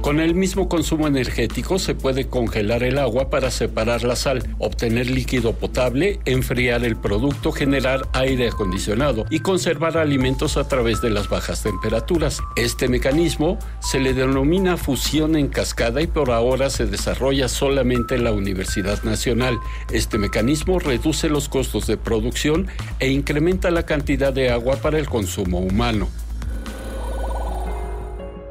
[0.03, 5.09] Con el mismo consumo energético se puede congelar el agua para separar la sal, obtener
[5.09, 11.29] líquido potable, enfriar el producto, generar aire acondicionado y conservar alimentos a través de las
[11.29, 12.41] bajas temperaturas.
[12.57, 18.25] Este mecanismo se le denomina fusión en cascada y por ahora se desarrolla solamente en
[18.25, 19.57] la Universidad Nacional.
[19.93, 22.67] Este mecanismo reduce los costos de producción
[22.99, 26.09] e incrementa la cantidad de agua para el consumo humano.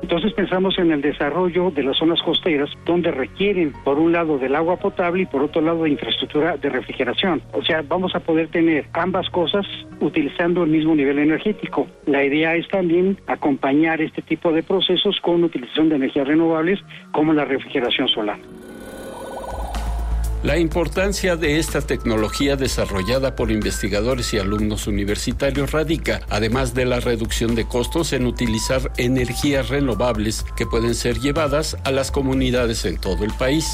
[0.02, 4.56] Entonces pensamos en el desarrollo de las zonas costeras donde requieren por un lado del
[4.56, 7.42] agua potable y por otro lado de infraestructura de refrigeración.
[7.54, 9.66] O sea, vamos a poder tener ambas cosas
[10.00, 11.88] utilizando el mismo nivel energético.
[12.06, 16.80] La idea es también acompañar este tipo de procesos con utilización de energías renovables
[17.12, 18.40] como la refrigeración solar.
[20.44, 27.00] La importancia de esta tecnología desarrollada por investigadores y alumnos universitarios radica, además de la
[27.00, 32.98] reducción de costos, en utilizar energías renovables que pueden ser llevadas a las comunidades en
[32.98, 33.68] todo el país.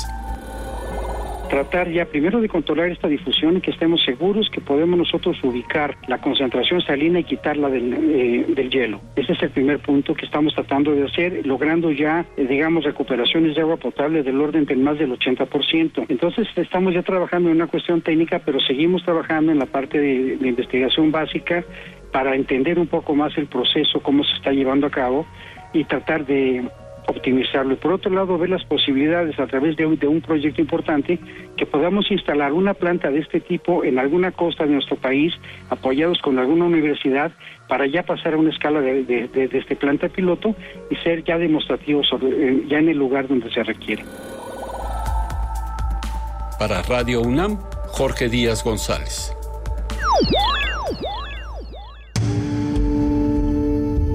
[1.47, 5.97] Tratar ya primero de controlar esta difusión y que estemos seguros que podemos nosotros ubicar
[6.07, 9.01] la concentración salina y quitarla del, eh, del hielo.
[9.15, 13.55] Ese es el primer punto que estamos tratando de hacer, logrando ya, eh, digamos, recuperaciones
[13.55, 16.05] de agua potable del orden del más del 80%.
[16.09, 20.37] Entonces, estamos ya trabajando en una cuestión técnica, pero seguimos trabajando en la parte de,
[20.37, 21.63] de investigación básica
[22.11, 25.25] para entender un poco más el proceso, cómo se está llevando a cabo
[25.73, 26.63] y tratar de
[27.07, 27.73] optimizarlo.
[27.73, 31.19] Y por otro lado, ver las posibilidades a través de un, de un proyecto importante
[31.55, 35.33] que podamos instalar una planta de este tipo en alguna costa de nuestro país,
[35.69, 37.31] apoyados con alguna universidad,
[37.67, 40.55] para ya pasar a una escala de, de- de- de este planta piloto
[40.89, 44.03] y ser ya demostrativo sobre, eh, ya en el lugar donde se requiere.
[46.59, 47.57] Para Radio UNAM,
[47.89, 49.33] Jorge Díaz González.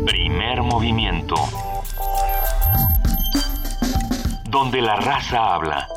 [0.07, 1.35] Primer movimiento
[4.53, 5.89] donde la raza habla.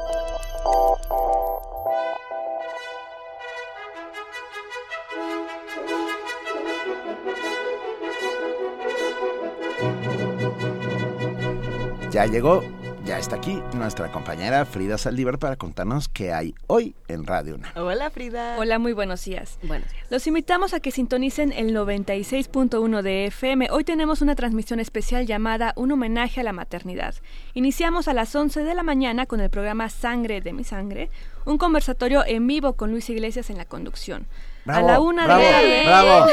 [12.09, 12.63] Ya llegó
[13.05, 17.71] ya está aquí nuestra compañera Frida Saldívar para contarnos qué hay hoy en Radio UNAM.
[17.75, 18.57] Hola Frida.
[18.57, 19.59] Hola, muy buenos días.
[19.61, 20.05] Buenos días.
[20.09, 23.69] Los invitamos a que sintonicen el 96.1 de FM.
[23.69, 27.13] Hoy tenemos una transmisión especial llamada Un homenaje a la maternidad.
[27.53, 31.11] Iniciamos a las 11 de la mañana con el programa Sangre de mi sangre,
[31.45, 34.25] un conversatorio en vivo con Luis Iglesias en la conducción.
[34.65, 35.83] Bravo, a la una bravo, de la tarde.
[35.85, 36.27] bravo.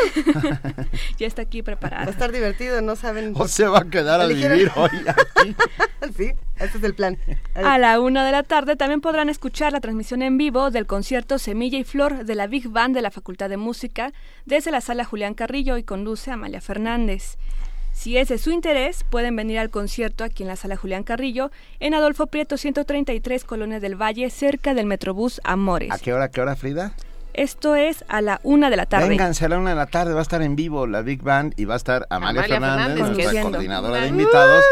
[1.19, 2.05] ya está aquí preparada.
[2.05, 3.35] Va a estar divertido, no saben.
[3.37, 5.57] O se va a quedar a Eligieron- vivir hoy aquí.
[6.17, 7.19] sí, este es el plan.
[7.55, 11.39] A la una de la tarde también podrán escuchar la transmisión en vivo del concierto
[11.39, 14.13] Semilla y Flor de la Big Band de la Facultad de Música
[14.47, 17.37] desde la sala Julián Carrillo y conduce Amalia Fernández.
[17.93, 21.51] Si es de su interés, pueden venir al concierto aquí en la sala Julián Carrillo,
[21.79, 25.91] en Adolfo Prieto 133, Colonia del Valle, cerca del Metrobús Amores.
[25.93, 26.95] ¿A qué hora, qué hora, Frida?
[27.35, 29.09] Esto es a la una de la tarde.
[29.09, 31.55] Vénganse a la una de la tarde, va a estar en vivo la Big Band
[31.57, 34.65] y va a estar Amalia, Amalia Fernández, Fernández, nuestra coordinadora de invitados.